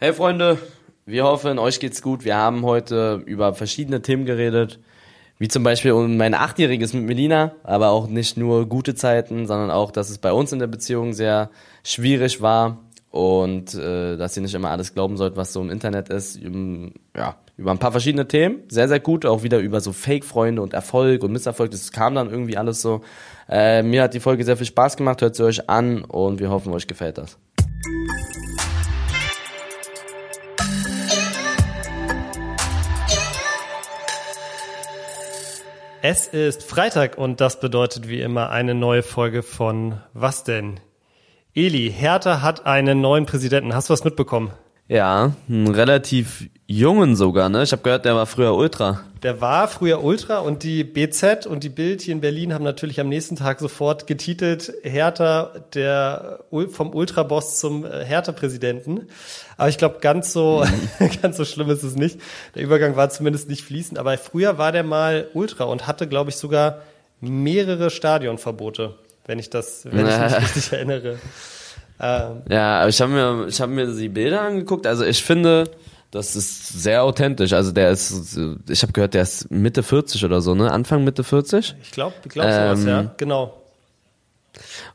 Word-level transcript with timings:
Hey 0.00 0.12
Freunde, 0.12 0.58
wir 1.06 1.24
hoffen, 1.24 1.58
euch 1.58 1.80
geht's 1.80 2.02
gut. 2.02 2.24
Wir 2.24 2.36
haben 2.36 2.64
heute 2.64 3.20
über 3.26 3.52
verschiedene 3.52 4.00
Themen 4.00 4.26
geredet, 4.26 4.78
wie 5.40 5.48
zum 5.48 5.64
Beispiel 5.64 5.90
um 5.90 6.16
mein 6.16 6.34
Achtjähriges 6.34 6.92
mit 6.92 7.02
Melina, 7.02 7.50
aber 7.64 7.88
auch 7.88 8.06
nicht 8.06 8.36
nur 8.36 8.68
gute 8.68 8.94
Zeiten, 8.94 9.48
sondern 9.48 9.72
auch, 9.72 9.90
dass 9.90 10.08
es 10.08 10.18
bei 10.18 10.32
uns 10.32 10.52
in 10.52 10.60
der 10.60 10.68
Beziehung 10.68 11.14
sehr 11.14 11.50
schwierig 11.82 12.40
war 12.40 12.78
und 13.10 13.74
äh, 13.74 14.16
dass 14.16 14.36
ihr 14.36 14.42
nicht 14.44 14.54
immer 14.54 14.70
alles 14.70 14.94
glauben 14.94 15.16
sollt, 15.16 15.36
was 15.36 15.52
so 15.52 15.60
im 15.60 15.68
Internet 15.68 16.10
ist. 16.10 16.40
Um, 16.44 16.92
ja, 17.16 17.34
über 17.56 17.72
ein 17.72 17.78
paar 17.78 17.90
verschiedene 17.90 18.28
Themen, 18.28 18.62
sehr, 18.68 18.86
sehr 18.86 19.00
gut, 19.00 19.26
auch 19.26 19.42
wieder 19.42 19.58
über 19.58 19.80
so 19.80 19.92
Fake-Freunde 19.92 20.62
und 20.62 20.74
Erfolg 20.74 21.24
und 21.24 21.32
Misserfolg, 21.32 21.72
das 21.72 21.90
kam 21.90 22.14
dann 22.14 22.30
irgendwie 22.30 22.56
alles 22.56 22.80
so. 22.82 23.00
Äh, 23.48 23.82
mir 23.82 24.04
hat 24.04 24.14
die 24.14 24.20
Folge 24.20 24.44
sehr 24.44 24.56
viel 24.56 24.66
Spaß 24.66 24.96
gemacht, 24.96 25.22
hört 25.22 25.34
sie 25.34 25.42
euch 25.42 25.68
an 25.68 26.04
und 26.04 26.38
wir 26.38 26.50
hoffen, 26.50 26.72
euch 26.72 26.86
gefällt 26.86 27.18
das. 27.18 27.36
Es 36.00 36.28
ist 36.28 36.62
Freitag 36.62 37.18
und 37.18 37.40
das 37.40 37.58
bedeutet 37.58 38.08
wie 38.08 38.20
immer 38.20 38.50
eine 38.50 38.74
neue 38.74 39.02
Folge 39.02 39.42
von 39.42 40.00
Was 40.12 40.44
denn? 40.44 40.78
Eli, 41.54 41.90
Hertha 41.90 42.40
hat 42.40 42.66
einen 42.66 43.00
neuen 43.00 43.26
Präsidenten. 43.26 43.74
Hast 43.74 43.88
du 43.88 43.94
was 43.94 44.04
mitbekommen? 44.04 44.52
Ja, 44.88 45.32
einen 45.48 45.68
relativ 45.68 46.48
jungen 46.66 47.14
sogar, 47.14 47.50
ne? 47.50 47.62
Ich 47.62 47.72
habe 47.72 47.82
gehört, 47.82 48.06
der 48.06 48.14
war 48.14 48.24
früher 48.24 48.54
Ultra. 48.54 49.00
Der 49.22 49.40
war 49.42 49.68
früher 49.68 50.02
Ultra 50.02 50.38
und 50.38 50.62
die 50.62 50.82
BZ 50.82 51.46
und 51.46 51.62
die 51.62 51.68
Bild 51.68 52.00
hier 52.00 52.14
in 52.14 52.22
Berlin 52.22 52.54
haben 52.54 52.64
natürlich 52.64 52.98
am 52.98 53.08
nächsten 53.08 53.36
Tag 53.36 53.60
sofort 53.60 54.06
getitelt 54.06 54.72
Hertha 54.82 55.52
der 55.74 56.40
vom 56.70 56.94
Ultraboss 56.94 57.58
zum 57.58 57.84
äh, 57.84 58.04
Hertha-Präsidenten. 58.04 59.08
Aber 59.58 59.68
ich 59.68 59.76
glaube, 59.76 59.98
ganz 60.00 60.32
so 60.32 60.64
mhm. 60.98 61.10
ganz 61.22 61.36
so 61.36 61.44
schlimm 61.44 61.68
ist 61.68 61.82
es 61.82 61.94
nicht. 61.94 62.18
Der 62.54 62.62
Übergang 62.62 62.96
war 62.96 63.10
zumindest 63.10 63.50
nicht 63.50 63.64
fließend. 63.64 63.98
Aber 63.98 64.16
früher 64.16 64.56
war 64.56 64.72
der 64.72 64.84
mal 64.84 65.28
Ultra 65.34 65.64
und 65.64 65.86
hatte, 65.86 66.06
glaube 66.06 66.30
ich, 66.30 66.36
sogar 66.36 66.80
mehrere 67.20 67.90
Stadionverbote, 67.90 68.94
wenn 69.26 69.38
ich 69.38 69.50
das, 69.50 69.84
wenn 69.84 70.06
ich 70.06 70.18
mich 70.18 70.36
richtig 70.56 70.72
erinnere. 70.72 71.18
Ähm, 72.00 72.42
ja, 72.48 72.80
aber 72.80 72.88
ich 72.88 73.00
habe 73.00 73.12
mir, 73.12 73.46
ich 73.48 73.60
habe 73.60 73.72
mir 73.72 73.86
die 73.86 74.08
Bilder 74.08 74.42
angeguckt. 74.42 74.86
Also 74.86 75.04
ich 75.04 75.22
finde, 75.22 75.70
das 76.10 76.36
ist 76.36 76.82
sehr 76.82 77.02
authentisch. 77.02 77.52
Also 77.52 77.72
der 77.72 77.90
ist, 77.90 78.38
ich 78.68 78.82
habe 78.82 78.92
gehört, 78.92 79.14
der 79.14 79.22
ist 79.22 79.50
Mitte 79.50 79.82
40 79.82 80.24
oder 80.24 80.40
so, 80.40 80.54
ne? 80.54 80.70
Anfang 80.70 81.04
Mitte 81.04 81.24
40? 81.24 81.74
Ich 81.82 81.90
glaube, 81.90 82.14
ich 82.24 82.30
glaube 82.30 82.52
sowas, 82.52 82.80
ähm, 82.80 82.88
ja, 82.88 83.14
genau. 83.16 83.54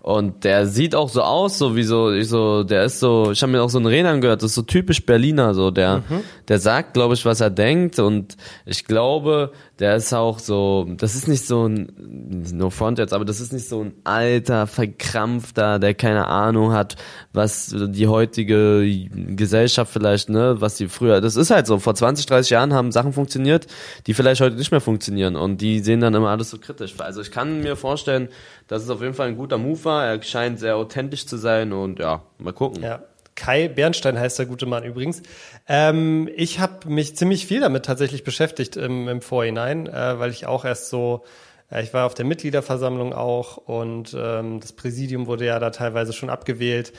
Und 0.02 0.44
der 0.44 0.68
sieht 0.68 0.96
auch 0.96 1.10
so 1.10 1.22
aus, 1.22 1.58
so 1.58 1.76
wie 1.76 1.84
so, 1.84 2.12
ich 2.12 2.28
so, 2.28 2.64
der 2.64 2.84
ist 2.84 3.00
so, 3.00 3.32
ich 3.32 3.42
habe 3.42 3.52
mir 3.52 3.62
auch 3.62 3.70
so 3.70 3.78
einen 3.78 3.88
Redner 3.88 4.18
gehört, 4.20 4.42
das 4.42 4.52
ist 4.52 4.56
so 4.56 4.62
typisch 4.62 5.06
Berliner, 5.06 5.54
so 5.54 5.72
der, 5.72 6.00
mhm. 6.10 6.22
der 6.48 6.60
sagt, 6.60 6.94
glaube 6.94 7.14
ich, 7.14 7.26
was 7.26 7.42
er 7.42 7.50
denkt 7.50 8.00
und 8.00 8.36
ich 8.66 8.86
glaube, 8.86 9.52
der 9.80 9.96
ist 9.96 10.14
auch 10.14 10.40
so, 10.40 10.88
das 10.98 11.16
ist 11.16 11.28
nicht 11.28 11.46
so 11.46 11.68
ein, 11.68 12.46
no 12.54 12.70
front 12.70 13.00
jetzt, 13.00 13.14
aber 13.14 13.26
das 13.26 13.40
ist 13.40 13.54
nicht 13.54 13.68
so 13.68 13.84
ein 13.84 13.94
alter, 14.04 14.68
verkrampfter, 14.68 15.80
der 15.80 15.94
keine 15.94 16.28
Ahnung 16.28 16.74
hat, 16.74 16.96
was 17.34 17.74
die 17.76 18.08
heutige 18.08 18.88
Gesellschaft 19.36 19.92
vielleicht, 19.92 20.30
ne, 20.30 20.58
was 20.60 20.76
die 20.76 20.88
früher, 20.88 21.22
das 21.22 21.36
ist 21.36 21.50
halt 21.50 21.68
so, 21.68 21.80
vor 21.80 21.96
20, 21.96 22.26
30 22.26 22.52
Jahren 22.52 22.74
haben 22.74 22.92
Sachen 22.92 23.14
funktioniert, 23.14 23.68
die 24.06 24.14
vielleicht 24.14 24.42
heute 24.42 24.56
nicht 24.56 24.72
mehr 24.72 24.82
funktionieren 24.82 25.36
und 25.36 25.62
die 25.62 25.80
sehen 25.80 26.02
dann 26.02 26.14
immer 26.14 26.30
alles 26.30 26.52
so 26.52 26.60
kritisch. 26.60 26.94
Also 27.00 27.22
ich 27.22 27.32
kann 27.32 27.62
mir 27.62 27.76
vorstellen, 27.76 28.30
dass 28.68 28.84
es 28.84 28.90
auf 28.90 29.02
jeden 29.02 29.14
Fall 29.14 29.28
ein 29.28 29.38
guter 29.38 29.58
Move 29.58 29.73
war, 29.84 30.06
er 30.06 30.22
scheint 30.22 30.60
sehr 30.60 30.76
authentisch 30.76 31.26
zu 31.26 31.38
sein 31.38 31.74
und 31.74 32.00
ja, 32.00 32.22
mal 32.38 32.54
gucken. 32.54 32.84
Ja. 32.84 33.02
Kai 33.36 33.68
Bernstein 33.68 34.20
heißt 34.20 34.38
der 34.40 34.46
gute 34.46 34.66
Mann 34.66 34.84
übrigens. 34.84 35.24
Ähm, 35.68 36.30
ich 36.36 36.60
habe 36.60 36.88
mich 36.90 37.16
ziemlich 37.16 37.48
viel 37.48 37.62
damit 37.62 37.86
tatsächlich 37.86 38.24
beschäftigt 38.24 38.78
im, 38.78 39.08
im 39.08 39.22
Vorhinein, 39.22 39.88
äh, 39.88 40.20
weil 40.20 40.32
ich 40.32 40.46
auch 40.46 40.66
erst 40.66 40.90
so, 40.90 41.24
äh, 41.72 41.82
ich 41.82 41.94
war 41.94 42.06
auf 42.06 42.14
der 42.14 42.26
Mitgliederversammlung 42.26 43.14
auch 43.14 43.58
und 43.58 44.16
ähm, 44.18 44.60
das 44.60 44.74
Präsidium 44.74 45.28
wurde 45.28 45.46
ja 45.46 45.60
da 45.60 45.72
teilweise 45.72 46.14
schon 46.14 46.30
abgewählt. 46.30 46.94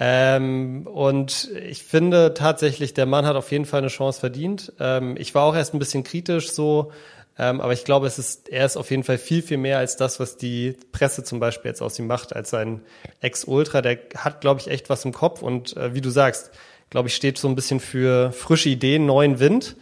Ähm, 0.00 0.86
und 0.86 1.50
ich 1.68 1.82
finde 1.82 2.32
tatsächlich, 2.34 2.94
der 2.94 3.06
Mann 3.06 3.26
hat 3.26 3.34
auf 3.34 3.50
jeden 3.50 3.64
Fall 3.64 3.78
eine 3.78 3.88
Chance 3.88 4.20
verdient. 4.20 4.72
Ähm, 4.78 5.16
ich 5.18 5.34
war 5.34 5.42
auch 5.44 5.56
erst 5.56 5.74
ein 5.74 5.80
bisschen 5.80 6.04
kritisch 6.04 6.52
so, 6.52 6.92
ähm, 7.38 7.60
aber 7.60 7.72
ich 7.72 7.84
glaube, 7.84 8.06
es 8.06 8.18
ist, 8.18 8.48
er 8.48 8.66
ist 8.66 8.76
auf 8.76 8.90
jeden 8.90 9.04
Fall 9.04 9.16
viel, 9.16 9.42
viel 9.42 9.58
mehr 9.58 9.78
als 9.78 9.96
das, 9.96 10.18
was 10.18 10.36
die 10.36 10.76
Presse 10.90 11.22
zum 11.22 11.38
Beispiel 11.38 11.70
jetzt 11.70 11.80
aus 11.82 11.98
ihm 11.98 12.08
macht, 12.08 12.34
als 12.34 12.50
sein 12.50 12.82
Ex-Ultra. 13.20 13.80
Der 13.80 13.98
hat, 14.16 14.40
glaube 14.40 14.60
ich, 14.60 14.68
echt 14.68 14.90
was 14.90 15.04
im 15.04 15.12
Kopf 15.12 15.40
und 15.40 15.76
äh, 15.76 15.94
wie 15.94 16.00
du 16.00 16.10
sagst, 16.10 16.50
glaube 16.90 17.08
ich, 17.08 17.14
steht 17.14 17.38
so 17.38 17.48
ein 17.48 17.54
bisschen 17.54 17.78
für 17.78 18.32
frische 18.32 18.68
Ideen, 18.68 19.06
neuen 19.06 19.38
Wind. 19.38 19.76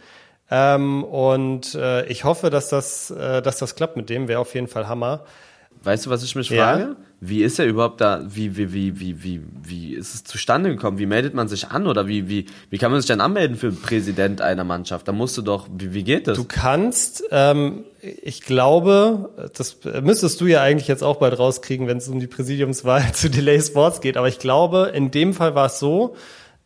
Ähm, 0.51 1.03
und 1.03 1.73
äh, 1.75 2.05
ich 2.05 2.23
hoffe, 2.23 2.49
dass 2.49 2.69
das, 2.69 3.09
äh, 3.11 3.41
dass 3.41 3.57
das 3.57 3.75
klappt 3.75 3.97
mit 3.97 4.09
dem. 4.09 4.27
Wäre 4.27 4.39
auf 4.39 4.53
jeden 4.53 4.67
Fall 4.67 4.87
Hammer. 4.87 5.25
Weißt 5.83 6.05
du, 6.05 6.09
was 6.09 6.23
ich 6.23 6.35
mich 6.35 6.49
ja. 6.49 6.63
frage? 6.63 6.95
Wie 7.19 7.41
ist 7.41 7.57
er 7.57 7.65
überhaupt 7.65 7.99
da? 7.99 8.21
Wie, 8.27 8.57
wie, 8.57 8.73
wie, 8.73 8.99
wie, 8.99 9.23
wie, 9.23 9.41
wie 9.63 9.93
ist 9.95 10.13
es 10.13 10.23
zustande 10.23 10.69
gekommen? 10.69 10.99
Wie 10.99 11.07
meldet 11.07 11.33
man 11.33 11.47
sich 11.47 11.69
an? 11.69 11.87
Oder 11.87 12.07
wie, 12.07 12.29
wie, 12.29 12.45
wie 12.69 12.77
kann 12.77 12.91
man 12.91 13.01
sich 13.01 13.07
dann 13.07 13.21
anmelden 13.21 13.57
für 13.57 13.71
Präsident 13.71 14.39
einer 14.39 14.63
Mannschaft? 14.63 15.07
Da 15.07 15.13
musst 15.13 15.35
du 15.37 15.41
doch, 15.41 15.67
wie, 15.75 15.93
wie 15.93 16.03
geht 16.03 16.27
das? 16.27 16.37
Du 16.37 16.43
kannst, 16.43 17.23
ähm, 17.31 17.85
ich 18.01 18.41
glaube, 18.41 19.31
das 19.55 19.77
müsstest 20.01 20.39
du 20.41 20.45
ja 20.45 20.61
eigentlich 20.61 20.87
jetzt 20.87 21.03
auch 21.03 21.17
bald 21.17 21.39
rauskriegen, 21.39 21.87
wenn 21.87 21.97
es 21.97 22.07
um 22.07 22.19
die 22.19 22.27
Präsidiumswahl 22.27 23.11
zu 23.13 23.29
Delay 23.29 23.61
Sports 23.61 24.01
geht. 24.01 24.15
Aber 24.15 24.27
ich 24.27 24.37
glaube, 24.37 24.91
in 24.93 25.09
dem 25.09 25.33
Fall 25.33 25.55
war 25.55 25.67
es 25.67 25.79
so, 25.79 26.15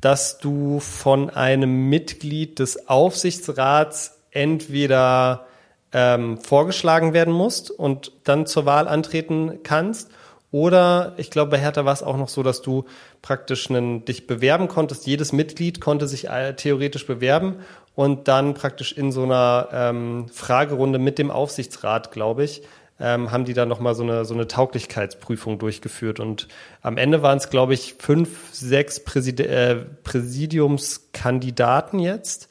dass 0.01 0.39
du 0.39 0.79
von 0.79 1.29
einem 1.29 1.87
Mitglied 1.87 2.59
des 2.59 2.89
Aufsichtsrats 2.89 4.17
entweder 4.31 5.45
ähm, 5.93 6.37
vorgeschlagen 6.37 7.13
werden 7.13 7.33
musst 7.33 7.71
und 7.71 8.11
dann 8.23 8.45
zur 8.45 8.65
Wahl 8.65 8.87
antreten 8.87 9.59
kannst. 9.63 10.09
Oder 10.51 11.13
ich 11.17 11.31
glaube, 11.31 11.51
bei 11.51 11.57
Hertha 11.57 11.85
war 11.85 11.93
es 11.93 12.03
auch 12.03 12.17
noch 12.17 12.27
so, 12.27 12.43
dass 12.43 12.61
du 12.61 12.83
praktisch 13.21 13.69
einen, 13.69 14.03
dich 14.03 14.27
bewerben 14.27 14.67
konntest. 14.67 15.07
Jedes 15.07 15.31
Mitglied 15.31 15.79
konnte 15.79 16.07
sich 16.07 16.27
äh, 16.27 16.53
theoretisch 16.55 17.07
bewerben 17.07 17.57
und 17.95 18.27
dann 18.27 18.53
praktisch 18.53 18.91
in 18.91 19.11
so 19.13 19.23
einer 19.23 19.69
ähm, 19.71 20.27
Fragerunde 20.29 20.99
mit 20.99 21.17
dem 21.19 21.31
Aufsichtsrat, 21.31 22.11
glaube 22.11 22.43
ich, 22.43 22.63
ähm, 22.99 23.31
haben 23.31 23.45
die 23.45 23.53
dann 23.53 23.69
nochmal 23.69 23.95
so 23.95 24.03
eine, 24.03 24.25
so 24.25 24.33
eine 24.33 24.47
Tauglichkeitsprüfung 24.47 25.57
durchgeführt. 25.57 26.19
Und 26.19 26.49
am 26.81 26.97
Ende 26.97 27.21
waren 27.21 27.37
es, 27.37 27.49
glaube 27.49 27.73
ich, 27.73 27.95
fünf, 27.97 28.53
sechs 28.53 29.03
Präsid 29.03 29.39
äh, 29.39 29.77
Präsidiumskandidaten 30.03 31.99
jetzt. 31.99 32.49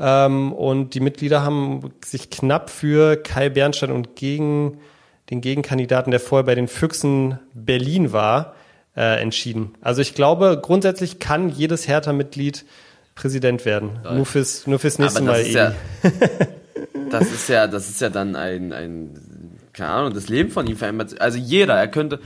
Ähm, 0.00 0.52
und 0.52 0.94
die 0.94 1.00
Mitglieder 1.00 1.42
haben 1.42 1.92
sich 2.04 2.30
knapp 2.30 2.70
für 2.70 3.16
Kai 3.16 3.50
Bernstein 3.50 3.92
und 3.92 4.16
gegen 4.16 4.78
den 5.28 5.40
Gegenkandidaten, 5.42 6.10
der 6.10 6.20
vorher 6.20 6.44
bei 6.44 6.54
den 6.54 6.66
Füchsen 6.66 7.38
Berlin 7.54 8.12
war, 8.12 8.54
äh, 8.96 9.20
entschieden. 9.20 9.74
Also 9.80 10.02
ich 10.02 10.14
glaube, 10.14 10.58
grundsätzlich 10.60 11.20
kann 11.20 11.50
jedes 11.50 11.86
Hertha-Mitglied 11.86 12.64
Präsident 13.14 13.64
werden. 13.66 14.00
Nur 14.14 14.24
fürs, 14.24 14.66
nur 14.66 14.78
fürs 14.78 14.98
nächste 14.98 15.22
Mal. 15.22 15.40
Ist 15.40 15.52
ja, 15.52 15.74
das 17.10 17.30
ist 17.32 17.48
ja, 17.48 17.66
das 17.66 17.90
ist 17.90 18.00
ja 18.00 18.08
dann 18.08 18.34
ein, 18.34 18.72
ein, 18.72 19.10
keine 19.74 19.90
Ahnung, 19.90 20.14
das 20.14 20.28
Leben 20.28 20.50
von 20.50 20.66
ihm 20.66 20.76
verändert. 20.76 21.20
Also 21.20 21.36
jeder, 21.36 21.74
er 21.74 21.88
könnte, 21.88 22.20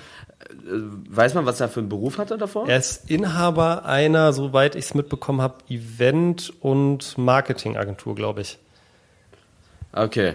weiß 0.65 1.35
man, 1.35 1.47
was 1.47 1.61
er 1.61 1.69
für 1.69 1.81
einen 1.81 1.89
Beruf 1.89 2.19
hatte 2.19 2.39
davor? 2.39 2.69
Er 2.69 2.79
ist 2.79 3.11
Inhaber 3.11 3.85
einer, 3.85 4.33
soweit 4.33 4.75
ich 4.75 4.87
es 4.87 4.95
mitbekommen 4.95 5.41
habe, 5.41 5.57
Event- 5.69 6.53
und 6.61 7.17
Marketingagentur, 7.19 8.15
glaube 8.15 8.41
ich. 8.43 8.59
Okay. 9.93 10.35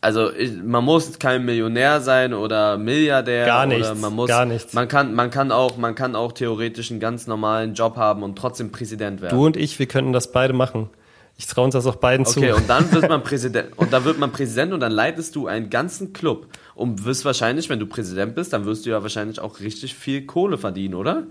Also 0.00 0.30
man 0.62 0.84
muss 0.84 1.18
kein 1.18 1.46
Millionär 1.46 2.02
sein 2.02 2.34
oder 2.34 2.76
Milliardär 2.76 3.46
gar 3.46 3.64
nichts, 3.64 3.88
oder 3.88 3.98
man 3.98 4.12
muss 4.12 4.28
gar 4.28 4.44
nichts. 4.44 4.74
man 4.74 4.86
kann 4.86 5.14
man 5.14 5.30
kann 5.30 5.50
auch 5.50 5.78
man 5.78 5.94
kann 5.94 6.14
auch 6.14 6.32
theoretisch 6.32 6.90
einen 6.90 7.00
ganz 7.00 7.26
normalen 7.26 7.72
Job 7.72 7.96
haben 7.96 8.22
und 8.22 8.36
trotzdem 8.36 8.70
Präsident 8.70 9.22
werden. 9.22 9.34
Du 9.34 9.46
und 9.46 9.56
ich, 9.56 9.78
wir 9.78 9.86
könnten 9.86 10.12
das 10.12 10.30
beide 10.30 10.52
machen. 10.52 10.90
Ich 11.38 11.46
traue 11.46 11.64
uns 11.64 11.72
das 11.72 11.86
auch 11.86 11.96
beiden 11.96 12.26
okay, 12.26 12.34
zu. 12.34 12.40
Okay, 12.40 12.52
und 12.52 12.68
dann 12.68 12.92
wird 12.92 13.08
man 13.08 13.22
Präsident 13.24 13.78
und 13.78 13.94
dann 13.94 14.04
wird 14.04 14.18
man 14.18 14.30
Präsident 14.30 14.74
und 14.74 14.80
dann 14.80 14.92
leitest 14.92 15.36
du 15.36 15.46
einen 15.46 15.70
ganzen 15.70 16.12
Club 16.12 16.48
und 16.74 17.04
wirst 17.04 17.24
wahrscheinlich, 17.24 17.68
wenn 17.68 17.78
du 17.78 17.86
Präsident 17.86 18.34
bist, 18.34 18.52
dann 18.52 18.64
wirst 18.64 18.86
du 18.86 18.90
ja 18.90 19.02
wahrscheinlich 19.02 19.40
auch 19.40 19.60
richtig 19.60 19.94
viel 19.94 20.26
Kohle 20.26 20.58
verdienen, 20.58 20.94
oder? 20.94 21.24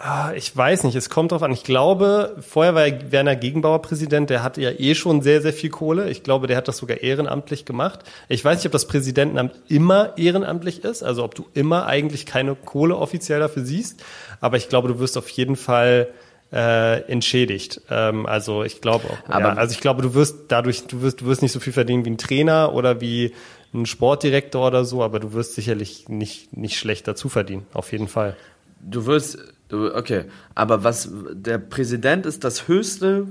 Ah, 0.00 0.32
ich 0.36 0.56
weiß 0.56 0.84
nicht, 0.84 0.94
es 0.94 1.10
kommt 1.10 1.32
drauf 1.32 1.42
an. 1.42 1.50
Ich 1.50 1.64
glaube, 1.64 2.36
vorher 2.38 2.76
war 2.76 2.86
ja 2.86 2.94
Werner 3.10 3.34
Gegenbauer 3.34 3.82
Präsident, 3.82 4.30
der 4.30 4.44
hatte 4.44 4.60
ja 4.60 4.70
eh 4.70 4.94
schon 4.94 5.22
sehr, 5.22 5.42
sehr 5.42 5.52
viel 5.52 5.70
Kohle. 5.70 6.08
Ich 6.08 6.22
glaube, 6.22 6.46
der 6.46 6.56
hat 6.56 6.68
das 6.68 6.76
sogar 6.76 6.98
ehrenamtlich 6.98 7.64
gemacht. 7.64 8.00
Ich 8.28 8.44
weiß 8.44 8.58
nicht, 8.58 8.66
ob 8.66 8.72
das 8.72 8.86
Präsidentenamt 8.86 9.54
immer 9.66 10.16
ehrenamtlich 10.16 10.84
ist, 10.84 11.02
also 11.02 11.24
ob 11.24 11.34
du 11.34 11.46
immer 11.52 11.86
eigentlich 11.86 12.26
keine 12.26 12.54
Kohle 12.54 12.96
offiziell 12.96 13.40
dafür 13.40 13.64
siehst. 13.64 14.04
Aber 14.40 14.56
ich 14.56 14.68
glaube, 14.68 14.86
du 14.86 15.00
wirst 15.00 15.18
auf 15.18 15.28
jeden 15.30 15.56
Fall 15.56 16.06
äh, 16.52 17.02
entschädigt. 17.10 17.80
Ähm, 17.90 18.24
also 18.26 18.62
ich 18.62 18.80
glaube 18.80 19.08
auch. 19.08 19.28
Aber 19.28 19.48
ja, 19.48 19.54
also 19.54 19.72
ich 19.72 19.80
glaube, 19.80 20.02
du 20.02 20.14
wirst 20.14 20.44
dadurch, 20.48 20.86
du 20.86 21.02
wirst, 21.02 21.20
du 21.20 21.26
wirst 21.26 21.42
nicht 21.42 21.52
so 21.52 21.60
viel 21.60 21.72
verdienen 21.72 22.04
wie 22.04 22.10
ein 22.10 22.18
Trainer 22.18 22.72
oder 22.72 23.00
wie 23.00 23.32
ein 23.74 23.86
Sportdirektor 23.86 24.66
oder 24.66 24.84
so, 24.84 25.02
aber 25.02 25.20
du 25.20 25.32
wirst 25.32 25.54
sicherlich 25.54 26.08
nicht, 26.08 26.56
nicht 26.56 26.78
schlecht 26.78 27.06
dazu 27.06 27.28
verdienen, 27.28 27.66
auf 27.74 27.92
jeden 27.92 28.08
Fall. 28.08 28.36
Du 28.80 29.06
wirst, 29.06 29.38
okay, 29.70 30.24
aber 30.54 30.84
was 30.84 31.10
der 31.32 31.58
Präsident 31.58 32.26
ist 32.26 32.44
das 32.44 32.68
höchste 32.68 33.26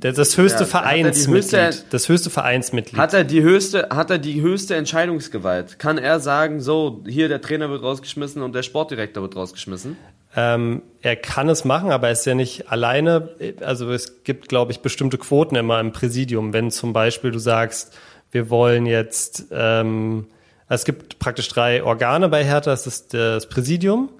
Der, 0.00 0.12
das 0.12 0.36
höchste 0.36 0.60
Ja, 0.60 0.64
er 0.64 0.66
Vereinsmitglied. 0.66 1.52
höchste- 1.60 1.84
das 1.90 2.08
höchste 2.08 2.30
Vereinsmitglied. 2.30 3.00
Hat 3.00 3.14
er 3.14 3.24
die 3.24 3.42
höchste, 3.42 3.88
hat 3.90 4.10
er 4.10 4.18
die 4.18 4.40
höchste 4.40 4.76
Entscheidungsgewalt? 4.76 5.78
Kann 5.78 5.98
er 5.98 6.20
sagen, 6.20 6.60
so, 6.60 7.02
hier 7.06 7.28
der 7.28 7.40
Trainer 7.40 7.68
wird 7.70 7.82
rausgeschmissen 7.82 8.42
und 8.42 8.54
der 8.54 8.62
Sportdirektor 8.62 9.22
wird 9.22 9.34
rausgeschmissen? 9.34 9.96
Ähm, 10.36 10.82
er 11.02 11.16
kann 11.16 11.48
es 11.48 11.64
machen, 11.64 11.90
aber 11.90 12.08
er 12.08 12.12
ist 12.12 12.26
ja 12.26 12.34
nicht 12.34 12.70
alleine. 12.70 13.30
Also 13.60 13.90
es 13.90 14.22
gibt, 14.24 14.48
glaube 14.48 14.70
ich, 14.72 14.80
bestimmte 14.80 15.18
Quoten 15.18 15.56
immer 15.56 15.80
im 15.80 15.90
Präsidium. 15.92 16.52
Wenn 16.52 16.70
zum 16.70 16.92
Beispiel 16.92 17.30
du 17.32 17.38
sagst, 17.38 17.96
wir 18.30 18.50
wollen 18.50 18.86
jetzt, 18.86 19.46
ähm, 19.50 20.26
es 20.68 20.84
gibt 20.84 21.18
praktisch 21.18 21.48
drei 21.48 21.82
Organe 21.82 22.28
bei 22.28 22.44
Hertha. 22.44 22.72
Es 22.72 22.86
ist 22.86 23.14
das 23.14 23.48
Präsidium, 23.48 24.10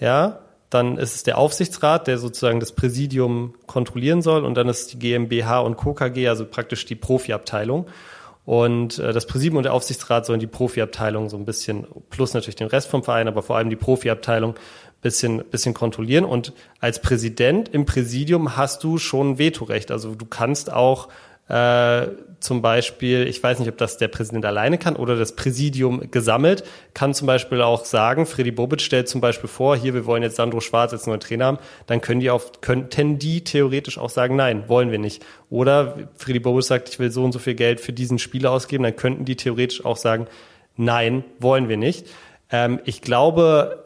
ja, 0.00 0.40
dann 0.68 0.96
ist 0.96 1.14
es 1.14 1.22
der 1.22 1.38
Aufsichtsrat, 1.38 2.06
der 2.06 2.18
sozusagen 2.18 2.58
das 2.58 2.72
Präsidium 2.72 3.54
kontrollieren 3.66 4.22
soll, 4.22 4.44
und 4.44 4.54
dann 4.54 4.68
ist 4.68 4.92
die 4.92 4.98
GmbH 4.98 5.60
und 5.60 5.76
Co. 5.76 5.94
Also 5.98 6.46
praktisch 6.46 6.86
die 6.86 6.94
Profiabteilung. 6.94 7.86
Und 8.44 8.98
äh, 8.98 9.12
das 9.12 9.26
Präsidium 9.26 9.58
und 9.58 9.64
der 9.64 9.74
Aufsichtsrat 9.74 10.26
sollen 10.26 10.40
die 10.40 10.46
Profiabteilung 10.46 11.28
so 11.28 11.36
ein 11.36 11.44
bisschen, 11.44 11.86
plus 12.10 12.34
natürlich 12.34 12.56
den 12.56 12.66
Rest 12.66 12.88
vom 12.88 13.04
Verein, 13.04 13.28
aber 13.28 13.42
vor 13.42 13.56
allem 13.56 13.70
die 13.70 13.76
Profiabteilung 13.76 14.54
bisschen, 15.00 15.44
bisschen 15.44 15.74
kontrollieren. 15.74 16.24
Und 16.24 16.52
als 16.80 17.00
Präsident 17.00 17.68
im 17.68 17.84
Präsidium 17.84 18.56
hast 18.56 18.82
du 18.82 18.98
schon 18.98 19.38
Vetorecht. 19.38 19.90
Also 19.90 20.14
du 20.14 20.24
kannst 20.24 20.72
auch 20.72 21.08
äh, 21.52 22.08
zum 22.40 22.62
Beispiel, 22.62 23.26
ich 23.28 23.42
weiß 23.42 23.58
nicht, 23.58 23.68
ob 23.68 23.76
das 23.76 23.98
der 23.98 24.08
Präsident 24.08 24.46
alleine 24.46 24.78
kann 24.78 24.96
oder 24.96 25.16
das 25.16 25.36
Präsidium 25.36 26.10
gesammelt, 26.10 26.64
kann 26.94 27.12
zum 27.12 27.26
Beispiel 27.26 27.60
auch 27.60 27.84
sagen, 27.84 28.24
Freddy 28.24 28.50
Bobic 28.50 28.80
stellt 28.80 29.06
zum 29.06 29.20
Beispiel 29.20 29.48
vor, 29.50 29.76
hier, 29.76 29.92
wir 29.92 30.06
wollen 30.06 30.22
jetzt 30.22 30.36
Sandro 30.36 30.60
Schwarz 30.60 30.94
als 30.94 31.06
neuen 31.06 31.20
Trainer 31.20 31.44
haben, 31.44 31.58
dann 31.86 32.00
können 32.00 32.20
die 32.20 32.30
auf, 32.30 32.62
könnten 32.62 33.18
die 33.18 33.44
theoretisch 33.44 33.98
auch 33.98 34.08
sagen, 34.08 34.34
nein, 34.34 34.64
wollen 34.68 34.90
wir 34.90 34.98
nicht. 34.98 35.24
Oder 35.50 36.08
Freddy 36.16 36.40
Bobic 36.40 36.64
sagt, 36.64 36.88
ich 36.88 36.98
will 36.98 37.10
so 37.10 37.22
und 37.22 37.32
so 37.32 37.38
viel 37.38 37.54
Geld 37.54 37.80
für 37.80 37.92
diesen 37.92 38.18
Spieler 38.18 38.50
ausgeben, 38.50 38.82
dann 38.84 38.96
könnten 38.96 39.26
die 39.26 39.36
theoretisch 39.36 39.84
auch 39.84 39.98
sagen, 39.98 40.26
nein, 40.76 41.24
wollen 41.38 41.68
wir 41.68 41.76
nicht. 41.76 42.06
Ähm, 42.50 42.80
ich 42.86 43.02
glaube, 43.02 43.81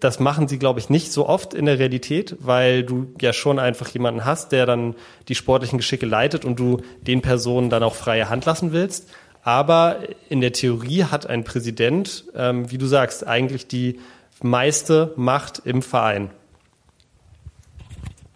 das 0.00 0.20
machen 0.20 0.48
sie, 0.48 0.58
glaube 0.58 0.80
ich, 0.80 0.90
nicht 0.90 1.12
so 1.12 1.28
oft 1.28 1.54
in 1.54 1.66
der 1.66 1.78
Realität, 1.78 2.36
weil 2.40 2.82
du 2.82 3.14
ja 3.20 3.32
schon 3.32 3.58
einfach 3.58 3.88
jemanden 3.88 4.24
hast, 4.24 4.52
der 4.52 4.66
dann 4.66 4.94
die 5.28 5.34
sportlichen 5.34 5.78
Geschicke 5.78 6.06
leitet 6.06 6.44
und 6.44 6.58
du 6.58 6.82
den 7.02 7.22
Personen 7.22 7.70
dann 7.70 7.82
auch 7.82 7.94
freie 7.94 8.28
Hand 8.28 8.44
lassen 8.44 8.72
willst. 8.72 9.08
Aber 9.42 9.98
in 10.28 10.40
der 10.40 10.52
Theorie 10.52 11.04
hat 11.04 11.26
ein 11.26 11.44
Präsident, 11.44 12.24
ähm, 12.34 12.70
wie 12.70 12.78
du 12.78 12.86
sagst, 12.86 13.26
eigentlich 13.26 13.66
die 13.66 14.00
meiste 14.42 15.12
Macht 15.16 15.62
im 15.64 15.82
Verein. 15.82 16.30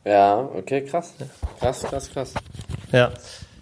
Ja, 0.04 0.38
okay, 0.38 0.82
krass. 0.84 1.14
Krass, 1.60 1.82
krass, 1.82 2.10
krass. 2.10 2.34
Ja, 2.92 3.12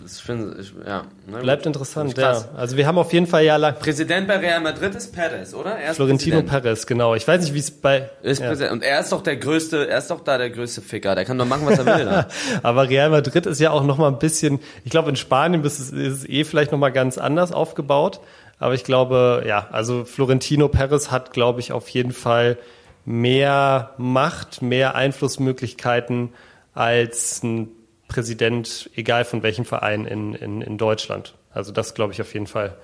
Das 0.07 0.21
finde 0.21 0.57
ich, 0.61 0.73
ja. 0.87 1.03
Gut. 1.29 1.41
bleibt 1.41 1.67
interessant. 1.67 2.15
Krass. 2.15 2.49
Ja, 2.53 2.57
also 2.57 2.77
wir 2.77 2.87
haben 2.87 2.97
auf 2.97 3.13
jeden 3.13 3.27
Fall 3.27 3.43
ja 3.43 3.57
lang. 3.57 3.75
Präsident 3.81 4.29
bei 4.29 4.37
Real 4.37 4.61
Madrid 4.61 4.95
ist 4.95 5.13
Perez, 5.13 5.53
oder? 5.53 5.73
Er 5.73 5.91
ist 5.91 5.97
Florentino 5.97 6.43
Präsident. 6.43 6.63
Perez, 6.63 6.87
genau. 6.87 7.17
Ich 7.17 7.27
weiß 7.27 7.43
nicht, 7.43 7.55
wie 7.55 7.59
es 7.59 7.73
bei. 7.73 8.09
Ist 8.23 8.41
ja. 8.41 8.47
Präsident. 8.47 8.73
Und 8.73 8.85
er 8.85 9.01
ist 9.01 9.11
doch 9.11 9.21
der 9.21 9.37
größte, 9.37 9.89
er 9.89 9.99
ist 9.99 10.09
doch 10.13 10.21
da 10.21 10.39
der 10.39 10.51
größte 10.51 10.81
Ficker. 10.81 11.17
Der 11.17 11.25
kann 11.25 11.39
doch 11.39 11.45
machen, 11.45 11.67
was 11.67 11.81
er 11.81 11.87
will. 11.87 12.25
Aber 12.63 12.89
Real 12.89 13.11
Madrid 13.11 13.47
ist 13.47 13.59
ja 13.59 13.73
auch 13.73 13.83
noch 13.83 13.99
mal 13.99 14.07
ein 14.07 14.21
bisschen, 14.21 14.61
ich 14.85 14.93
glaube 14.93 15.11
in 15.11 15.17
Spanien 15.17 15.65
ist 15.65 15.81
es, 15.81 15.91
ist 15.91 16.19
es 16.19 16.29
eh 16.29 16.45
vielleicht 16.45 16.71
noch 16.71 16.79
mal 16.79 16.91
ganz 16.91 17.19
anders 17.19 17.51
aufgebaut. 17.51 18.21
Aber 18.61 18.75
ich 18.75 18.85
glaube, 18.85 19.43
ja, 19.45 19.67
also 19.73 20.05
Florentino 20.05 20.69
Perez 20.69 21.11
hat, 21.11 21.33
glaube 21.33 21.59
ich, 21.59 21.73
auf 21.73 21.89
jeden 21.89 22.13
Fall 22.13 22.59
mehr 23.05 23.91
Macht, 23.99 24.63
mehr 24.63 24.95
Einflussmöglichkeiten 24.95 26.33
als 26.75 27.43
ein 27.43 27.71
Präsident, 28.09 28.91
egal 28.95 29.25
von 29.25 29.43
welchem 29.43 29.65
Verein 29.65 30.07
in, 30.07 30.35
in, 30.35 30.63
in 30.63 30.79
Deutschland. 30.79 31.35
Also 31.53 31.73
das 31.73 31.95
glaube 31.95 32.13
ich 32.13 32.21
auf 32.21 32.33
jeden 32.35 32.47
Fall. 32.47 32.77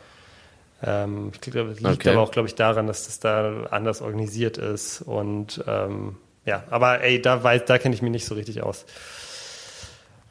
Ähm, 0.82 1.30
ich 1.32 1.40
glaube, 1.40 1.70
liegt 1.70 1.84
Okay. 1.86 2.10
aber 2.10 2.20
auch, 2.20 2.32
glaube 2.32 2.48
ich, 2.48 2.54
daran, 2.54 2.86
dass 2.86 3.06
das 3.06 3.20
da 3.20 3.64
anders 3.70 4.02
organisiert 4.02 4.58
ist. 4.58 5.02
Und 5.02 5.62
ähm, 5.66 6.16
ja, 6.44 6.64
aber 6.70 7.02
ey, 7.02 7.22
da 7.22 7.42
weiß, 7.42 7.64
da 7.66 7.78
kenne 7.78 7.94
ich 7.94 8.02
mich 8.02 8.10
nicht 8.10 8.24
so 8.26 8.34
richtig 8.34 8.62
aus. 8.62 8.84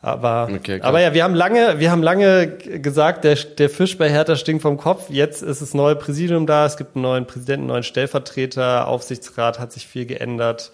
Aber, 0.04 0.50
Okay, 0.52 0.82
aber 0.82 1.00
ja, 1.00 1.14
wir 1.14 1.24
haben 1.24 1.36
lange, 1.36 1.80
wir 1.80 1.92
haben 1.92 2.02
lange 2.02 2.48
gesagt, 2.58 3.24
der, 3.24 3.36
der 3.36 3.70
Fisch 3.70 3.98
bei 4.00 4.10
Hertha 4.10 4.36
stinkt 4.36 4.64
vom 4.64 4.78
Kopf. 4.78 5.10
Jetzt 5.10 5.44
ist 5.44 5.62
das 5.62 5.76
neue 5.76 5.96
Präsidium 5.96 6.48
da. 6.48 6.66
Es 6.66 6.76
gibt 6.76 6.96
einen 6.96 7.04
neuen 7.04 7.28
Präsidenten, 7.28 7.62
einen 7.62 7.68
neuen 7.68 7.84
Stellvertreter. 7.84 8.88
Aufsichtsrat 8.88 9.60
hat 9.60 9.72
sich 9.72 9.88
viel 9.88 10.08
geändert. 10.08 10.72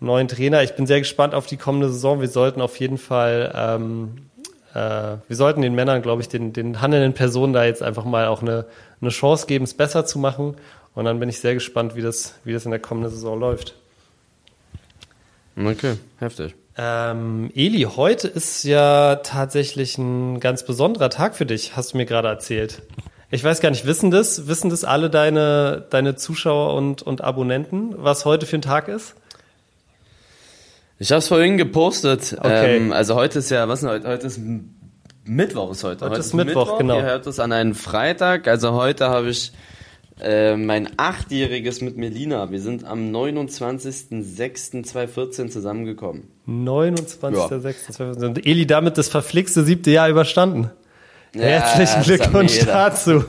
Neuen 0.00 0.28
Trainer. 0.28 0.62
Ich 0.62 0.74
bin 0.74 0.86
sehr 0.86 0.98
gespannt 0.98 1.34
auf 1.34 1.46
die 1.46 1.56
kommende 1.56 1.88
Saison. 1.88 2.20
Wir 2.20 2.28
sollten 2.28 2.60
auf 2.60 2.78
jeden 2.78 2.98
Fall, 2.98 3.52
ähm, 3.56 4.28
äh, 4.74 5.16
wir 5.26 5.36
sollten 5.36 5.62
den 5.62 5.74
Männern, 5.74 6.02
glaube 6.02 6.22
ich, 6.22 6.28
den, 6.28 6.52
den 6.52 6.80
handelnden 6.80 7.14
Personen 7.14 7.52
da 7.52 7.64
jetzt 7.64 7.82
einfach 7.82 8.04
mal 8.04 8.26
auch 8.26 8.42
eine, 8.42 8.66
eine 9.00 9.10
Chance 9.10 9.46
geben, 9.46 9.64
es 9.64 9.74
besser 9.74 10.04
zu 10.04 10.18
machen. 10.18 10.56
Und 10.94 11.04
dann 11.04 11.18
bin 11.18 11.28
ich 11.28 11.40
sehr 11.40 11.54
gespannt, 11.54 11.96
wie 11.96 12.02
das, 12.02 12.34
wie 12.44 12.52
das 12.52 12.64
in 12.64 12.70
der 12.70 12.80
kommenden 12.80 13.10
Saison 13.10 13.38
läuft. 13.38 13.74
Okay, 15.56 15.94
heftig. 16.18 16.54
Ähm, 16.78 17.50
Eli, 17.54 17.88
heute 17.96 18.28
ist 18.28 18.64
ja 18.64 19.16
tatsächlich 19.16 19.96
ein 19.96 20.40
ganz 20.40 20.64
besonderer 20.64 21.08
Tag 21.08 21.34
für 21.34 21.46
dich, 21.46 21.74
hast 21.74 21.94
du 21.94 21.96
mir 21.96 22.04
gerade 22.04 22.28
erzählt. 22.28 22.82
Ich 23.30 23.42
weiß 23.42 23.60
gar 23.60 23.70
nicht, 23.70 23.86
wissen 23.86 24.10
das, 24.10 24.46
wissen 24.46 24.68
das 24.68 24.84
alle 24.84 25.08
deine, 25.08 25.86
deine 25.88 26.16
Zuschauer 26.16 26.74
und, 26.74 27.02
und 27.02 27.22
Abonnenten, 27.22 27.94
was 27.96 28.26
heute 28.26 28.44
für 28.44 28.56
ein 28.56 28.62
Tag 28.62 28.88
ist? 28.88 29.14
Ich 30.98 31.10
habe 31.10 31.18
es 31.18 31.28
vorhin 31.28 31.58
gepostet. 31.58 32.34
Okay. 32.38 32.76
Ähm, 32.76 32.92
also 32.92 33.14
heute 33.14 33.40
ist 33.40 33.50
ja, 33.50 33.68
was 33.68 33.80
denn 33.80 33.90
heute? 33.90 34.08
Heute 34.08 34.26
ist 34.26 34.40
Mittwoch 35.24 35.72
ist 35.72 35.84
heute. 35.84 36.08
Heute 36.08 36.20
ist 36.20 36.32
Mittwoch, 36.34 36.78
genau. 36.78 36.96
Ihr 36.98 37.02
hört 37.02 37.26
es 37.26 37.40
an 37.40 37.52
einem 37.52 37.74
Freitag. 37.74 38.48
Also 38.48 38.72
heute 38.72 39.08
habe 39.08 39.28
ich 39.28 39.52
äh, 40.20 40.56
mein 40.56 40.88
achtjähriges 40.96 41.82
mit 41.82 41.98
Melina. 41.98 42.50
Wir 42.50 42.60
sind 42.60 42.84
am 42.84 43.12
29.06.2014 43.12 45.50
zusammengekommen. 45.50 46.30
29.06. 46.48 48.24
Und 48.24 48.46
Eli 48.46 48.66
damit 48.66 48.96
das 48.96 49.08
verflixte 49.08 49.64
siebte 49.64 49.90
Jahr 49.90 50.08
überstanden. 50.08 50.70
Ja, 51.34 51.42
Herzlichen 51.42 52.02
Glückwunsch 52.02 52.60
dazu. 52.64 53.24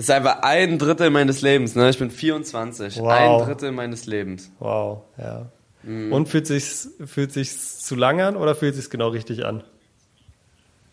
Das 0.00 0.08
ist 0.08 0.14
einfach 0.14 0.38
ein 0.44 0.78
Drittel 0.78 1.10
meines 1.10 1.42
Lebens. 1.42 1.74
Ne? 1.74 1.90
Ich 1.90 1.98
bin 1.98 2.10
24. 2.10 3.00
Wow. 3.00 3.10
Ein 3.10 3.46
Drittel 3.46 3.70
meines 3.70 4.06
Lebens. 4.06 4.50
Wow, 4.58 5.02
ja. 5.18 5.50
Mhm. 5.82 6.10
Und 6.10 6.26
fühlt 6.26 6.46
sich's, 6.46 6.88
fühlt 7.04 7.32
sich's 7.32 7.80
zu 7.80 7.96
lang 7.96 8.18
an 8.22 8.34
oder 8.34 8.54
fühlt 8.54 8.74
sich's 8.74 8.88
genau 8.88 9.08
richtig 9.08 9.44
an? 9.44 9.62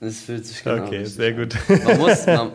Das 0.01 0.19
fühlt 0.19 0.45
sich 0.45 0.61
genau 0.61 0.83
okay, 0.83 1.05
sehr 1.05 1.31
gut. 1.31 1.55
Man 1.85 1.99
muss, 1.99 2.25
man, 2.25 2.51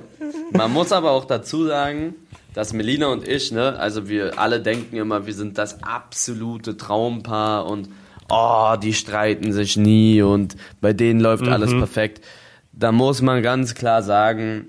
man 0.53 0.71
muss 0.71 0.93
aber 0.93 1.13
auch 1.13 1.25
dazu 1.25 1.65
sagen, 1.65 2.17
dass 2.53 2.75
Melina 2.75 3.07
und 3.07 3.27
ich, 3.27 3.51
ne, 3.51 3.79
also 3.79 4.11
wir 4.11 4.39
alle 4.39 4.61
denken 4.61 4.97
immer, 4.97 5.25
wir 5.25 5.33
sind 5.33 5.57
das 5.57 5.83
absolute 5.83 6.77
Traumpaar 6.77 7.65
und 7.65 7.89
oh, 8.29 8.75
die 8.77 8.93
streiten 8.93 9.55
sich 9.55 9.79
nie 9.79 10.21
und 10.21 10.57
bei 10.83 10.93
denen 10.93 11.19
läuft 11.19 11.49
alles 11.49 11.71
perfekt. 11.71 12.23
Da 12.73 12.93
muss 12.93 13.23
man 13.23 13.43
ganz 13.43 13.75
klar 13.75 14.03
sagen, 14.03 14.67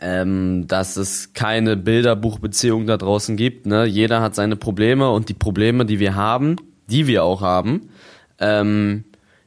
ähm, 0.00 0.66
dass 0.68 0.96
es 0.96 1.32
keine 1.32 1.76
Bilderbuchbeziehung 1.76 2.86
da 2.86 2.96
draußen 2.96 3.36
gibt. 3.36 3.66
Ne? 3.66 3.84
Jeder 3.84 4.20
hat 4.20 4.34
seine 4.34 4.56
Probleme 4.56 5.10
und 5.10 5.28
die 5.28 5.34
Probleme, 5.34 5.84
die 5.86 5.98
wir 5.98 6.14
haben, 6.14 6.56
die 6.88 7.06
wir 7.06 7.24
auch 7.24 7.42
haben, 7.42 7.90
ähm, 8.38 9.04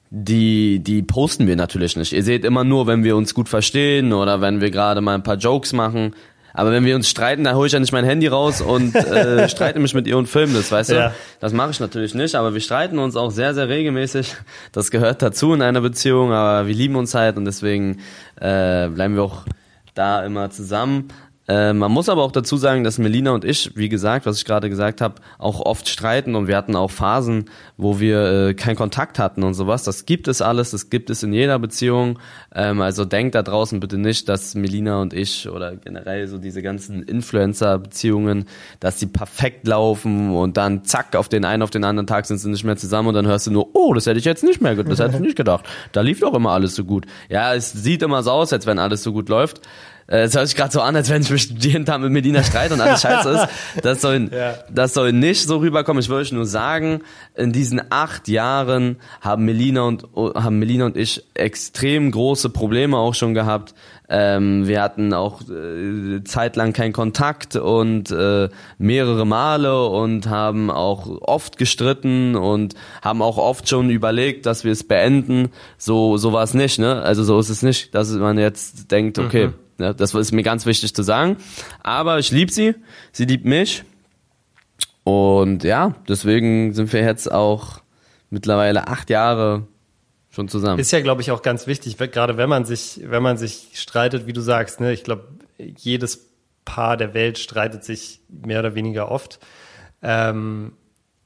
die, 0.10 0.80
die 0.80 1.04
posten 1.04 1.48
wir 1.48 1.56
natürlich 1.56 1.96
nicht. 1.96 2.12
Ihr 2.12 2.24
seht 2.24 2.44
immer 2.44 2.66
nur, 2.66 2.86
wenn 2.86 3.04
wir 3.04 3.16
uns 3.16 3.34
gut 3.34 3.48
verstehen 3.48 4.12
oder 4.12 4.42
wenn 4.42 4.60
wir 4.60 4.70
gerade 4.70 5.00
mal 5.00 5.16
ein 5.16 5.24
paar 5.24 5.38
Jokes 5.38 5.72
machen. 5.72 6.14
Aber 6.54 6.72
wenn 6.72 6.84
wir 6.84 6.98
uns 6.98 7.10
streiten, 7.10 7.46
dann 7.46 7.56
hole 7.56 7.68
ich 7.68 7.74
ja 7.74 7.80
nicht 7.80 7.94
mein 7.94 8.04
Handy 8.04 8.28
raus 8.28 8.60
und 8.60 8.94
äh, 8.94 9.48
streite 9.50 9.80
mich 9.80 9.94
mit 9.94 10.06
ihr 10.06 10.18
und 10.18 10.28
filme 10.28 10.54
das, 10.54 10.70
weißt 10.70 10.90
du? 10.90 10.96
Ja. 10.96 11.14
Das 11.40 11.54
mache 11.54 11.72
ich 11.72 11.80
natürlich 11.80 12.14
nicht, 12.14 12.36
aber 12.36 12.54
wir 12.54 12.60
streiten 12.60 13.00
uns 13.00 13.16
auch 13.16 13.32
sehr, 13.32 13.54
sehr 13.54 13.70
regelmäßig. 13.70 14.36
Das 14.74 14.92
gehört 14.92 15.22
dazu 15.22 15.54
in 15.54 15.62
einer 15.62 15.80
Beziehung, 15.80 16.34
aber 16.34 16.68
wir 16.68 16.76
lieben 16.76 16.98
uns 16.98 17.16
halt 17.16 17.38
und 17.38 17.46
deswegen 17.46 18.00
äh, 18.36 18.90
bleiben 18.90 19.16
wir 19.16 19.24
auch 19.24 19.46
da 19.94 20.26
immer 20.26 20.50
zusammen. 20.50 21.10
Äh, 21.52 21.74
man 21.74 21.92
muss 21.92 22.08
aber 22.08 22.24
auch 22.24 22.32
dazu 22.32 22.56
sagen, 22.56 22.86
dass 22.86 22.98
Melina 22.98 23.32
und 23.32 23.44
ich, 23.44 23.76
wie 23.76 23.90
gesagt, 23.90 24.26
was 24.26 24.38
ich 24.38 24.46
gerade 24.46 24.70
gesagt 24.70 25.02
habe, 25.02 25.16
auch 25.38 25.60
oft 25.60 25.90
streiten 25.90 26.36
und 26.36 26.48
wir 26.48 26.56
hatten 26.56 26.78
auch 26.78 26.92
Phasen, 26.92 27.50
wo 27.76 28.00
wir 28.00 28.50
äh, 28.50 28.54
keinen 28.54 28.78
Kontakt 28.78 29.20
hatten 29.20 29.44
und 29.44 29.54
sowas. 29.54 29.84
Das 29.84 30.06
gibt 30.06 30.30
es 30.30 30.42
alles, 30.42 30.72
das 30.72 30.90
gibt 30.90 31.10
es 31.10 31.24
in 31.24 31.34
jeder 31.34 31.60
Beziehung. 31.60 32.20
Ähm, 32.56 32.80
also 32.80 33.04
denkt 33.04 33.36
da 33.36 33.44
draußen 33.44 33.82
bitte 33.82 33.98
nicht, 33.98 34.30
dass 34.30 34.56
Melina 34.56 35.02
und 35.02 35.14
ich 35.14 35.50
oder 35.50 35.76
generell 35.76 36.26
so 36.30 36.38
diese 36.38 36.62
ganzen 36.62 37.04
Influencer-Beziehungen, 37.04 38.46
dass 38.80 38.96
die 38.98 39.08
perfekt 39.08 39.68
laufen 39.68 40.34
und 40.34 40.56
dann 40.56 40.86
zack, 40.86 41.18
auf 41.18 41.28
den 41.28 41.44
einen, 41.44 41.64
auf 41.64 41.70
den 41.70 41.84
anderen 41.84 42.08
Tag 42.08 42.28
sind 42.28 42.38
sie 42.38 42.50
nicht 42.50 42.64
mehr 42.64 42.78
zusammen 42.78 43.10
und 43.10 43.14
dann 43.16 43.28
hörst 43.28 43.48
du 43.48 43.52
nur, 43.52 43.76
oh, 43.76 43.94
das 43.94 44.06
hätte 44.06 44.20
ich 44.20 44.26
jetzt 44.26 44.46
nicht 44.46 44.62
mehr, 44.62 44.76
das 44.76 45.00
hätte 45.00 45.16
ich 45.16 45.22
nicht 45.22 45.36
gedacht. 45.36 45.66
Da 45.92 46.00
lief 46.00 46.22
doch 46.22 46.34
immer 46.34 46.52
alles 46.52 46.76
so 46.76 46.86
gut. 46.86 47.08
Ja, 47.28 47.54
es 47.54 47.74
sieht 47.74 48.04
immer 48.04 48.24
so 48.24 48.32
aus, 48.32 48.54
als 48.54 48.66
wenn 48.66 48.80
alles 48.80 49.04
so 49.04 49.12
gut 49.12 49.28
läuft. 49.28 49.60
Äh, 50.12 50.24
Es 50.24 50.36
hört 50.36 50.48
sich 50.48 50.56
gerade 50.58 50.72
so 50.74 50.82
an, 50.82 50.96
als 50.96 51.10
wenn 51.10 51.22
ich 51.22 51.30
mich 51.32 51.50
jeden 51.60 51.86
Tag 51.86 52.02
mit 52.02 52.12
Medina 52.12 52.44
streite 52.44 52.74
und 52.74 52.82
alles 52.82 53.02
scheiße 53.02 53.30
ist. 53.30 53.48
Das 53.84 54.02
soll, 54.02 54.30
Ja. 54.32 54.56
das 54.70 54.94
soll 54.94 55.14
nicht 55.14 55.44
so 55.48 55.58
rüberkommen. 55.58 56.02
Ich 56.02 56.10
will 56.10 56.18
euch 56.18 56.32
nur 56.32 56.46
sagen, 56.46 57.02
in 57.36 57.52
diesen 57.52 57.82
acht 57.90 58.28
Jahren 58.28 58.98
haben 59.22 59.46
Melina 59.46 59.82
und, 59.84 60.06
haben 60.16 60.60
Melina 60.60 60.86
und 60.86 60.98
ich 60.98 61.24
extrem 61.34 62.12
große 62.12 62.50
Probleme 62.50 62.98
auch 62.98 63.16
schon 63.16 63.34
gehabt. 63.34 63.74
Ähm, 64.14 64.68
wir 64.68 64.82
hatten 64.82 65.14
auch 65.14 65.40
äh, 65.50 66.22
zeitlang 66.26 66.74
keinen 66.74 66.92
Kontakt 66.92 67.56
und 67.56 68.12
äh, 68.12 68.50
mehrere 68.78 69.26
Male 69.26 69.86
und 69.88 70.28
haben 70.28 70.70
auch 70.70 71.08
oft 71.22 71.58
gestritten 71.58 72.36
und 72.36 72.76
haben 73.02 73.22
auch 73.22 73.38
oft 73.38 73.70
schon 73.70 73.90
überlegt, 73.90 74.46
dass 74.46 74.66
wir 74.66 74.74
es 74.74 74.84
beenden. 74.84 75.50
So, 75.78 76.18
so 76.18 76.34
war 76.34 76.44
es 76.44 76.54
nicht, 76.54 76.78
ne? 76.78 77.02
Also 77.02 77.24
so 77.24 77.40
ist 77.40 77.50
es 77.50 77.62
nicht, 77.64 77.96
dass 77.96 78.12
man 78.12 78.38
jetzt 78.38 78.92
denkt, 78.92 79.18
okay, 79.18 79.52
ja, 79.82 79.94
das 79.94 80.14
ist 80.14 80.32
mir 80.32 80.44
ganz 80.44 80.66
wichtig 80.66 80.94
zu 80.96 81.04
sagen. 81.04 81.38
Aber 81.82 82.20
ich 82.20 82.32
liebe 82.32 82.52
sie, 82.52 82.76
sie 83.12 83.26
liebt 83.26 83.46
mich. 83.46 83.84
Und 85.04 85.64
ja, 85.64 85.96
deswegen 86.08 86.74
sind 86.74 86.94
wir 86.94 87.04
jetzt 87.04 87.32
auch 87.32 87.82
mittlerweile 88.30 88.88
acht 88.88 89.10
Jahre 89.10 89.68
schon 90.30 90.48
zusammen. 90.48 90.80
Ist 90.80 90.92
ja, 90.92 91.02
glaube 91.02 91.22
ich, 91.22 91.32
auch 91.32 91.42
ganz 91.42 91.68
wichtig, 91.68 91.98
gerade 91.98 92.38
wenn 92.38 92.50
man 92.50 92.66
sich, 92.66 93.02
wenn 93.04 93.24
man 93.24 93.38
sich 93.38 93.72
streitet, 93.74 94.28
wie 94.28 94.34
du 94.34 94.42
sagst, 94.42 94.80
ne, 94.80 94.94
ich 94.94 95.04
glaube, 95.04 95.28
jedes 95.58 96.30
Paar 96.66 96.98
der 96.98 97.14
Welt 97.14 97.38
streitet 97.38 97.84
sich 97.84 98.22
mehr 98.30 98.60
oder 98.60 98.76
weniger 98.76 99.12
oft. 99.12 99.40
Ähm, 100.02 100.74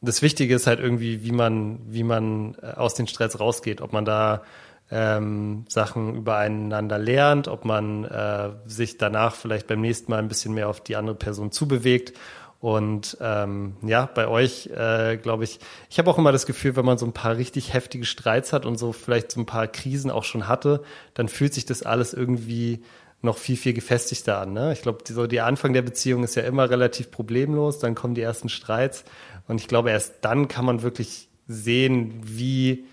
das 0.02 0.22
Wichtige 0.22 0.56
ist 0.56 0.68
halt 0.68 0.80
irgendwie, 0.80 1.24
wie 1.24 1.32
man, 1.32 1.80
wie 1.88 2.04
man 2.04 2.56
äh, 2.62 2.72
aus 2.76 2.96
den 2.96 3.08
Streits 3.08 3.40
rausgeht, 3.40 3.82
ob 3.82 3.94
man 3.94 4.06
da 4.06 4.44
ähm, 4.92 5.66
Sachen 5.68 6.16
übereinander 6.16 7.00
lernt, 7.00 7.48
ob 7.48 7.66
man 7.66 8.06
äh, 8.06 8.52
sich 8.66 8.98
danach 8.98 9.36
vielleicht 9.36 9.68
beim 9.68 9.82
nächsten 9.82 10.12
Mal 10.12 10.20
ein 10.20 10.28
bisschen 10.28 10.54
mehr 10.54 10.70
auf 10.70 10.82
die 10.82 10.96
andere 10.96 11.16
Person 11.16 11.52
zubewegt. 11.52 12.14
Und 12.60 13.18
ähm, 13.22 13.76
ja, 13.84 14.10
bei 14.12 14.28
euch 14.28 14.68
äh, 14.68 15.18
glaube 15.18 15.44
ich, 15.44 15.60
ich 15.90 16.00
habe 16.00 16.10
auch 16.10 16.18
immer 16.18 16.32
das 16.32 16.46
Gefühl, 16.46 16.76
wenn 16.76 16.86
man 16.86 16.98
so 16.98 17.06
ein 17.06 17.14
paar 17.14 17.38
richtig 17.38 17.74
heftige 17.74 18.06
Streits 18.06 18.54
hat 18.54 18.66
und 18.66 18.78
so 18.78 18.92
vielleicht 18.92 19.32
so 19.32 19.40
ein 19.40 19.46
paar 19.46 19.68
Krisen 19.68 20.10
auch 20.10 20.24
schon 20.24 20.48
hatte, 20.48 20.82
dann 21.14 21.28
fühlt 21.28 21.54
sich 21.54 21.66
das 21.66 21.84
alles 21.84 22.14
irgendwie 22.14 22.84
noch 23.22 23.38
viel, 23.38 23.58
viel 23.58 23.74
gefestigter 23.74 24.40
an. 24.40 24.54
Ne? 24.54 24.74
Ich 24.74 24.82
glaube, 24.82 25.00
so 25.08 25.28
der 25.28 25.46
Anfang 25.46 25.74
der 25.74 25.82
Beziehung 25.82 26.24
ist 26.24 26.36
ja 26.36 26.44
immer 26.44 26.70
relativ 26.70 27.12
problemlos, 27.12 27.80
dann 27.80 27.96
kommen 27.96 28.16
die 28.16 28.22
ersten 28.22 28.50
Streits 28.50 29.04
und 29.48 29.60
ich 29.60 29.68
glaube, 29.68 29.92
erst 29.92 30.16
dann 30.22 30.48
kann 30.48 30.66
man 30.66 30.82
wirklich 30.82 31.28
sehen, 31.48 32.22
wie, 32.24 32.86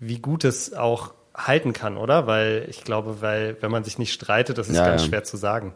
wie 0.00 0.18
gut 0.18 0.44
es 0.44 0.72
auch 0.72 1.14
halten 1.34 1.72
kann, 1.72 1.96
oder? 1.96 2.26
Weil 2.26 2.66
ich 2.68 2.84
glaube, 2.84 3.20
weil 3.20 3.56
wenn 3.60 3.70
man 3.70 3.84
sich 3.84 3.98
nicht 3.98 4.12
streitet, 4.12 4.58
das 4.58 4.68
ist 4.68 4.76
Ja, 4.76 4.86
ganz 4.86 5.02
ja. 5.02 5.08
schwer 5.08 5.24
zu 5.24 5.36
sagen. 5.36 5.74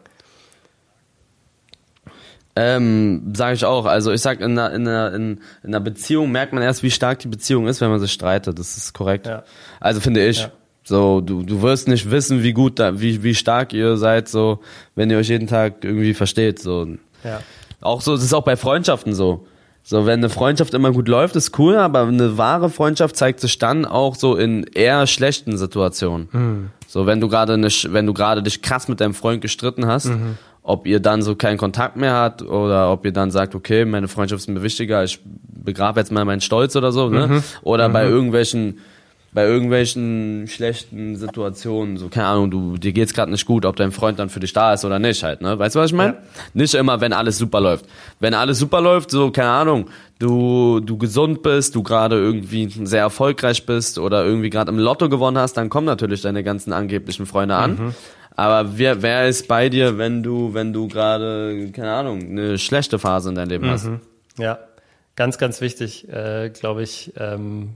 Ähm, 2.55 3.33
sage 3.35 3.53
ich 3.53 3.65
auch. 3.65 3.85
Also 3.85 4.11
ich 4.11 4.21
sag, 4.21 4.39
in 4.41 4.57
einer, 4.57 4.73
in, 4.73 4.87
einer, 4.87 5.13
in, 5.13 5.41
in 5.61 5.69
einer 5.69 5.79
Beziehung 5.79 6.31
merkt 6.31 6.53
man 6.53 6.63
erst, 6.63 6.81
wie 6.81 6.89
stark 6.89 7.19
die 7.19 7.27
Beziehung 7.27 7.67
ist, 7.67 7.81
wenn 7.81 7.89
man 7.89 7.99
sich 7.99 8.11
streitet. 8.11 8.57
Das 8.57 8.77
ist 8.77 8.93
korrekt. 8.93 9.27
Ja. 9.27 9.43
Also 9.79 9.99
finde 10.01 10.25
ich. 10.25 10.39
Ja. 10.39 10.51
So, 10.83 11.21
du, 11.21 11.43
du 11.43 11.61
wirst 11.61 11.87
nicht 11.87 12.09
wissen, 12.09 12.43
wie 12.43 12.53
gut 12.53 12.79
da, 12.79 12.99
wie, 12.99 13.21
wie 13.21 13.35
stark 13.35 13.73
ihr 13.73 13.97
seid, 13.97 14.29
so, 14.29 14.61
wenn 14.95 15.11
ihr 15.11 15.17
euch 15.17 15.27
jeden 15.27 15.47
Tag 15.47 15.83
irgendwie 15.83 16.13
versteht. 16.13 16.59
So. 16.59 16.87
Ja. 17.23 17.41
Auch 17.81 18.01
so, 18.01 18.15
das 18.15 18.23
ist 18.23 18.33
auch 18.33 18.43
bei 18.43 18.55
Freundschaften 18.55 19.13
so. 19.13 19.45
So, 19.89 20.05
wenn 20.05 20.19
eine 20.19 20.27
Freundschaft 20.27 20.73
immer 20.73 20.91
gut 20.91 21.07
läuft, 21.07 21.37
ist 21.37 21.57
cool, 21.57 21.77
aber 21.77 22.01
eine 22.01 22.37
wahre 22.37 22.69
Freundschaft 22.69 23.15
zeigt 23.15 23.39
sich 23.39 23.57
dann 23.57 23.85
auch 23.85 24.15
so 24.15 24.35
in 24.35 24.65
eher 24.65 25.07
schlechten 25.07 25.57
Situationen. 25.57 26.27
So, 26.87 27.05
wenn 27.05 27.21
du 27.21 27.29
gerade 27.29 27.57
nicht, 27.57 27.93
wenn 27.93 28.05
du 28.05 28.11
gerade 28.13 28.43
dich 28.43 28.61
krass 28.61 28.89
mit 28.89 28.99
deinem 28.99 29.13
Freund 29.13 29.39
gestritten 29.39 29.87
hast, 29.87 30.11
ob 30.61 30.87
ihr 30.87 30.99
dann 30.99 31.21
so 31.21 31.35
keinen 31.35 31.57
Kontakt 31.57 31.95
mehr 31.95 32.11
habt 32.11 32.41
oder 32.41 32.91
ob 32.91 33.05
ihr 33.05 33.13
dann 33.13 33.31
sagt, 33.31 33.55
okay, 33.55 33.85
meine 33.85 34.09
Freundschaft 34.09 34.41
ist 34.41 34.49
mir 34.49 34.61
wichtiger, 34.61 35.05
ich 35.05 35.21
begrabe 35.23 36.01
jetzt 36.01 36.11
mal 36.11 36.25
meinen 36.25 36.41
Stolz 36.41 36.75
oder 36.75 36.91
so, 36.91 37.07
ne? 37.07 37.41
Oder 37.61 37.87
bei 37.87 38.05
irgendwelchen 38.09 38.79
bei 39.37 39.45
irgendwelchen 39.45 40.47
schlechten 40.47 41.15
Situationen, 41.15 41.97
so 41.97 42.09
keine 42.09 42.25
Ahnung, 42.25 42.49
du 42.49 42.75
dir 42.75 42.91
geht's 42.91 43.13
gerade 43.13 43.29
nicht 43.29 43.45
gut, 43.45 43.67
ob 43.67 43.75
dein 43.75 43.91
Freund 43.91 44.17
dann 44.17 44.29
für 44.29 44.39
dich 44.39 44.51
da 44.51 44.73
ist 44.73 44.83
oder 44.83 44.97
nicht 44.97 45.21
halt, 45.21 45.41
ne? 45.41 45.59
Weißt 45.59 45.75
du, 45.75 45.79
was 45.79 45.91
ich 45.91 45.95
meine? 45.95 46.13
Ja. 46.13 46.19
Nicht 46.55 46.73
immer, 46.73 47.01
wenn 47.01 47.13
alles 47.13 47.37
super 47.37 47.61
läuft. 47.61 47.85
Wenn 48.19 48.33
alles 48.33 48.57
super 48.57 48.81
läuft, 48.81 49.11
so 49.11 49.29
keine 49.29 49.51
Ahnung, 49.51 49.91
du 50.17 50.79
du 50.79 50.97
gesund 50.97 51.43
bist, 51.43 51.75
du 51.75 51.83
gerade 51.83 52.15
irgendwie 52.15 52.67
sehr 52.83 53.01
erfolgreich 53.01 53.63
bist 53.67 53.99
oder 53.99 54.25
irgendwie 54.25 54.49
gerade 54.49 54.71
im 54.71 54.79
Lotto 54.79 55.07
gewonnen 55.07 55.37
hast, 55.37 55.53
dann 55.53 55.69
kommen 55.69 55.85
natürlich 55.85 56.23
deine 56.23 56.43
ganzen 56.43 56.73
angeblichen 56.73 57.27
Freunde 57.27 57.57
an. 57.57 57.93
Aber 58.35 58.79
wer 58.79 59.03
wer 59.03 59.27
ist 59.27 59.47
bei 59.47 59.69
dir, 59.69 59.99
wenn 59.99 60.23
du 60.23 60.55
wenn 60.55 60.73
du 60.73 60.87
gerade 60.87 61.69
keine 61.73 61.93
Ahnung, 61.93 62.21
eine 62.21 62.57
schlechte 62.57 62.97
Phase 62.97 63.29
in 63.29 63.35
deinem 63.35 63.49
Leben 63.49 63.69
hast? 63.69 63.87
Ja, 64.39 64.57
ganz, 65.15 65.37
ganz 65.37 65.61
wichtig, 65.61 66.09
äh, 66.09 66.49
glaube 66.49 66.81
ich, 66.81 67.13
ähm, 67.19 67.75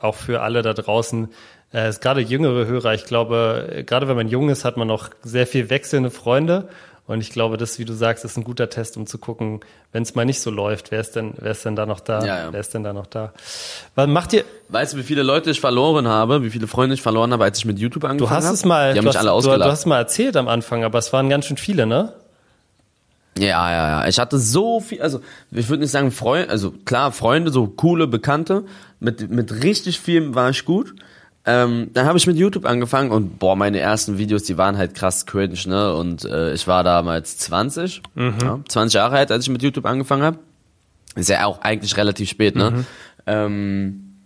auch 0.00 0.14
für 0.14 0.42
alle 0.42 0.62
da 0.62 0.72
draußen. 0.74 1.28
Äh, 1.72 1.88
ist 1.88 2.00
gerade 2.00 2.20
jüngere 2.20 2.66
Hörer, 2.66 2.94
ich 2.94 3.04
glaube, 3.04 3.84
gerade 3.86 4.08
wenn 4.08 4.16
man 4.16 4.28
jung 4.28 4.48
ist, 4.48 4.64
hat 4.64 4.76
man 4.76 4.88
noch 4.88 5.10
sehr 5.22 5.46
viel 5.46 5.70
wechselnde 5.70 6.10
Freunde. 6.10 6.68
Und 7.06 7.20
ich 7.20 7.30
glaube, 7.30 7.56
das, 7.56 7.80
wie 7.80 7.84
du 7.84 7.92
sagst, 7.92 8.24
ist 8.24 8.36
ein 8.36 8.44
guter 8.44 8.70
Test, 8.70 8.96
um 8.96 9.04
zu 9.04 9.18
gucken, 9.18 9.60
wenn 9.90 10.04
es 10.04 10.14
mal 10.14 10.24
nicht 10.24 10.40
so 10.40 10.48
läuft, 10.50 10.92
wer 10.92 11.00
ist 11.00 11.16
denn, 11.16 11.34
wer 11.38 11.50
ist 11.50 11.64
denn 11.64 11.74
da 11.74 11.84
noch 11.84 11.98
da? 11.98 12.24
Ja, 12.24 12.38
ja. 12.44 12.52
Wer 12.52 12.60
ist 12.60 12.72
denn 12.72 12.84
da 12.84 12.92
noch 12.92 13.06
da? 13.06 13.32
Was 13.96 14.06
macht 14.06 14.32
ihr? 14.32 14.44
Weißt 14.68 14.92
du, 14.92 14.98
wie 14.98 15.02
viele 15.02 15.24
Leute 15.24 15.50
ich 15.50 15.60
verloren 15.60 16.06
habe, 16.06 16.44
wie 16.44 16.50
viele 16.50 16.68
Freunde 16.68 16.94
ich 16.94 17.02
verloren 17.02 17.32
habe, 17.32 17.42
als 17.42 17.58
ich 17.58 17.64
mit 17.64 17.80
YouTube 17.80 18.04
angefangen 18.04 18.18
Du 18.18 18.30
habe? 18.30 18.44
hast 18.46 18.52
es 18.52 18.64
mal, 18.64 18.94
du 18.94 19.00
mich 19.02 19.08
hast, 19.08 19.16
alle 19.26 19.30
du, 19.42 19.48
du 19.58 19.64
hast 19.64 19.86
mal 19.86 19.98
erzählt 19.98 20.36
am 20.36 20.46
Anfang, 20.46 20.84
aber 20.84 20.98
es 21.00 21.12
waren 21.12 21.28
ganz 21.28 21.46
schön 21.46 21.56
viele, 21.56 21.84
ne? 21.86 22.12
Ja, 23.40 23.70
ja, 23.70 23.88
ja. 24.02 24.08
Ich 24.08 24.18
hatte 24.18 24.38
so 24.38 24.80
viel, 24.80 25.00
also 25.00 25.20
ich 25.50 25.68
würde 25.68 25.82
nicht 25.82 25.90
sagen 25.90 26.10
Freunde, 26.10 26.50
also 26.50 26.72
klar, 26.84 27.10
Freunde, 27.12 27.50
so 27.50 27.66
coole 27.66 28.06
Bekannte, 28.06 28.64
mit, 28.98 29.30
mit 29.30 29.62
richtig 29.62 29.98
viel 29.98 30.34
war 30.34 30.50
ich 30.50 30.64
gut. 30.64 30.94
Ähm, 31.46 31.88
dann 31.94 32.06
habe 32.06 32.18
ich 32.18 32.26
mit 32.26 32.36
YouTube 32.36 32.66
angefangen 32.66 33.10
und 33.10 33.38
boah, 33.38 33.56
meine 33.56 33.78
ersten 33.78 34.18
Videos, 34.18 34.42
die 34.42 34.58
waren 34.58 34.76
halt 34.76 34.94
krass 34.94 35.24
cringe, 35.24 35.58
ne? 35.66 35.94
Und 35.94 36.26
äh, 36.26 36.52
ich 36.52 36.66
war 36.66 36.84
damals 36.84 37.38
20, 37.38 38.02
ja, 38.42 38.60
20 38.68 38.94
Jahre 38.94 39.16
alt, 39.16 39.32
als 39.32 39.44
ich 39.44 39.50
mit 39.50 39.62
YouTube 39.62 39.86
angefangen 39.86 40.22
habe. 40.22 40.38
Ist 41.16 41.30
ja 41.30 41.46
auch 41.46 41.62
eigentlich 41.62 41.96
relativ 41.96 42.28
spät, 42.28 42.56
ne? 42.56 42.84
Ähm, 43.26 44.16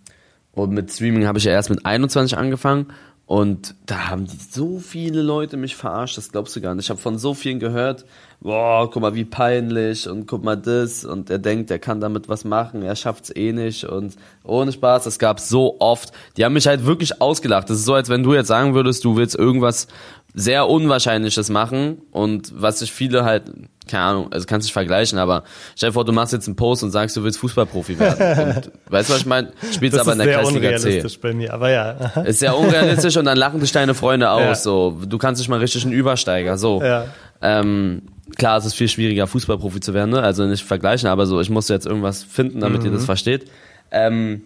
und 0.53 0.73
mit 0.73 0.91
Streaming 0.93 1.27
habe 1.27 1.39
ich 1.39 1.45
ja 1.45 1.53
erst 1.53 1.71
mit 1.71 1.87
21 1.87 2.37
angefangen. 2.37 2.87
Und 3.27 3.75
da 3.87 4.09
haben 4.11 4.27
die 4.27 4.37
so 4.37 4.79
viele 4.79 5.23
Leute 5.23 5.57
mich 5.57 5.77
verarscht, 5.77 6.19
das 6.19 6.31
glaubst 6.31 6.55
du 6.57 6.61
gar 6.61 6.75
nicht. 6.75 6.87
Ich 6.87 6.91
habe 6.91 7.01
von 7.01 7.17
so 7.17 7.33
vielen 7.33 7.59
gehört, 7.59 8.05
boah, 8.41 8.91
guck 8.91 9.01
mal, 9.01 9.15
wie 9.15 9.25
peinlich 9.25 10.07
und 10.07 10.27
guck 10.27 10.45
mal 10.45 10.57
das 10.57 11.07
und 11.07 11.31
er 11.31 11.39
denkt, 11.39 11.71
er 11.71 11.79
kann 11.79 12.01
damit 12.01 12.29
was 12.29 12.45
machen, 12.45 12.83
er 12.83 12.95
schafft's 12.97 13.35
eh 13.35 13.53
nicht 13.53 13.85
und 13.85 14.17
ohne 14.45 14.73
Spaß, 14.73 15.05
das 15.05 15.19
gab 15.19 15.41
so 15.41 15.77
oft. 15.81 16.13
Die 16.37 16.45
haben 16.45 16.53
mich 16.53 16.67
halt 16.67 16.85
wirklich 16.85 17.23
ausgelacht. 17.23 17.71
Das 17.71 17.79
ist 17.79 17.87
so, 17.87 17.95
als 17.95 18.11
wenn 18.11 18.23
du 18.23 18.35
jetzt 18.35 18.49
sagen 18.49 18.75
würdest, 18.75 19.05
du 19.07 19.17
willst 19.17 19.35
irgendwas 19.35 19.89
sehr 20.35 20.69
Unwahrscheinliches 20.69 21.49
machen 21.49 22.03
und 22.11 22.53
was 22.61 22.81
sich 22.81 22.93
viele 22.93 23.25
halt, 23.25 23.45
keine 23.89 24.03
Ahnung, 24.05 24.33
also 24.33 24.47
kannst 24.47 24.67
dich 24.67 24.73
vergleichen, 24.73 25.19
aber 25.19 25.45
stell 25.77 25.91
dir 25.91 25.93
vor, 25.95 26.05
du 26.05 26.13
machst 26.13 26.33
jetzt 26.33 26.47
einen 26.47 26.57
Post 26.57 26.83
und 26.83 26.91
sagst, 26.91 27.17
du 27.17 27.23
willst 27.23 27.39
Fußballprofi 27.39 27.99
werden. 27.99 28.57
Und, 28.57 28.71
weißt 28.93 29.09
du, 29.11 29.13
was 29.15 29.21
ich 29.21 29.27
meine? 29.27 29.53
Spielst 29.75 29.95
Das 29.97 30.03
aber 30.09 30.13
ist 30.13 30.19
in 30.21 30.27
der 30.27 30.27
sehr 30.27 30.43
Kreisliga 30.43 30.69
C. 30.71 30.75
unrealistisch 30.77 31.21
bei 31.21 31.33
mir, 31.35 31.53
aber 31.53 31.71
ja. 31.71 31.91
Ist 32.25 32.41
ja 32.43 32.53
unrealistisch 32.53 33.17
und 33.17 33.25
dann 33.27 33.37
lachen 33.37 33.61
dich 33.61 33.73
deine 33.73 33.95
Freunde 33.95 34.31
aus. 34.31 34.41
Ja. 34.43 34.55
So, 34.55 34.99
du 35.07 35.19
kannst 35.19 35.41
nicht 35.41 35.49
mal 35.49 35.59
richtig 35.59 35.85
einen 35.85 35.93
Übersteiger. 35.93 36.57
So, 36.57 36.83
Ja. 36.83 37.07
ähm, 37.43 38.03
klar, 38.37 38.57
es 38.59 38.65
ist 38.65 38.75
viel 38.75 38.89
schwieriger, 38.89 39.27
Fußballprofi 39.27 39.81
zu 39.81 39.93
werden. 39.95 40.11
Ne? 40.11 40.23
Also 40.23 40.45
nicht 40.47 40.65
vergleichen, 40.65 41.09
aber 41.09 41.27
so, 41.27 41.41
ich 41.41 41.51
musste 41.51 41.75
jetzt 41.75 41.87
irgendwas 41.87 42.23
finden, 42.23 42.61
damit 42.61 42.85
ihr 42.85 42.91
Mhm. 42.91 42.95
das 42.95 43.05
versteht. 43.05 43.51
Ähm, 43.91 44.43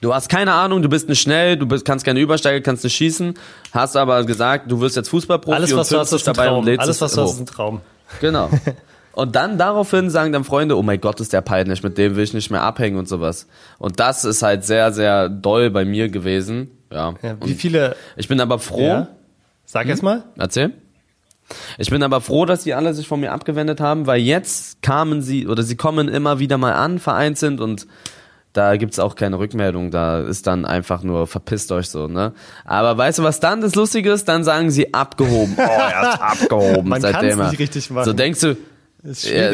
du 0.00 0.14
hast 0.14 0.28
keine 0.28 0.52
Ahnung, 0.52 0.82
du 0.82 0.88
bist 0.88 1.08
nicht 1.08 1.20
schnell, 1.20 1.56
du 1.56 1.66
bist, 1.66 1.84
kannst 1.84 2.04
keine 2.06 2.20
Übersteiger, 2.20 2.60
kannst 2.62 2.84
nicht 2.84 2.94
schießen, 2.94 3.34
hast 3.72 3.96
aber 3.96 4.24
gesagt, 4.24 4.70
du 4.70 4.80
wirst 4.80 4.96
jetzt 4.96 5.08
Fußballprofi 5.10 5.54
Alles, 5.54 5.74
was 5.76 5.88
und 5.90 5.96
du 5.96 6.00
hast, 6.00 6.08
ist 6.08 6.12
ein 6.12 6.16
dich 6.16 6.24
dabei 6.36 6.48
und 6.48 6.54
Traum. 6.54 6.64
lädst 6.64 6.80
Alles, 6.80 6.96
es 6.96 7.02
was 7.02 7.12
du 7.14 7.22
hast, 7.22 7.32
ist 7.34 7.40
ein 7.40 7.46
Traum. 7.46 7.80
Genau. 8.20 8.50
Und 9.12 9.36
dann 9.36 9.58
daraufhin 9.58 10.08
sagen 10.08 10.32
dann 10.32 10.44
Freunde, 10.44 10.76
oh 10.78 10.82
mein 10.82 11.00
Gott, 11.00 11.20
ist 11.20 11.32
der 11.32 11.40
peinlich, 11.40 11.82
mit 11.82 11.98
dem 11.98 12.16
will 12.16 12.24
ich 12.24 12.32
nicht 12.32 12.50
mehr 12.50 12.62
abhängen 12.62 12.96
und 12.96 13.08
sowas. 13.08 13.46
Und 13.78 14.00
das 14.00 14.24
ist 14.24 14.42
halt 14.42 14.64
sehr, 14.64 14.92
sehr 14.92 15.28
doll 15.28 15.70
bei 15.70 15.84
mir 15.84 16.08
gewesen. 16.08 16.70
Ja. 16.92 17.14
Ja, 17.22 17.36
wie 17.44 17.54
viele, 17.54 17.96
ich 18.16 18.28
bin 18.28 18.40
aber 18.40 18.58
froh. 18.58 18.86
ja? 18.86 19.08
Sag 19.64 19.86
erst 19.88 20.02
mal. 20.02 20.24
Erzähl. 20.36 20.72
Ich 21.78 21.90
bin 21.90 22.02
aber 22.02 22.20
froh, 22.20 22.44
dass 22.44 22.62
die 22.62 22.74
alle 22.74 22.94
sich 22.94 23.08
von 23.08 23.20
mir 23.20 23.32
abgewendet 23.32 23.80
haben, 23.80 24.06
weil 24.06 24.20
jetzt 24.20 24.82
kamen 24.82 25.22
sie 25.22 25.46
oder 25.46 25.62
sie 25.62 25.76
kommen 25.76 26.08
immer 26.08 26.38
wieder 26.38 26.58
mal 26.58 26.72
an, 26.72 26.98
vereinzelt 26.98 27.60
und 27.60 27.86
da 28.52 28.76
gibt's 28.76 28.98
auch 28.98 29.14
keine 29.14 29.38
Rückmeldung, 29.38 29.90
da 29.90 30.20
ist 30.20 30.46
dann 30.46 30.64
einfach 30.64 31.02
nur 31.02 31.26
verpisst 31.26 31.70
euch 31.72 31.88
so, 31.88 32.08
ne? 32.08 32.32
Aber 32.64 32.96
weißt 32.98 33.20
du, 33.20 33.22
was 33.22 33.38
dann 33.38 33.60
das 33.60 33.74
Lustige 33.74 34.10
ist? 34.12 34.26
Dann 34.26 34.42
sagen 34.42 34.70
sie 34.70 34.92
abgehoben. 34.92 35.54
Oh, 35.56 35.60
er 35.60 36.12
ist 36.14 36.20
abgehoben. 36.42 36.88
Man 36.88 37.00
seitdem 37.00 37.38
kann's 37.38 37.50
nicht 37.52 37.60
richtig 37.60 37.90
machen. 37.90 38.04
So 38.04 38.12
denkst 38.12 38.40
du, 38.40 38.56
ja, 39.02 39.52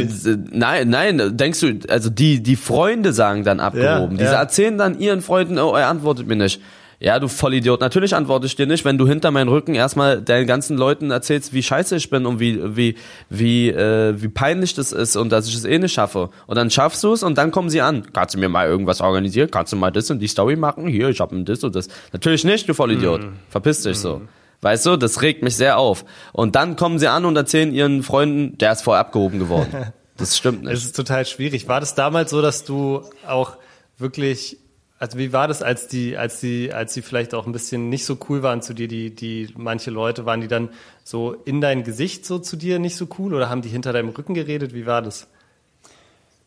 nein, 0.50 0.88
nein, 0.88 1.36
denkst 1.36 1.60
du, 1.60 1.78
also 1.88 2.10
die, 2.10 2.42
die 2.42 2.56
Freunde 2.56 3.12
sagen 3.12 3.44
dann 3.44 3.60
abgehoben. 3.60 4.16
Ja, 4.16 4.22
Diese 4.22 4.32
ja. 4.32 4.40
erzählen 4.40 4.76
dann 4.76 4.98
ihren 4.98 5.22
Freunden, 5.22 5.58
oh, 5.58 5.74
er 5.74 5.88
antwortet 5.88 6.26
mir 6.26 6.36
nicht. 6.36 6.60
Ja, 6.98 7.18
du 7.18 7.28
Vollidiot. 7.28 7.80
Natürlich 7.80 8.14
antworte 8.14 8.46
ich 8.46 8.56
dir 8.56 8.66
nicht, 8.66 8.84
wenn 8.84 8.96
du 8.96 9.06
hinter 9.06 9.30
meinen 9.30 9.48
Rücken 9.48 9.74
erstmal 9.74 10.22
deinen 10.22 10.46
ganzen 10.46 10.78
Leuten 10.78 11.10
erzählst, 11.10 11.52
wie 11.52 11.62
scheiße 11.62 11.96
ich 11.96 12.08
bin 12.08 12.24
und 12.24 12.40
wie, 12.40 12.76
wie, 12.76 12.96
wie, 13.28 13.68
äh, 13.68 14.14
wie 14.20 14.28
peinlich 14.28 14.74
das 14.74 14.92
ist 14.92 15.16
und 15.16 15.30
dass 15.30 15.46
ich 15.46 15.54
es 15.54 15.64
eh 15.64 15.78
nicht 15.78 15.92
schaffe. 15.92 16.30
Und 16.46 16.56
dann 16.56 16.70
schaffst 16.70 17.04
du 17.04 17.12
es 17.12 17.22
und 17.22 17.36
dann 17.36 17.50
kommen 17.50 17.68
sie 17.68 17.82
an. 17.82 18.06
Kannst 18.12 18.34
du 18.34 18.38
mir 18.38 18.48
mal 18.48 18.66
irgendwas 18.66 19.02
organisieren? 19.02 19.50
Kannst 19.50 19.72
du 19.72 19.76
mal 19.76 19.90
das 19.90 20.10
und 20.10 20.20
die 20.20 20.28
Story 20.28 20.56
machen? 20.56 20.86
Hier, 20.86 21.10
ich 21.10 21.20
hab 21.20 21.32
ein 21.32 21.44
das 21.44 21.62
und 21.64 21.74
das. 21.76 21.88
Natürlich 22.12 22.44
nicht, 22.44 22.66
du 22.68 22.72
Vollidiot. 22.72 23.22
Mhm. 23.22 23.32
Verpiss 23.50 23.82
dich 23.82 23.98
mhm. 23.98 24.02
so. 24.02 24.22
Weißt 24.62 24.86
du, 24.86 24.96
das 24.96 25.20
regt 25.20 25.42
mich 25.42 25.54
sehr 25.54 25.76
auf. 25.78 26.06
Und 26.32 26.56
dann 26.56 26.76
kommen 26.76 26.98
sie 26.98 27.08
an 27.08 27.26
und 27.26 27.36
erzählen 27.36 27.74
ihren 27.74 28.02
Freunden, 28.02 28.56
der 28.56 28.72
ist 28.72 28.82
voll 28.82 28.96
abgehoben 28.96 29.38
geworden. 29.38 29.92
Das 30.18 30.34
stimmt 30.34 30.62
nicht. 30.62 30.72
Das 30.72 30.82
ist 30.82 30.96
total 30.96 31.26
schwierig. 31.26 31.68
War 31.68 31.78
das 31.78 31.94
damals 31.94 32.30
so, 32.30 32.40
dass 32.40 32.64
du 32.64 33.02
auch 33.26 33.58
wirklich 33.98 34.56
also 34.98 35.18
wie 35.18 35.32
war 35.32 35.46
das, 35.46 35.62
als 35.62 35.88
die, 35.88 36.16
als 36.16 36.40
die, 36.40 36.72
als 36.72 36.94
die 36.94 37.02
vielleicht 37.02 37.34
auch 37.34 37.46
ein 37.46 37.52
bisschen 37.52 37.88
nicht 37.90 38.04
so 38.04 38.16
cool 38.28 38.42
waren 38.42 38.62
zu 38.62 38.72
dir, 38.72 38.88
die, 38.88 39.14
die 39.14 39.48
manche 39.56 39.90
Leute, 39.90 40.24
waren 40.24 40.40
die 40.40 40.48
dann 40.48 40.70
so 41.04 41.34
in 41.44 41.60
dein 41.60 41.84
Gesicht 41.84 42.24
so 42.24 42.38
zu 42.38 42.56
dir 42.56 42.78
nicht 42.78 42.96
so 42.96 43.06
cool 43.18 43.34
oder 43.34 43.50
haben 43.50 43.62
die 43.62 43.68
hinter 43.68 43.92
deinem 43.92 44.08
Rücken 44.08 44.34
geredet? 44.34 44.72
Wie 44.72 44.86
war 44.86 45.02
das? 45.02 45.28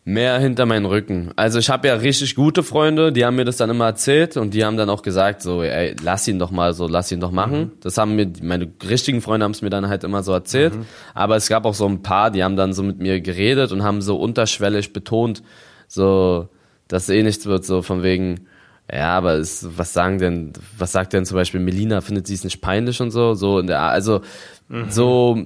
Mehr 0.03 0.39
hinter 0.39 0.65
meinen 0.65 0.85
Rücken. 0.85 1.31
Also 1.35 1.59
ich 1.59 1.69
habe 1.69 1.87
ja 1.87 1.93
richtig 1.93 2.33
gute 2.33 2.63
Freunde, 2.63 3.11
die 3.11 3.23
haben 3.23 3.35
mir 3.35 3.45
das 3.45 3.57
dann 3.57 3.69
immer 3.69 3.85
erzählt 3.85 4.37
und 4.37 4.55
die 4.55 4.65
haben 4.65 4.77
dann 4.77 4.89
auch 4.89 5.03
gesagt, 5.03 5.43
so, 5.43 5.61
ey, 5.61 5.95
lass 6.01 6.27
ihn 6.27 6.39
doch 6.39 6.49
mal 6.49 6.73
so, 6.73 6.87
lass 6.87 7.11
ihn 7.11 7.19
doch 7.19 7.31
machen. 7.31 7.59
Mhm. 7.59 7.71
Das 7.81 7.99
haben 7.99 8.15
mir, 8.15 8.31
meine 8.41 8.71
richtigen 8.89 9.21
Freunde 9.21 9.43
haben 9.43 9.51
es 9.51 9.61
mir 9.61 9.69
dann 9.69 9.87
halt 9.87 10.03
immer 10.03 10.23
so 10.23 10.31
erzählt. 10.31 10.73
Mhm. 10.73 10.85
Aber 11.13 11.35
es 11.35 11.47
gab 11.49 11.65
auch 11.65 11.75
so 11.75 11.85
ein 11.85 12.01
paar, 12.01 12.31
die 12.31 12.43
haben 12.43 12.55
dann 12.55 12.73
so 12.73 12.81
mit 12.81 12.97
mir 12.97 13.21
geredet 13.21 13.71
und 13.71 13.83
haben 13.83 14.01
so 14.01 14.15
unterschwellig 14.15 14.93
betont, 14.93 15.43
so, 15.87 16.49
dass 16.89 17.07
eh 17.07 17.23
nichts 17.23 17.45
wird, 17.45 17.63
so 17.65 17.81
von 17.81 18.03
wegen, 18.03 18.47
ja, 18.91 19.15
aber 19.15 19.35
ist, 19.35 19.77
was 19.77 19.93
sagen 19.93 20.17
denn, 20.17 20.53
was 20.77 20.91
sagt 20.91 21.13
denn 21.13 21.25
zum 21.25 21.35
Beispiel 21.35 21.61
Melina, 21.61 22.01
findet 22.01 22.27
sie 22.27 22.33
es 22.33 22.43
nicht 22.43 22.59
peinlich 22.59 22.99
und 22.99 23.11
so, 23.11 23.35
so 23.35 23.59
in 23.59 23.67
der, 23.67 23.79
also, 23.81 24.21
mhm. 24.67 24.89
so, 24.89 25.41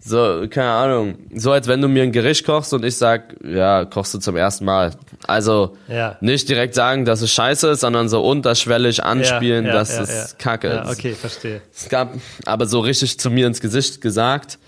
so, 0.00 0.46
keine 0.50 0.70
Ahnung, 0.70 1.18
so 1.34 1.52
als 1.52 1.68
wenn 1.68 1.80
du 1.80 1.88
mir 1.88 2.02
ein 2.02 2.12
Gericht 2.12 2.44
kochst 2.44 2.72
und 2.72 2.84
ich 2.84 2.96
sag, 2.96 3.36
ja, 3.44 3.84
kochst 3.84 4.14
du 4.14 4.18
zum 4.18 4.36
ersten 4.36 4.64
Mal. 4.64 4.92
Also, 5.26 5.76
ja. 5.88 6.16
nicht 6.20 6.48
direkt 6.48 6.74
sagen, 6.74 7.04
dass 7.04 7.22
es 7.22 7.32
scheiße 7.32 7.68
ist, 7.70 7.80
sondern 7.80 8.08
so 8.08 8.22
unterschwellig 8.22 9.02
anspielen, 9.04 9.66
ja, 9.66 9.72
ja, 9.72 9.78
dass 9.78 9.98
es 9.98 10.36
kacke 10.38 10.68
ist. 10.68 10.98
Okay, 10.98 11.14
verstehe. 11.14 11.62
Es 11.74 11.88
gab, 11.88 12.14
aber 12.44 12.66
so 12.66 12.80
richtig 12.80 13.18
zu 13.18 13.30
mir 13.30 13.46
ins 13.46 13.60
Gesicht 13.60 14.00
gesagt, 14.00 14.58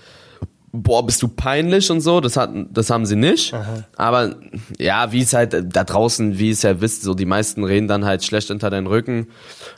boah, 0.72 1.04
bist 1.04 1.20
du 1.22 1.28
peinlich 1.28 1.90
und 1.90 2.00
so, 2.00 2.20
das 2.20 2.36
hatten, 2.36 2.68
das 2.72 2.90
haben 2.90 3.04
sie 3.04 3.16
nicht. 3.16 3.52
Aha. 3.52 3.84
Aber 3.96 4.36
ja, 4.78 5.10
wie 5.12 5.20
es 5.20 5.32
halt 5.32 5.54
da 5.74 5.84
draußen, 5.84 6.38
wie 6.38 6.50
es 6.50 6.62
ja 6.62 6.80
wisst, 6.80 7.02
so 7.02 7.14
die 7.14 7.26
meisten 7.26 7.64
reden 7.64 7.88
dann 7.88 8.04
halt 8.04 8.24
schlecht 8.24 8.48
hinter 8.48 8.70
deinen 8.70 8.86
Rücken 8.86 9.28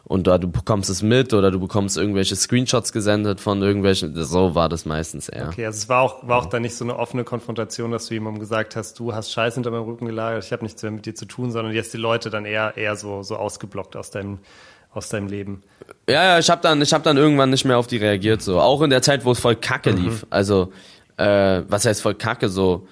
und 0.05 0.27
da 0.27 0.37
du 0.39 0.49
bekommst 0.49 0.91
es 0.91 1.03
mit 1.03 1.33
oder 1.33 1.51
du 1.51 1.59
bekommst 1.59 1.97
irgendwelche 1.97 2.37
Screenshots 2.37 2.93
gesendet 2.93 3.41
von 3.41 3.63
irgendwelchen, 3.63 4.15
so 4.23 4.55
war 4.55 4.69
das 4.69 4.85
meistens 4.85 5.29
eher. 5.29 5.49
Okay, 5.49 5.65
also 5.65 5.79
es 5.79 5.89
war 5.89 6.03
auch, 6.03 6.29
war 6.29 6.39
auch 6.39 6.47
da 6.47 6.61
nicht 6.61 6.75
so 6.75 6.85
eine 6.85 6.99
offene 6.99 7.25
Konfrontation, 7.25 7.91
dass 7.91 8.07
du 8.07 8.15
jemandem 8.15 8.41
gesagt 8.41 8.77
hast, 8.77 8.99
du 8.99 9.15
hast 9.15 9.33
Scheiß 9.33 9.55
hinter 9.55 9.71
meinem 9.71 9.85
Rücken 9.85 10.07
gelagert, 10.07 10.45
ich 10.45 10.53
habe 10.53 10.63
nichts 10.63 10.83
mehr 10.83 10.93
mit 10.93 11.07
dir 11.07 11.15
zu 11.15 11.25
tun, 11.25 11.51
sondern 11.53 11.73
jetzt 11.73 11.95
die 11.95 11.99
Leute 11.99 12.29
dann 12.29 12.45
eher, 12.45 12.77
eher 12.77 12.97
so, 12.97 13.23
so 13.23 13.37
ausgeblockt 13.37 13.97
aus 13.97 14.11
deinem 14.11 14.41
aus 14.93 15.09
deinem 15.09 15.29
Leben. 15.29 15.63
Ja, 16.09 16.25
ja, 16.25 16.39
ich 16.39 16.51
habe 16.51 16.61
dann, 16.63 16.83
ich 16.83 16.93
habe 16.93 17.05
dann 17.05 17.17
irgendwann 17.17 17.51
nicht 17.51 17.65
mehr 17.65 17.79
auf 17.79 17.87
die 17.87 17.97
reagiert 17.97 18.43
so. 18.43 18.61
Auch 18.61 18.83
in 18.83 18.91
der 18.91 19.03
Zeit, 19.03 19.25
wo 19.25 19.33
es 19.33 19.41
voll 19.41 19.57
Kacke 19.57 19.93
mhm. 19.93 20.05
lief. 20.05 20.27
Also, 20.31 20.73
äh, 21.17 21.63
was 21.69 21.85
heißt 21.85 22.03
voll 22.03 22.15
Kacke 22.15 22.49
so? 22.49 22.87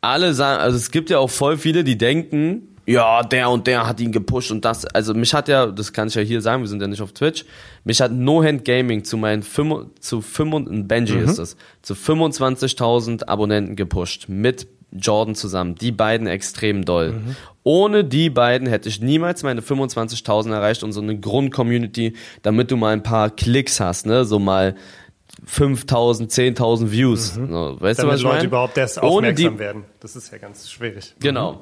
Alle 0.00 0.34
sagen, 0.34 0.60
also 0.60 0.76
es 0.76 0.90
gibt 0.90 1.10
ja 1.10 1.18
auch 1.18 1.30
voll 1.30 1.56
viele, 1.56 1.84
die 1.84 1.98
denken, 1.98 2.76
ja, 2.86 3.24
der 3.24 3.50
und 3.50 3.66
der 3.66 3.86
hat 3.86 4.00
ihn 4.00 4.12
gepusht 4.12 4.52
und 4.52 4.64
das, 4.64 4.84
also 4.86 5.12
mich 5.12 5.34
hat 5.34 5.48
ja, 5.48 5.66
das 5.66 5.92
kann 5.92 6.06
ich 6.06 6.14
ja 6.14 6.22
hier 6.22 6.40
sagen, 6.40 6.62
wir 6.62 6.68
sind 6.68 6.80
ja 6.80 6.86
nicht 6.86 7.02
auf 7.02 7.12
Twitch, 7.12 7.44
mich 7.82 8.00
hat 8.00 8.12
No 8.12 8.44
Hand 8.44 8.64
Gaming 8.64 9.02
zu 9.02 9.16
meinen 9.16 9.42
5, 9.42 9.98
zu 9.98 10.20
5, 10.20 10.86
Benji 10.86 11.16
mhm. 11.16 11.24
ist 11.24 11.38
es, 11.38 11.56
zu 11.82 11.94
25.000 11.94 13.26
Abonnenten 13.26 13.74
gepusht 13.74 14.26
mit 14.28 14.68
Jordan 14.92 15.34
zusammen. 15.34 15.74
Die 15.74 15.92
beiden 15.92 16.26
extrem 16.26 16.84
doll. 16.84 17.12
Mhm. 17.12 17.36
Ohne 17.62 18.04
die 18.04 18.30
beiden 18.30 18.68
hätte 18.68 18.88
ich 18.88 19.00
niemals 19.00 19.42
meine 19.42 19.60
25.000 19.60 20.52
erreicht 20.52 20.82
und 20.82 20.92
so 20.92 21.00
eine 21.00 21.18
Grundcommunity, 21.18 22.14
damit 22.42 22.70
du 22.70 22.76
mal 22.76 22.92
ein 22.92 23.02
paar 23.02 23.30
Klicks 23.30 23.80
hast, 23.80 24.06
ne, 24.06 24.24
so 24.24 24.38
mal 24.38 24.76
5000, 25.44 26.30
10.000 26.30 26.90
Views. 26.90 27.36
Mhm. 27.36 27.48
So, 27.50 27.76
weißt 27.80 27.98
Damit 27.98 28.10
du, 28.10 28.12
was 28.12 28.16
ich 28.20 28.22
Leute 28.22 28.36
meine? 28.36 28.46
überhaupt 28.46 28.78
erst 28.78 28.98
Ohne 28.98 29.08
aufmerksam 29.08 29.54
die, 29.54 29.58
werden. 29.58 29.84
Das 30.00 30.16
ist 30.16 30.32
ja 30.32 30.38
ganz 30.38 30.70
schwierig. 30.70 31.14
Genau. 31.20 31.52
Mhm. 31.52 31.58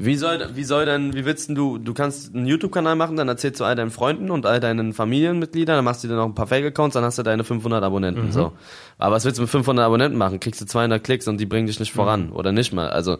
Wie 0.00 0.14
soll, 0.14 0.50
wie 0.54 0.62
soll 0.62 0.86
denn, 0.86 1.12
wie 1.14 1.24
willst 1.24 1.50
du, 1.50 1.76
du 1.76 1.92
kannst 1.92 2.32
einen 2.32 2.46
YouTube-Kanal 2.46 2.94
machen, 2.94 3.16
dann 3.16 3.26
erzählst 3.26 3.58
du 3.58 3.64
all 3.64 3.74
deinen 3.74 3.90
Freunden 3.90 4.30
und 4.30 4.46
all 4.46 4.60
deinen 4.60 4.92
Familienmitgliedern, 4.92 5.74
dann 5.74 5.84
machst 5.84 6.04
du 6.04 6.08
dir 6.08 6.14
noch 6.14 6.26
ein 6.26 6.36
paar 6.36 6.46
Fake-Accounts, 6.46 6.94
dann 6.94 7.02
hast 7.02 7.18
du 7.18 7.24
deine 7.24 7.42
500 7.42 7.82
Abonnenten, 7.82 8.26
mhm. 8.26 8.32
so. 8.32 8.52
Aber 8.98 9.16
was 9.16 9.24
willst 9.24 9.38
du 9.38 9.42
mit 9.42 9.50
500 9.50 9.84
Abonnenten 9.84 10.16
machen? 10.16 10.38
Kriegst 10.38 10.60
du 10.60 10.66
200 10.66 11.02
Klicks 11.02 11.26
und 11.26 11.38
die 11.38 11.46
bringen 11.46 11.66
dich 11.66 11.80
nicht 11.80 11.92
voran, 11.92 12.28
mhm. 12.28 12.32
oder 12.32 12.52
nicht 12.52 12.72
mal, 12.72 12.90
also. 12.90 13.18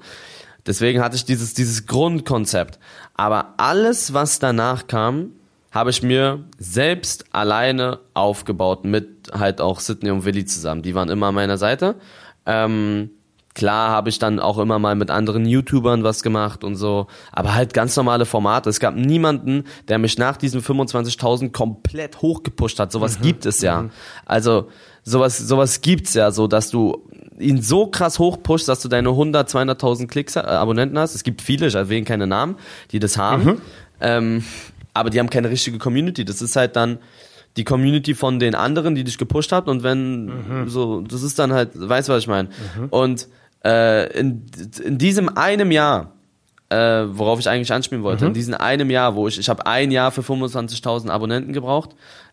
Deswegen 0.67 1.03
hatte 1.03 1.17
ich 1.17 1.25
dieses, 1.25 1.55
dieses 1.55 1.87
Grundkonzept. 1.87 2.79
Aber 3.15 3.55
alles, 3.57 4.13
was 4.13 4.39
danach 4.39 4.87
kam, 4.87 5.31
habe 5.71 5.91
ich 5.91 6.03
mir 6.03 6.45
selbst 6.59 7.25
alleine 7.33 8.01
aufgebaut 8.15 8.85
mit 8.85 9.33
halt 9.33 9.61
auch 9.61 9.81
Sydney 9.81 10.11
und 10.11 10.25
Willi 10.25 10.45
zusammen. 10.45 10.83
Die 10.83 10.95
waren 10.95 11.09
immer 11.09 11.29
an 11.29 11.35
meiner 11.35 11.59
Seite. 11.59 11.97
Ähm, 12.47 13.11
Klar 13.59 13.91
habe 13.91 14.09
ich 14.09 14.21
dann 14.21 14.39
auch 14.39 14.57
immer 14.59 14.79
mal 14.79 14.95
mit 14.95 15.11
anderen 15.11 15.45
YouTubern 15.45 16.05
was 16.05 16.23
gemacht 16.23 16.63
und 16.63 16.77
so, 16.77 17.09
aber 17.33 17.57
halt 17.57 17.75
ganz 17.75 17.97
normale 17.97 18.25
Formate. 18.25 18.71
Es 18.71 18.79
gab 18.79 18.95
niemanden, 18.95 19.65
der 19.89 19.99
mich 19.99 20.17
nach 20.17 20.37
diesen 20.37 20.63
25.000 20.63 21.51
komplett 21.51 22.23
hochgepusht 22.23 22.79
hat. 22.79 22.93
Sowas 22.93 23.19
mhm. 23.19 23.23
gibt 23.25 23.47
es 23.47 23.61
ja. 23.61 23.83
Mhm. 23.83 23.91
Also 24.27 24.69
sowas, 25.03 25.39
sowas 25.39 25.81
gibt's 25.81 26.15
ja, 26.15 26.31
so 26.31 26.47
dass 26.47 26.71
du 26.71 27.03
ihn 27.37 27.61
so 27.61 27.89
krass 27.89 28.21
hochpushst, 28.21 28.69
dass 28.69 28.81
du 28.81 28.89
deine 28.89 29.09
100, 29.09 29.51
200.000 29.51 30.07
Klicks, 30.07 30.37
äh, 30.37 30.39
Abonnenten 30.39 30.97
hast. 30.97 31.17
Es 31.17 31.25
gibt 31.25 31.43
viele, 31.43 31.67
ich 31.67 31.75
erwähne 31.75 32.05
keine 32.05 32.29
Namen, 32.29 32.55
die 32.93 33.01
das 33.01 33.19
haben, 33.19 33.45
mhm. 33.45 33.61
ähm, 34.01 34.45
aber 34.95 35.11
die 35.11 35.19
haben 35.19 35.31
keine 35.31 35.51
richtige 35.51 35.79
Community. 35.79 36.25
Das 36.25 36.41
ist 36.43 36.55
halt 36.55 36.77
dann 36.77 36.99
die 37.57 37.65
Community 37.65 38.15
von 38.15 38.39
den 38.39 38.55
anderen, 38.55 38.95
die 38.95 39.03
dich 39.03 39.19
gepusht 39.19 39.51
hat 39.51 39.67
und 39.67 39.83
wenn 39.83 40.27
mhm. 40.27 40.69
so, 40.69 41.01
das 41.01 41.25
ist 41.25 41.41
dann 41.41 41.53
halt, 41.53 41.71
weißt 41.75 42.09
du, 42.09 42.13
was 42.13 42.23
ich 42.23 42.29
meine? 42.29 42.51
Mhm. 42.79 42.89
Und 42.91 43.29
äh, 43.65 44.19
in, 44.19 44.47
in 44.85 44.99
diesem 44.99 45.29
einem 45.37 45.71
Jahr, 45.71 46.13
äh, 46.71 47.05
worauf 47.09 47.39
ich 47.41 47.49
eigentlich 47.49 47.73
anspielen 47.73 48.03
wollte, 48.03 48.25
mhm. 48.25 48.29
in 48.29 48.35
diesem 48.35 48.55
einem 48.55 48.91
Jahr, 48.91 49.15
wo 49.15 49.29
ich, 49.29 49.39
ich 49.39 49.49
habe 49.49 49.67
ein 49.67 49.91
Jahr 49.91 50.11
für 50.11 50.21
25.000 50.21 51.11
Abonnenten 51.11 51.53
gebraucht, 51.53 51.91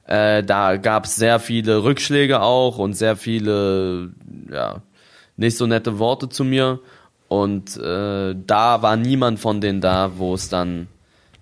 äh, 0.07 0.43
da 0.43 0.77
gab 0.77 1.05
es 1.05 1.15
sehr 1.15 1.39
viele 1.39 1.83
Rückschläge 1.83 2.41
auch 2.41 2.77
und 2.77 2.93
sehr 2.93 3.15
viele, 3.15 4.11
ja, 4.51 4.81
nicht 5.37 5.57
so 5.57 5.65
nette 5.65 5.99
Worte 5.99 6.29
zu 6.29 6.43
mir 6.43 6.79
und 7.27 7.75
äh, 7.77 8.35
da 8.45 8.81
war 8.81 8.95
niemand 8.97 9.39
von 9.39 9.61
denen 9.61 9.81
da, 9.81 10.11
wo 10.17 10.33
es 10.33 10.49
dann, 10.49 10.87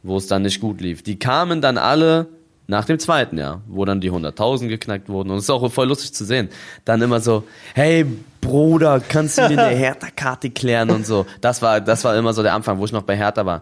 wo 0.02 0.18
es 0.18 0.28
dann 0.28 0.44
nicht 0.44 0.62
gut 0.62 0.80
lief. 0.82 1.04
Die 1.04 1.20
kamen 1.20 1.62
dann 1.62 1.78
alle 1.78 2.28
nach 2.68 2.86
dem 2.86 2.98
zweiten 2.98 3.38
Jahr, 3.38 3.62
wo 3.68 3.84
dann 3.86 4.00
die 4.00 4.12
100.000 4.12 4.68
geknackt 4.68 5.10
wurden. 5.10 5.32
Und 5.32 5.38
es 5.38 5.44
ist 5.44 5.50
auch 5.50 5.70
voll 5.72 5.88
lustig 5.88 6.14
zu 6.14 6.24
sehen. 6.24 6.50
Dann 6.86 7.02
immer 7.02 7.20
so, 7.20 7.44
hey 7.74 8.06
Bruder, 8.40 9.02
kannst 9.08 9.38
du 9.38 9.42
mir 9.44 9.62
eine 9.62 9.76
Hertha-Karte 9.76 10.50
klären 10.50 10.90
und 10.90 11.06
so. 11.06 11.26
Das 11.42 11.62
war, 11.62 11.82
das 11.82 12.04
war 12.04 12.16
immer 12.16 12.34
so 12.34 12.42
der 12.42 12.54
Anfang, 12.54 12.80
wo 12.80 12.86
ich 12.86 12.92
noch 12.92 13.04
bei 13.04 13.18
Hertha 13.18 13.46
war. 13.46 13.62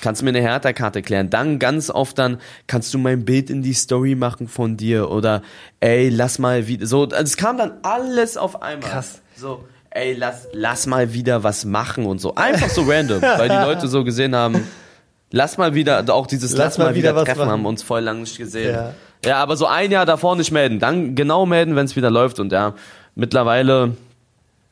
Kannst 0.00 0.20
du 0.20 0.24
mir 0.24 0.30
eine 0.30 0.40
Hertha-Karte 0.40 1.02
klären? 1.02 1.30
Dann 1.30 1.58
ganz 1.58 1.90
oft 1.90 2.18
dann, 2.18 2.38
kannst 2.66 2.92
du 2.92 2.98
mein 2.98 3.24
Bild 3.24 3.50
in 3.50 3.62
die 3.62 3.74
Story 3.74 4.14
machen 4.14 4.48
von 4.48 4.76
dir? 4.76 5.10
Oder, 5.10 5.42
ey, 5.80 6.08
lass 6.08 6.38
mal 6.38 6.66
wieder, 6.66 6.86
so, 6.86 7.06
es 7.08 7.36
kam 7.36 7.58
dann 7.58 7.72
alles 7.82 8.36
auf 8.36 8.62
einmal. 8.62 8.90
Krass. 8.90 9.20
So, 9.36 9.64
ey, 9.90 10.14
lass, 10.14 10.48
lass 10.52 10.86
mal 10.86 11.12
wieder 11.12 11.42
was 11.42 11.64
machen 11.64 12.06
und 12.06 12.20
so. 12.20 12.34
Einfach 12.34 12.68
so 12.68 12.82
random, 12.82 13.22
weil 13.22 13.48
die 13.48 13.54
Leute 13.54 13.88
so 13.88 14.04
gesehen 14.04 14.34
haben, 14.34 14.66
Lass 15.32 15.58
mal 15.58 15.74
wieder, 15.74 16.04
auch 16.08 16.26
dieses 16.26 16.52
Lass, 16.52 16.58
Lass 16.58 16.78
mal, 16.78 16.94
wieder, 16.94 17.12
wieder 17.12 17.24
treffen, 17.24 17.40
machen. 17.40 17.50
haben 17.50 17.66
uns 17.66 17.82
voll 17.82 18.00
lang 18.00 18.20
nicht 18.20 18.38
gesehen. 18.38 18.74
Ja. 18.74 18.94
ja, 19.24 19.36
aber 19.38 19.56
so 19.56 19.66
ein 19.66 19.90
Jahr 19.90 20.06
davor 20.06 20.36
nicht 20.36 20.52
melden. 20.52 20.78
Dann 20.78 21.14
genau 21.14 21.46
melden, 21.46 21.74
wenn 21.74 21.86
es 21.86 21.96
wieder 21.96 22.10
läuft. 22.10 22.38
Und 22.38 22.52
ja, 22.52 22.74
mittlerweile 23.14 23.96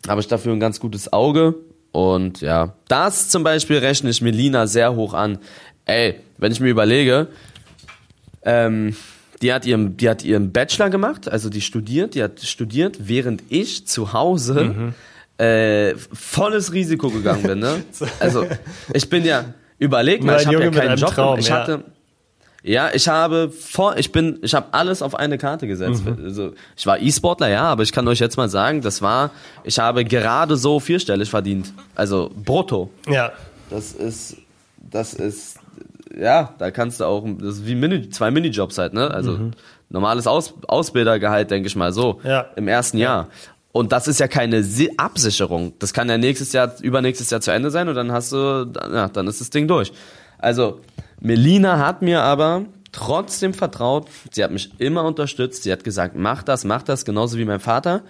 habe 0.07 0.21
ich 0.21 0.29
dafür 0.29 0.53
ein 0.53 0.61
ganz 0.61 0.79
gutes 0.81 1.13
Auge. 1.13 1.55
Und 1.91 2.41
ja, 2.41 2.75
das 2.89 3.29
zum 3.29 3.43
Beispiel 3.43 3.79
rechne 3.79 4.11
ich 4.11 4.21
Melina 4.21 4.67
sehr 4.67 4.95
hoch 4.95 5.15
an. 5.15 5.39
Ey, 5.87 6.21
wenn 6.39 6.53
ich 6.53 6.61
mir 6.61 6.71
überlege, 6.71 7.29
ähm, 8.43 8.97
die 9.43 9.53
hat 9.53 9.67
ihren, 9.67 9.97
die 9.97 10.09
hat 10.09 10.25
ihren 10.25 10.53
Bachelor 10.53 10.91
gemacht, 10.91 11.29
also 11.29 11.51
die 11.51 11.61
studiert, 11.61 12.15
die 12.15 12.23
hat 12.23 12.41
studiert, 12.41 13.09
während 13.09 13.43
ich 13.49 13.87
zu 13.87 14.13
Hause 14.13 14.65
mhm. 14.65 15.45
äh, 15.45 15.95
volles 15.97 16.73
Risiko 16.73 17.11
gegangen 17.11 17.43
bin. 17.43 17.59
Ne? 17.59 17.83
Also 18.21 18.47
ich 18.93 19.09
bin 19.11 19.25
ja, 19.25 19.45
Überleg 19.85 20.25
mal, 20.25 20.41
ich 20.41 20.47
habe 20.47 20.65
ja 20.65 20.71
keinen 20.71 20.97
Job. 20.97 21.11
Traum, 21.11 21.39
ich 21.39 21.49
ja. 21.49 21.61
hatte 21.61 21.85
ja, 22.67 22.89
ich 22.95 23.07
habe 23.09 23.51
vor, 23.51 23.99
ich 23.99 24.11
bin, 24.11 24.39
ich 24.41 24.55
habe 24.55 24.69
alles 24.73 25.03
auf 25.03 25.15
eine 25.15 25.37
Karte 25.37 25.67
gesetzt. 25.67 26.03
Mhm. 26.07 26.25
Also, 26.25 26.55
ich 26.75 26.87
war 26.87 26.99
E-Sportler, 26.99 27.51
ja, 27.51 27.65
aber 27.65 27.83
ich 27.83 27.93
kann 27.93 28.09
euch 28.09 28.21
jetzt 28.21 28.39
mal 28.39 28.49
sagen, 28.49 28.81
das 28.81 29.03
war, 29.03 29.33
ich 29.65 29.79
habe 29.79 30.03
gerade 30.03 30.57
so 30.57 30.81
vierstellig 30.81 31.29
verdient, 31.29 31.75
also 31.95 32.31
brutto. 32.35 32.89
Ja. 33.07 33.33
Das 33.69 33.93
ist, 33.93 34.39
das 34.79 35.13
ist 35.13 35.59
ja, 36.19 36.55
da 36.59 36.71
kannst 36.71 37.01
du 37.01 37.05
auch, 37.05 37.25
das 37.39 37.57
ist 37.57 37.67
wie 37.67 37.75
Mini, 37.75 38.09
zwei 38.09 38.31
Minijobs 38.31 38.79
halt, 38.79 38.95
ne? 38.95 39.11
Also 39.11 39.51
normales 39.91 40.27
Aus, 40.27 40.55
Ausbildergehalt, 40.67 41.51
denke 41.51 41.67
ich 41.67 41.77
mal 41.77 41.93
so, 41.93 42.21
Ja. 42.25 42.47
im 42.57 42.69
ersten 42.69 42.99
Jahr. 42.99 43.29
Und 43.75 43.91
das 43.91 44.07
ist 44.07 44.21
ja 44.21 44.29
keine 44.29 44.63
Si- 44.63 44.93
Absicherung. 44.99 45.73
Das 45.81 45.93
kann 45.93 46.09
ja 46.09 46.17
nächstes 46.17 46.53
Jahr, 46.53 46.73
übernächstes 46.81 47.31
Jahr 47.31 47.41
zu 47.41 47.51
Ende 47.51 47.73
sein 47.73 47.89
und 47.89 47.97
dann 47.97 48.13
hast 48.13 48.31
du, 48.31 48.71
ja, 48.73 49.09
dann 49.09 49.27
ist 49.27 49.41
das 49.41 49.51
Ding 49.51 49.67
durch. 49.67 49.93
Also, 50.39 50.81
Melina 51.21 51.81
hat 51.85 52.01
mir 52.01 52.23
aber 52.23 52.67
trotzdem 52.93 53.53
vertraut. 53.53 54.07
Sie 54.31 54.45
hat 54.45 54.53
mich 54.53 54.79
immer 54.79 55.03
unterstützt. 55.03 55.65
Sie 55.65 55.73
hat 55.73 55.83
gesagt, 55.83 56.15
mach 56.15 56.45
das, 56.45 56.63
mach 56.65 56.83
das, 56.85 57.05
genauso 57.05 57.37
wie 57.37 57.45
mein 57.45 57.59
Vater. 57.59 58.03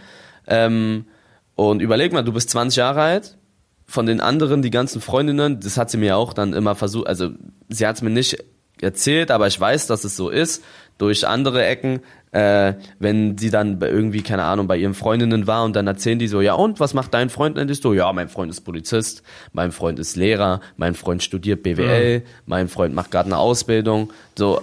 Ähm, 0.47 1.07
und 1.55 1.81
überleg 1.81 2.13
mal, 2.13 2.23
du 2.23 2.35
bist 2.35 2.51
20 2.51 2.77
Jahre 2.77 3.01
alt. 3.01 3.39
Von 3.87 4.05
den 4.05 4.21
anderen, 4.21 4.61
die 4.61 4.71
ganzen 4.71 5.01
Freundinnen, 5.01 5.61
das 5.61 5.79
hat 5.79 5.91
sie 5.91 5.97
mir 5.97 6.19
auch 6.19 6.35
dann 6.35 6.53
immer 6.53 6.75
versucht, 6.75 7.07
also 7.07 7.31
sie 7.71 7.87
hat 7.87 7.97
es 7.97 8.03
mir 8.03 8.11
nicht 8.11 8.37
erzählt, 8.83 9.31
aber 9.31 9.47
ich 9.47 9.59
weiß, 9.59 9.87
dass 9.87 10.05
es 10.05 10.15
so 10.15 10.29
ist, 10.29 10.63
durch 10.99 11.27
andere 11.27 11.65
Ecken, 11.65 12.01
äh, 12.35 12.75
wenn 12.99 13.39
sie 13.39 13.51
dann 13.51 13.79
bei 13.79 13.89
irgendwie, 13.89 14.23
keine 14.23 14.43
Ahnung, 14.43 14.67
bei 14.67 14.77
ihren 14.77 14.95
Freundinnen 14.95 15.47
war 15.47 15.65
und 15.65 15.77
dann 15.77 15.87
erzählen 15.87 16.19
die 16.19 16.27
so, 16.27 16.41
ja 16.41 16.55
und, 16.55 16.81
was 16.81 16.93
macht 16.93 17.15
dein 17.15 17.31
Freund 17.31 17.57
endlich 17.57 17.81
so? 17.81 17.95
Ja, 17.95 18.13
mein 18.13 18.29
Freund 18.29 18.51
ist 18.51 18.63
Polizist, 18.63 19.23
mein 19.53 19.71
Freund 19.71 20.01
ist 20.01 20.17
Lehrer, 20.17 20.61
mein 20.77 20.95
Freund 20.95 21.23
studiert 21.23 21.63
BWL, 21.63 22.23
mein 22.47 22.69
Freund 22.69 22.93
macht 22.93 23.13
gerade 23.13 23.27
eine 23.27 23.39
Ausbildung, 23.39 24.13
so, 24.37 24.61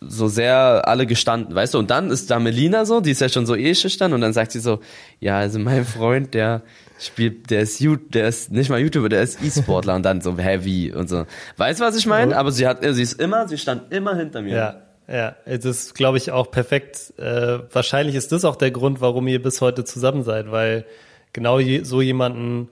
so 0.00 0.28
sehr 0.28 0.88
alle 0.88 1.06
gestanden, 1.06 1.54
weißt 1.54 1.74
du? 1.74 1.78
Und 1.78 1.90
dann 1.90 2.10
ist 2.10 2.30
da 2.30 2.38
Melina 2.38 2.86
so, 2.86 3.02
die 3.02 3.10
ist 3.10 3.20
ja 3.20 3.28
schon 3.28 3.44
so 3.44 3.54
eh 3.54 3.74
schüchtern 3.74 4.14
und 4.14 4.22
dann 4.22 4.32
sagt 4.32 4.52
sie 4.52 4.60
so, 4.60 4.80
ja, 5.20 5.38
also 5.40 5.58
mein 5.58 5.84
Freund, 5.84 6.32
der 6.32 6.62
spielt, 6.98 7.50
der 7.50 7.60
ist, 7.60 7.84
der 8.14 8.28
ist 8.28 8.50
nicht 8.50 8.70
mal 8.70 8.80
YouTuber, 8.80 9.10
der 9.10 9.22
ist 9.22 9.44
E-Sportler 9.44 9.94
und 9.94 10.04
dann 10.04 10.22
so 10.22 10.38
heavy 10.38 10.90
und 10.90 11.10
so. 11.10 11.26
Weißt 11.58 11.80
du, 11.80 11.84
was 11.84 11.96
ich 11.98 12.06
meine? 12.06 12.34
Aber 12.34 12.50
sie 12.50 12.66
hat, 12.66 12.78
sie 12.82 13.02
ist 13.02 13.20
immer, 13.20 13.46
sie 13.46 13.58
stand 13.58 13.92
immer 13.92 14.16
hinter 14.16 14.40
mir. 14.40 14.56
Ja, 14.56 14.89
ja, 15.10 15.36
es 15.44 15.64
ist, 15.64 15.94
glaube 15.94 16.18
ich, 16.18 16.30
auch 16.30 16.50
perfekt. 16.50 17.14
Äh, 17.18 17.58
wahrscheinlich 17.72 18.14
ist 18.16 18.32
das 18.32 18.44
auch 18.44 18.56
der 18.56 18.70
Grund, 18.70 19.00
warum 19.00 19.26
ihr 19.28 19.42
bis 19.42 19.60
heute 19.60 19.84
zusammen 19.84 20.22
seid, 20.22 20.50
weil 20.50 20.84
genau 21.32 21.58
je, 21.58 21.82
so 21.82 22.00
jemanden 22.00 22.68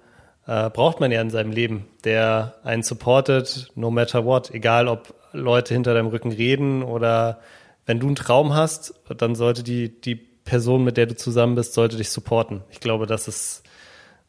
äh, 0.47 0.71
braucht 0.71 1.01
man 1.01 1.11
ja 1.11 1.21
in 1.21 1.31
seinem 1.31 1.53
Leben, 1.53 1.87
der 2.05 2.55
einen 2.63 2.83
supportet, 2.83 3.71
no 3.75 3.91
matter 3.91 4.25
what. 4.25 4.51
Egal, 4.53 4.89
ob 4.89 5.15
Leute 5.33 5.75
hinter 5.75 5.95
deinem 5.95 6.07
Rücken 6.09 6.33
reden 6.33 6.83
oder 6.83 7.41
wenn 7.87 8.01
du 8.01 8.07
einen 8.07 8.17
Traum 8.17 8.55
hast, 8.55 8.95
dann 9.17 9.35
sollte 9.35 9.63
die, 9.63 10.01
die 10.01 10.15
Person, 10.15 10.85
mit 10.85 10.97
der 10.97 11.07
du 11.07 11.17
zusammen 11.17 11.55
bist, 11.55 11.75
sollte 11.75 11.97
dich 11.97 12.11
supporten. 12.11 12.63
Ich 12.71 12.81
glaube, 12.81 13.07
das 13.07 13.29
ist, 13.29 13.63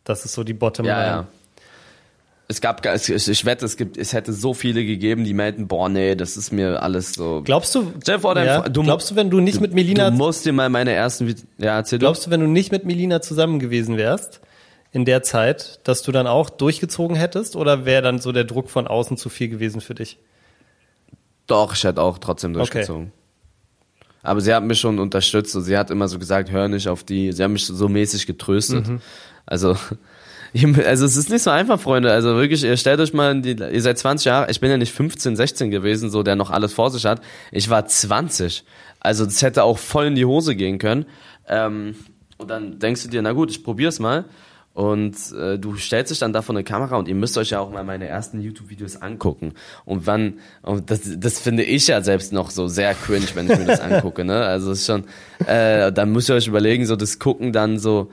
das 0.03 0.25
ist 0.25 0.33
so 0.33 0.43
die 0.43 0.53
Bottom 0.53 0.85
Ja, 0.85 0.97
Line. 0.97 1.07
ja. 1.07 1.27
Es 2.51 2.61
gab, 2.61 2.81
gar- 2.81 2.95
es- 2.95 3.07
ich 3.27 3.45
wette, 3.45 3.63
es 3.63 3.77
gibt, 3.77 3.95
es 3.95 4.11
hätte 4.11 4.33
so 4.33 4.55
viele 4.55 4.83
gegeben, 4.83 5.23
die 5.23 5.35
meinten, 5.35 5.67
boah, 5.67 5.87
nee, 5.87 6.15
das 6.15 6.35
ist 6.35 6.51
mir 6.51 6.81
alles 6.81 7.13
so. 7.13 7.41
Glaubst 7.45 7.75
du, 7.75 7.93
vor, 8.19 8.33
dein 8.33 8.47
ja, 8.47 8.67
du- 8.67 8.81
glaubst 8.81 9.11
du, 9.11 9.15
wenn 9.15 9.29
du 9.29 9.39
nicht 9.39 9.61
mit 9.61 9.73
Melina 9.75 10.09
Du 10.09 10.17
musst 10.17 10.45
dir 10.45 10.53
mal 10.53 10.67
meine 10.69 10.91
ersten, 10.91 11.27
ja, 11.59 11.77
erzähl 11.77 11.99
Glaubst 11.99 12.25
du, 12.25 12.31
wenn 12.31 12.39
du 12.41 12.47
nicht 12.47 12.71
mit 12.71 12.85
Melina 12.85 13.21
zusammen 13.21 13.59
gewesen 13.59 13.97
wärst, 13.97 14.41
in 14.91 15.05
der 15.05 15.21
Zeit, 15.21 15.79
dass 15.83 16.01
du 16.01 16.11
dann 16.11 16.25
auch 16.25 16.49
durchgezogen 16.49 17.15
hättest 17.15 17.55
oder 17.55 17.85
wäre 17.85 18.01
dann 18.01 18.17
so 18.17 18.31
der 18.31 18.45
Druck 18.45 18.71
von 18.71 18.87
außen 18.87 19.15
zu 19.17 19.29
viel 19.29 19.49
gewesen 19.49 19.79
für 19.79 19.93
dich? 19.93 20.17
du? 20.17 21.15
Doch, 21.47 21.75
ich 21.75 21.83
hätte 21.83 22.01
auch 22.01 22.17
trotzdem 22.17 22.53
durchgezogen. 22.53 23.11
Aber 24.23 24.41
sie 24.41 24.53
hat 24.53 24.63
mich 24.63 24.79
schon 24.79 24.97
unterstützt 24.99 25.55
und 25.55 25.61
sie 25.63 25.77
hat 25.77 25.91
immer 25.91 26.07
so 26.07 26.17
gesagt, 26.19 26.51
hör 26.51 26.67
nicht 26.67 26.87
auf 26.87 27.03
die, 27.03 27.31
sie 27.31 27.43
hat 27.43 27.51
mich 27.51 27.65
so 27.65 27.87
mäßig 27.87 28.25
getröstet. 28.27 28.87
Mhm. 28.87 29.01
Also, 29.45 29.77
also 30.85 31.05
es 31.05 31.15
ist 31.15 31.29
nicht 31.29 31.43
so 31.43 31.51
einfach, 31.51 31.79
Freunde. 31.79 32.11
Also 32.11 32.35
wirklich, 32.35 32.63
ihr 32.63 32.77
stellt 32.77 32.99
euch 32.99 33.13
mal, 33.13 33.39
die, 33.41 33.51
ihr 33.51 33.81
seid 33.81 33.97
20 33.97 34.25
Jahre, 34.25 34.51
ich 34.51 34.59
bin 34.59 34.69
ja 34.69 34.77
nicht 34.77 34.93
15, 34.93 35.35
16 35.35 35.71
gewesen, 35.71 36.09
so 36.09 36.23
der 36.23 36.35
noch 36.35 36.49
alles 36.49 36.73
vor 36.73 36.91
sich 36.91 37.05
hat. 37.05 37.21
Ich 37.51 37.69
war 37.69 37.85
20. 37.85 38.63
Also 38.99 39.25
das 39.25 39.41
hätte 39.41 39.63
auch 39.63 39.77
voll 39.77 40.07
in 40.07 40.15
die 40.15 40.25
Hose 40.25 40.55
gehen 40.55 40.77
können. 40.77 41.05
Ähm, 41.47 41.95
und 42.37 42.49
dann 42.49 42.79
denkst 42.79 43.03
du 43.03 43.09
dir, 43.09 43.21
na 43.21 43.33
gut, 43.33 43.51
ich 43.51 43.63
probier's 43.63 43.99
mal. 43.99 44.25
Und 44.73 45.15
äh, 45.33 45.57
du 45.57 45.75
stellst 45.75 46.11
dich 46.11 46.19
dann 46.19 46.31
da 46.31 46.41
vor 46.41 46.55
eine 46.55 46.63
Kamera 46.63 46.95
und 46.95 47.09
ihr 47.09 47.15
müsst 47.15 47.37
euch 47.37 47.49
ja 47.49 47.59
auch 47.59 47.69
mal 47.69 47.83
meine 47.83 48.07
ersten 48.07 48.39
YouTube-Videos 48.39 49.01
angucken. 49.01 49.53
Und 49.83 50.07
wann, 50.07 50.35
und 50.61 50.89
das, 50.89 51.01
das 51.17 51.39
finde 51.39 51.63
ich 51.63 51.87
ja 51.87 52.01
selbst 52.01 52.31
noch 52.31 52.49
so 52.49 52.67
sehr 52.67 52.93
cringe, 52.93 53.25
wenn 53.33 53.49
ich 53.49 53.57
mir 53.57 53.65
das 53.65 53.81
angucke, 53.81 54.23
ne? 54.23 54.45
Also 54.45 54.71
ist 54.71 54.85
schon, 54.85 55.03
äh, 55.47 55.91
dann 55.91 56.11
müsst 56.13 56.29
ihr 56.29 56.35
euch 56.35 56.47
überlegen, 56.47 56.85
so 56.85 56.95
das 56.95 57.19
Gucken 57.19 57.51
dann 57.51 57.77
so, 57.77 58.09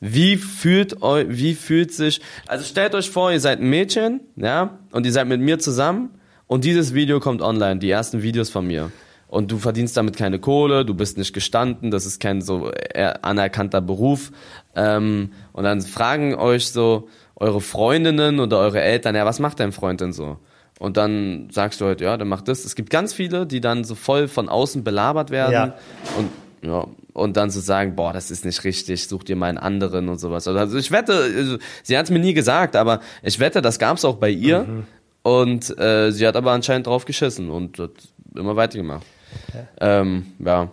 wie 0.00 0.36
fühlt 0.36 1.02
euch, 1.02 1.26
wie 1.28 1.54
fühlt 1.54 1.92
sich, 1.92 2.20
also 2.46 2.64
stellt 2.64 2.94
euch 2.94 3.10
vor, 3.10 3.32
ihr 3.32 3.40
seid 3.40 3.60
ein 3.60 3.68
Mädchen, 3.68 4.20
ja, 4.36 4.78
und 4.92 5.06
ihr 5.06 5.12
seid 5.12 5.26
mit 5.26 5.40
mir 5.40 5.58
zusammen 5.58 6.10
und 6.46 6.64
dieses 6.64 6.94
Video 6.94 7.20
kommt 7.20 7.42
online, 7.42 7.78
die 7.80 7.90
ersten 7.90 8.22
Videos 8.22 8.50
von 8.50 8.66
mir. 8.66 8.90
Und 9.26 9.50
du 9.50 9.58
verdienst 9.58 9.94
damit 9.94 10.16
keine 10.16 10.38
Kohle, 10.38 10.86
du 10.86 10.94
bist 10.94 11.18
nicht 11.18 11.34
gestanden, 11.34 11.90
das 11.90 12.06
ist 12.06 12.18
kein 12.18 12.40
so 12.40 12.70
eher 12.70 13.26
anerkannter 13.26 13.82
Beruf. 13.82 14.32
Ähm, 14.74 15.32
und 15.52 15.64
dann 15.64 15.82
fragen 15.82 16.34
euch 16.34 16.70
so 16.70 17.08
eure 17.36 17.60
Freundinnen 17.60 18.40
oder 18.40 18.58
eure 18.58 18.80
Eltern, 18.80 19.14
ja, 19.14 19.26
was 19.26 19.38
macht 19.38 19.60
dein 19.60 19.72
Freund 19.72 20.00
denn 20.00 20.14
so? 20.14 20.38
Und 20.78 20.96
dann 20.96 21.48
sagst 21.50 21.80
du 21.80 21.84
halt, 21.84 22.00
ja, 22.00 22.16
der 22.16 22.24
macht 22.26 22.48
das. 22.48 22.64
Es 22.64 22.74
gibt 22.74 22.88
ganz 22.88 23.12
viele, 23.12 23.46
die 23.46 23.60
dann 23.60 23.84
so 23.84 23.94
voll 23.96 24.28
von 24.28 24.48
außen 24.48 24.82
belabert 24.84 25.30
werden 25.30 25.52
Ja. 25.52 25.74
und 26.16 26.30
ja, 26.62 26.86
und 27.12 27.36
dann 27.36 27.50
zu 27.50 27.60
sagen, 27.60 27.96
boah, 27.96 28.12
das 28.12 28.30
ist 28.30 28.44
nicht 28.44 28.64
richtig, 28.64 29.06
such 29.06 29.24
dir 29.24 29.36
mal 29.36 29.46
einen 29.46 29.58
anderen 29.58 30.08
und 30.08 30.18
sowas. 30.18 30.46
Also 30.48 30.78
ich 30.78 30.90
wette, 30.90 31.12
also, 31.12 31.58
sie 31.82 31.96
hat 31.98 32.04
es 32.04 32.10
mir 32.10 32.18
nie 32.18 32.34
gesagt, 32.34 32.76
aber 32.76 33.00
ich 33.22 33.38
wette, 33.40 33.62
das 33.62 33.78
gab's 33.78 34.04
auch 34.04 34.16
bei 34.16 34.30
ihr. 34.30 34.84
Und 35.22 35.78
äh, 35.78 36.10
sie 36.10 36.26
hat 36.26 36.36
aber 36.36 36.52
anscheinend 36.52 36.86
drauf 36.86 37.04
geschissen 37.04 37.50
und 37.50 37.78
hat 37.78 37.90
immer 38.34 38.56
weitergemacht. 38.56 39.06
Ja. 39.52 40.00
Ähm, 40.00 40.26
ja. 40.38 40.70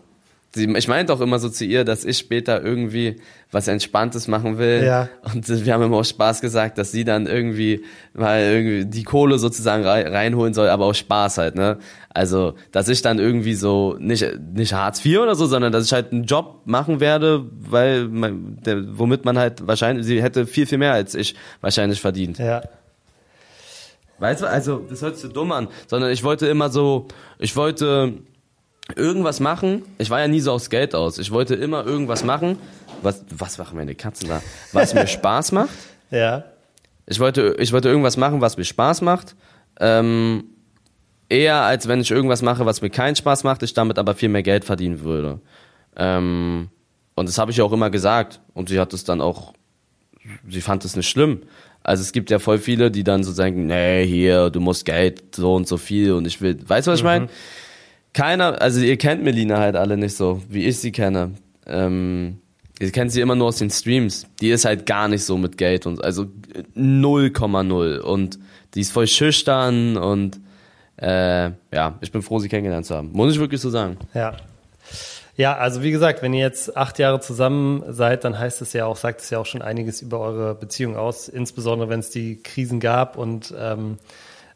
Sie, 0.56 0.74
ich 0.74 0.88
meinte 0.88 1.12
auch 1.12 1.20
immer 1.20 1.38
so 1.38 1.50
zu 1.50 1.66
ihr, 1.66 1.84
dass 1.84 2.06
ich 2.06 2.18
später 2.18 2.64
irgendwie 2.64 3.18
was 3.52 3.68
Entspanntes 3.68 4.30
machen 4.30 4.58
will. 4.58 4.84
Ja. 4.86 5.10
Und 5.22 5.48
wir 5.48 5.74
haben 5.74 5.84
immer 5.84 5.98
auch 5.98 6.06
Spaß 6.06 6.40
gesagt, 6.40 6.78
dass 6.78 6.94
sie 6.94 7.04
dann 7.04 7.28
irgendwie 7.28 7.84
mal 8.14 8.40
irgendwie 8.40 8.86
die 8.86 9.04
Kohle 9.04 9.38
sozusagen 9.38 9.84
rei- 9.84 10.08
reinholen 10.08 10.54
soll, 10.54 10.70
aber 10.70 10.86
auch 10.86 10.96
Spaß 10.96 11.38
halt, 11.40 11.56
ne? 11.56 11.78
Also, 12.10 12.54
dass 12.72 12.88
ich 12.88 13.02
dann 13.02 13.20
irgendwie 13.20 13.54
so, 13.54 13.98
nicht, 14.00 14.26
nicht 14.54 14.74
Hartz 14.74 15.06
IV 15.06 15.20
oder 15.20 15.36
so, 15.36 15.46
sondern 15.46 15.74
dass 15.74 15.84
ich 15.86 15.92
halt 15.92 16.14
einen 16.14 16.24
Job 16.24 16.62
machen 16.64 17.02
werde, 17.02 17.46
weil, 17.60 18.08
man, 18.08 18.58
der, 18.66 18.98
womit 18.98 19.26
man 19.26 19.38
halt 19.38 19.68
wahrscheinlich, 19.68 20.06
sie 20.06 20.24
hätte 20.24 20.48
viel, 20.48 20.66
viel 20.66 20.78
mehr 20.78 20.94
als 20.94 21.14
ich 21.16 21.36
wahrscheinlich 21.60 22.00
verdient. 22.00 22.40
Ja. 22.40 22.62
Weißt 24.20 24.44
du, 24.44 24.46
also, 24.48 24.86
das 24.90 25.02
hört 25.02 25.16
sich 25.16 25.24
so 25.24 25.28
dumm 25.28 25.52
an, 25.52 25.68
sondern 25.88 26.10
ich 26.12 26.24
wollte 26.24 26.48
immer 26.48 26.70
so, 26.70 27.10
ich 27.38 27.58
wollte 27.58 28.14
irgendwas 28.96 29.40
machen. 29.40 29.84
Ich 29.98 30.10
war 30.10 30.20
ja 30.20 30.28
nie 30.28 30.42
so 30.42 30.52
aufs 30.52 30.70
Geld 30.70 30.94
aus. 30.94 31.18
Ich 31.18 31.32
wollte 31.32 31.56
immer 31.56 31.86
irgendwas 31.86 32.24
machen. 32.24 32.58
Was, 33.02 33.24
was 33.36 33.58
machen 33.58 33.78
meine 33.78 33.96
Katzen 33.96 34.30
da? 34.30 34.42
Was 34.74 34.94
mir 34.94 35.08
Spaß 35.08 35.52
macht. 35.52 35.74
Ja. 36.12 36.44
Ich 37.08 37.20
wollte, 37.20 37.56
ich 37.60 37.72
wollte 37.72 37.90
irgendwas 37.90 38.18
machen, 38.18 38.42
was 38.42 38.58
mir 38.58 38.64
Spaß 38.64 39.02
macht. 39.02 39.36
Ähm, 39.80 40.46
eher 41.30 41.62
als 41.62 41.88
wenn 41.88 42.00
ich 42.00 42.12
irgendwas 42.12 42.42
mache, 42.42 42.66
was 42.66 42.82
mir 42.82 42.90
keinen 42.90 43.16
Spaß 43.16 43.44
macht, 43.44 43.64
ich 43.64 43.74
damit 43.74 43.98
aber 44.00 44.14
viel 44.14 44.30
mehr 44.30 44.44
Geld 44.44 44.66
verdienen 44.66 45.02
würde. 45.02 45.40
Ähm, 45.96 46.70
und 47.16 47.30
das 47.30 47.38
habe 47.38 47.52
ich 47.52 47.62
auch 47.62 47.72
immer 47.72 47.90
gesagt. 47.90 48.42
Und 48.54 48.70
sie 48.70 48.80
hat 48.80 48.94
es 48.94 49.04
dann 49.04 49.22
auch, 49.22 49.54
sie 50.48 50.62
fand 50.62 50.86
es 50.86 50.96
nicht 50.96 51.10
schlimm. 51.10 51.42
Also 51.84 52.02
es 52.02 52.12
gibt 52.12 52.32
ja 52.32 52.40
voll 52.40 52.58
viele, 52.58 52.90
die 52.90 53.04
dann 53.04 53.24
so 53.24 53.32
sagen, 53.32 53.68
nee, 53.68 54.06
hier, 54.08 54.50
du 54.50 54.60
musst 54.60 54.86
Geld 54.86 55.36
so 55.36 55.54
und 55.54 55.68
so 55.68 55.78
viel 55.78 56.14
und 56.14 56.26
ich 56.26 56.42
will, 56.42 56.58
weißt 56.68 56.88
du, 56.88 56.92
was 56.92 57.00
ich 57.00 57.04
meine? 57.04 57.30
Keiner, 58.16 58.62
also 58.62 58.80
ihr 58.80 58.96
kennt 58.96 59.24
Melina 59.24 59.58
halt 59.58 59.76
alle 59.76 59.98
nicht 59.98 60.16
so, 60.16 60.42
wie 60.48 60.64
ich 60.64 60.80
sie 60.80 60.94
kenne. 60.94 61.32
Ähm, 61.68 62.40
ihr 62.80 62.90
kennt 62.94 63.12
sie 63.12 63.20
immer 63.20 63.36
nur 63.36 63.48
aus 63.48 63.58
den 63.58 63.70
Streams. 63.70 64.26
Die 64.40 64.52
ist 64.52 64.64
halt 64.64 64.86
gar 64.86 65.10
nicht 65.10 65.26
so 65.26 65.38
mit 65.38 65.58
Geld 65.58 65.86
und 65.86 66.02
also 66.02 66.26
0,0 66.78 68.00
und 68.00 68.40
die 68.74 68.80
ist 68.80 68.94
voll 68.94 69.08
schüchtern 69.08 69.98
und 69.98 70.40
äh, 70.96 71.52
ja, 71.74 71.98
ich 72.00 72.14
bin 72.14 72.22
froh, 72.22 72.40
sie 72.40 72.48
kennengelernt 72.48 72.86
zu 72.86 72.96
haben. 72.96 73.12
Muss 73.12 73.34
ich 73.34 73.40
wirklich 73.40 73.60
so 73.60 73.70
sagen. 73.70 73.98
Ja. 74.14 74.38
Ja, 75.36 75.58
also 75.58 75.84
wie 75.84 75.92
gesagt, 75.92 76.22
wenn 76.22 76.34
ihr 76.34 76.40
jetzt 76.40 76.78
acht 76.78 76.98
Jahre 77.00 77.20
zusammen 77.20 77.84
seid, 77.90 78.24
dann 78.24 78.40
heißt 78.40 78.62
es 78.62 78.72
ja 78.72 78.86
auch, 78.86 78.96
sagt 78.96 79.20
es 79.20 79.30
ja 79.30 79.40
auch 79.40 79.46
schon 79.46 79.62
einiges 79.62 80.02
über 80.02 80.22
eure 80.22 80.56
Beziehung 80.56 80.96
aus, 80.96 81.28
insbesondere 81.28 81.90
wenn 81.90 82.00
es 82.00 82.12
die 82.12 82.42
Krisen 82.42 82.80
gab 82.80 83.18
und 83.18 83.54
ähm, 83.60 83.98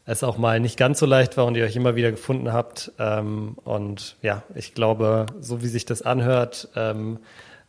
es 0.06 0.22
auch 0.24 0.38
mal 0.38 0.58
nicht 0.60 0.76
ganz 0.76 0.98
so 0.98 1.06
leicht 1.06 1.36
war 1.36 1.44
und 1.46 1.56
ihr 1.56 1.64
euch 1.64 1.76
immer 1.76 1.94
wieder 1.96 2.10
gefunden 2.10 2.52
habt. 2.52 2.92
Ähm, 2.98 3.56
und 3.64 4.16
ja, 4.22 4.42
ich 4.54 4.74
glaube, 4.74 5.26
so 5.40 5.62
wie 5.62 5.68
sich 5.68 5.84
das 5.84 6.02
anhört, 6.02 6.68
ähm, 6.74 7.18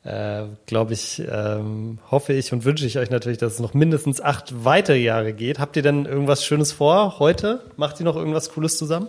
äh, 0.03 0.43
glaube 0.65 0.93
ich, 0.93 1.21
ähm, 1.31 1.99
hoffe 2.09 2.33
ich 2.33 2.51
und 2.53 2.65
wünsche 2.65 2.87
ich 2.87 2.97
euch 2.97 3.11
natürlich, 3.11 3.37
dass 3.37 3.53
es 3.53 3.59
noch 3.59 3.75
mindestens 3.75 4.19
acht 4.19 4.65
weitere 4.65 4.97
Jahre 4.97 5.33
geht. 5.33 5.59
Habt 5.59 5.75
ihr 5.75 5.83
denn 5.83 6.05
irgendwas 6.05 6.43
Schönes 6.43 6.71
vor 6.71 7.19
heute? 7.19 7.61
Macht 7.77 7.99
ihr 7.99 8.05
noch 8.05 8.15
irgendwas 8.15 8.49
Cooles 8.51 8.77
zusammen? 8.79 9.07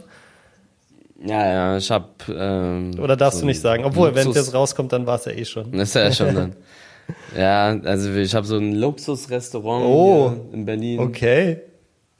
Ja, 1.24 1.46
ja, 1.46 1.76
ich 1.78 1.90
hab 1.90 2.28
ähm, 2.28 2.90
Oder 3.00 3.16
darfst 3.16 3.38
so 3.38 3.42
du 3.42 3.46
nicht 3.46 3.60
sagen? 3.60 3.84
Obwohl, 3.84 4.14
wenn 4.14 4.26
Luxus- 4.26 4.34
das 4.34 4.54
rauskommt, 4.54 4.92
dann 4.92 5.06
war 5.06 5.14
es 5.16 5.24
ja 5.24 5.32
eh 5.32 5.44
schon. 5.44 5.70
Das 5.72 5.90
ist 5.90 5.94
ja 5.94 6.12
schon 6.12 6.34
dann. 6.34 6.56
Ja, 7.36 7.68
also 7.84 8.12
ich 8.12 8.34
habe 8.34 8.46
so 8.46 8.56
ein 8.58 8.72
Luxusrestaurant 8.74 9.84
Oh. 9.86 10.30
hier 10.32 10.54
in 10.54 10.64
Berlin. 10.66 10.98
Okay. 11.00 11.60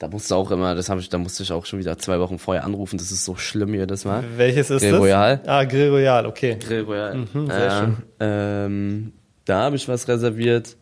Da 0.03 0.09
musst 0.09 0.29
du 0.29 0.35
auch 0.35 0.51
immer, 0.51 0.75
das 0.75 0.89
habe 0.89 0.99
ich, 0.99 1.07
da 1.07 1.17
musste 1.17 1.43
ich 1.43 1.53
auch 1.53 1.65
schon 1.65 1.79
wieder 1.79 1.97
zwei 1.97 2.19
Wochen 2.19 2.37
vorher 2.37 2.65
anrufen. 2.65 2.97
Das 2.97 3.09
ist 3.09 3.23
so 3.23 3.37
schlimm 3.37 3.73
jedes 3.73 4.03
Mal. 4.03 4.21
Welches 4.35 4.69
ist 4.69 4.81
Grill 4.81 4.91
das? 4.91 4.99
Royal. 4.99 5.41
Ah, 5.45 5.63
Grill 5.63 5.91
Royal, 5.91 6.25
okay. 6.25 6.57
Grill 6.59 6.81
Royal. 6.81 7.15
Mhm, 7.15 7.47
sehr 7.47 7.67
äh, 7.67 7.79
schön. 7.79 7.97
Ähm, 8.19 9.13
da 9.45 9.61
habe 9.61 9.77
ich 9.77 9.87
was 9.87 10.09
reserviert. 10.09 10.75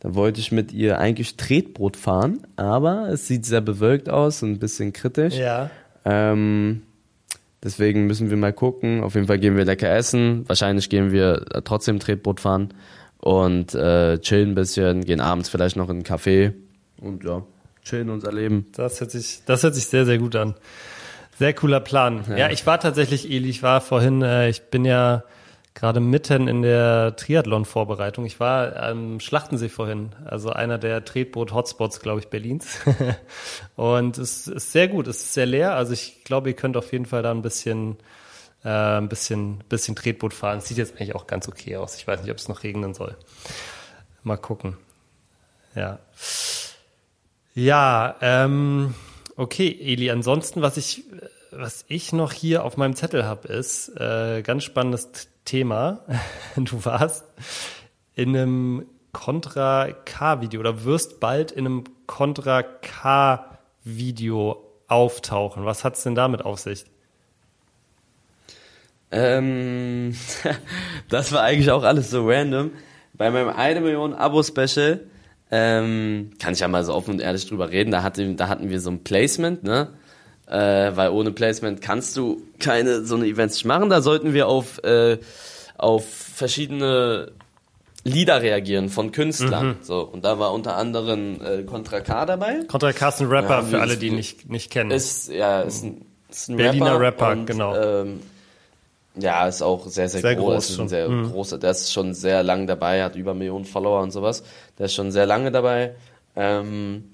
Da 0.00 0.14
wollte 0.14 0.40
ich 0.40 0.52
mit 0.52 0.72
ihr 0.72 0.98
eigentlich 0.98 1.38
Tretbrot 1.38 1.96
fahren, 1.96 2.46
aber 2.56 3.08
es 3.08 3.26
sieht 3.26 3.46
sehr 3.46 3.62
bewölkt 3.62 4.10
aus 4.10 4.42
und 4.42 4.50
ein 4.50 4.58
bisschen 4.58 4.92
kritisch. 4.92 5.36
Ja. 5.36 5.70
Ähm, 6.04 6.82
deswegen 7.64 8.06
müssen 8.06 8.28
wir 8.28 8.36
mal 8.36 8.52
gucken. 8.52 9.02
Auf 9.02 9.14
jeden 9.14 9.26
Fall 9.26 9.38
gehen 9.38 9.56
wir 9.56 9.64
lecker 9.64 9.88
essen. 9.88 10.46
Wahrscheinlich 10.48 10.90
gehen 10.90 11.12
wir 11.12 11.46
äh, 11.50 11.62
trotzdem 11.62 11.98
Tretboot 11.98 12.40
fahren 12.40 12.74
und 13.20 13.74
äh, 13.74 14.18
chillen 14.18 14.50
ein 14.50 14.54
bisschen, 14.54 15.02
gehen 15.06 15.22
abends 15.22 15.48
vielleicht 15.48 15.76
noch 15.76 15.88
in 15.88 15.96
einen 15.96 16.04
Café 16.04 16.52
und 17.00 17.24
ja, 17.24 17.42
chillen 17.86 18.10
unser 18.10 18.32
Leben. 18.32 18.66
Das 18.72 19.00
hört 19.00 19.10
sich, 19.10 19.40
das 19.46 19.62
hört 19.62 19.74
sich 19.74 19.86
sehr, 19.86 20.04
sehr 20.04 20.18
gut 20.18 20.36
an. 20.36 20.54
Sehr 21.38 21.54
cooler 21.54 21.80
Plan. 21.80 22.24
Ja, 22.36 22.50
ich 22.50 22.66
war 22.66 22.80
tatsächlich, 22.80 23.30
Eli, 23.30 23.48
ich 23.50 23.62
war 23.62 23.80
vorhin, 23.80 24.22
äh, 24.22 24.48
ich 24.48 24.70
bin 24.70 24.84
ja 24.84 25.22
gerade 25.74 26.00
mitten 26.00 26.48
in 26.48 26.62
der 26.62 27.14
Triathlon-Vorbereitung. 27.16 28.24
Ich 28.24 28.40
war 28.40 28.76
am 28.76 29.20
Schlachtensee 29.20 29.68
vorhin, 29.68 30.12
also 30.24 30.50
einer 30.50 30.78
der 30.78 31.04
Tretboot-Hotspots, 31.04 32.00
glaube 32.00 32.20
ich, 32.20 32.28
Berlins. 32.28 32.78
Und 33.76 34.16
es 34.16 34.48
ist 34.48 34.72
sehr 34.72 34.88
gut, 34.88 35.06
es 35.06 35.18
ist 35.18 35.34
sehr 35.34 35.44
leer. 35.44 35.74
Also 35.74 35.92
ich 35.92 36.24
glaube, 36.24 36.48
ihr 36.48 36.56
könnt 36.56 36.78
auf 36.78 36.92
jeden 36.92 37.04
Fall 37.04 37.22
da 37.22 37.30
ein 37.30 37.42
bisschen, 37.42 37.98
äh, 38.64 38.68
ein 38.68 39.10
bisschen, 39.10 39.62
bisschen 39.68 39.94
Tretboot 39.94 40.32
fahren. 40.32 40.58
Es 40.58 40.68
sieht 40.68 40.78
jetzt 40.78 40.96
eigentlich 40.96 41.14
auch 41.14 41.26
ganz 41.26 41.46
okay 41.46 41.76
aus. 41.76 41.96
Ich 41.96 42.06
weiß 42.06 42.22
nicht, 42.22 42.30
ob 42.30 42.38
es 42.38 42.48
noch 42.48 42.62
regnen 42.62 42.94
soll. 42.94 43.14
Mal 44.22 44.38
gucken. 44.38 44.78
Ja. 45.74 45.98
Ja, 47.56 48.16
ähm, 48.20 48.94
okay, 49.34 49.74
Eli. 49.80 50.10
Ansonsten, 50.10 50.60
was 50.60 50.76
ich, 50.76 51.04
was 51.50 51.86
ich 51.88 52.12
noch 52.12 52.34
hier 52.34 52.64
auf 52.64 52.76
meinem 52.76 52.94
Zettel 52.94 53.24
habe, 53.24 53.48
ist 53.48 53.88
äh, 53.98 54.42
ganz 54.42 54.62
spannendes 54.62 55.28
Thema. 55.46 56.00
Du 56.56 56.84
warst 56.84 57.24
in 58.14 58.36
einem 58.36 58.86
Contra 59.12 59.90
K-Video 59.90 60.60
oder 60.60 60.84
wirst 60.84 61.18
bald 61.18 61.50
in 61.50 61.64
einem 61.64 61.84
Contra 62.06 62.62
K-Video 62.62 64.62
auftauchen. 64.86 65.64
Was 65.64 65.82
hat's 65.82 66.02
denn 66.02 66.14
damit 66.14 66.44
auf 66.44 66.58
sich? 66.58 66.84
Ähm, 69.10 70.14
das 71.08 71.32
war 71.32 71.40
eigentlich 71.40 71.70
auch 71.70 71.84
alles 71.84 72.10
so 72.10 72.28
random. 72.28 72.72
Bei 73.14 73.30
meinem 73.30 73.48
1 73.48 73.80
Million 73.80 74.12
Abo-Special 74.12 75.06
ähm, 75.50 76.30
kann 76.38 76.54
ich 76.54 76.60
ja 76.60 76.68
mal 76.68 76.84
so 76.84 76.94
offen 76.94 77.14
und 77.14 77.20
ehrlich 77.20 77.46
drüber 77.46 77.70
reden. 77.70 77.90
Da, 77.90 78.02
hatte, 78.02 78.34
da 78.34 78.48
hatten 78.48 78.70
wir 78.70 78.80
so 78.80 78.90
ein 78.90 79.04
Placement, 79.04 79.62
ne? 79.62 79.88
Äh, 80.48 80.96
weil 80.96 81.10
ohne 81.10 81.32
Placement 81.32 81.80
kannst 81.80 82.16
du 82.16 82.42
keine 82.60 83.04
so 83.04 83.16
eine 83.16 83.26
Events 83.26 83.64
machen. 83.64 83.90
Da 83.90 84.00
sollten 84.00 84.32
wir 84.32 84.46
auf, 84.46 84.82
äh, 84.84 85.18
auf 85.76 86.08
verschiedene 86.08 87.32
Lieder 88.04 88.40
reagieren 88.40 88.88
von 88.88 89.10
Künstlern. 89.10 89.78
So, 89.82 90.00
und 90.00 90.24
da 90.24 90.38
war 90.38 90.52
unter 90.52 90.76
anderem 90.76 91.40
äh, 91.44 91.62
Contra 91.64 92.00
K 92.00 92.26
dabei. 92.26 92.60
Contra 92.68 92.92
K 92.92 93.08
ist 93.08 93.20
ein 93.20 93.26
Rapper 93.26 93.48
Ja, 93.48 93.62
für 93.62 93.80
alle, 93.80 93.96
die 93.96 94.10
nicht, 94.10 94.48
nicht 94.48 94.70
kennen. 94.70 94.92
Ist, 94.92 95.28
ja, 95.28 95.62
ist 95.62 95.82
ein, 95.82 96.04
ist 96.30 96.48
ein 96.48 96.56
Berliner 96.56 97.00
Rapper, 97.00 97.30
Rapper, 97.30 97.30
und, 97.32 97.46
genau. 97.46 97.76
Ähm, 97.76 98.20
ja, 99.18 99.46
ist 99.46 99.62
auch 99.62 99.86
sehr, 99.86 100.08
sehr, 100.08 100.20
Sehr 100.20 100.36
groß. 100.36 100.68
groß 100.68 100.70
ist 100.78 100.88
sehr 100.90 101.08
Mhm. 101.08 101.30
großer, 101.32 101.58
der 101.58 101.70
ist 101.70 101.92
schon 101.92 102.14
sehr 102.14 102.42
lang 102.42 102.66
dabei, 102.66 103.02
hat 103.02 103.16
über 103.16 103.34
Millionen 103.34 103.64
Follower 103.64 104.00
und 104.02 104.10
sowas. 104.10 104.42
Der 104.78 104.86
ist 104.86 104.94
schon 104.94 105.10
sehr 105.12 105.26
lange 105.26 105.50
dabei. 105.50 105.94
Ähm, 106.34 107.12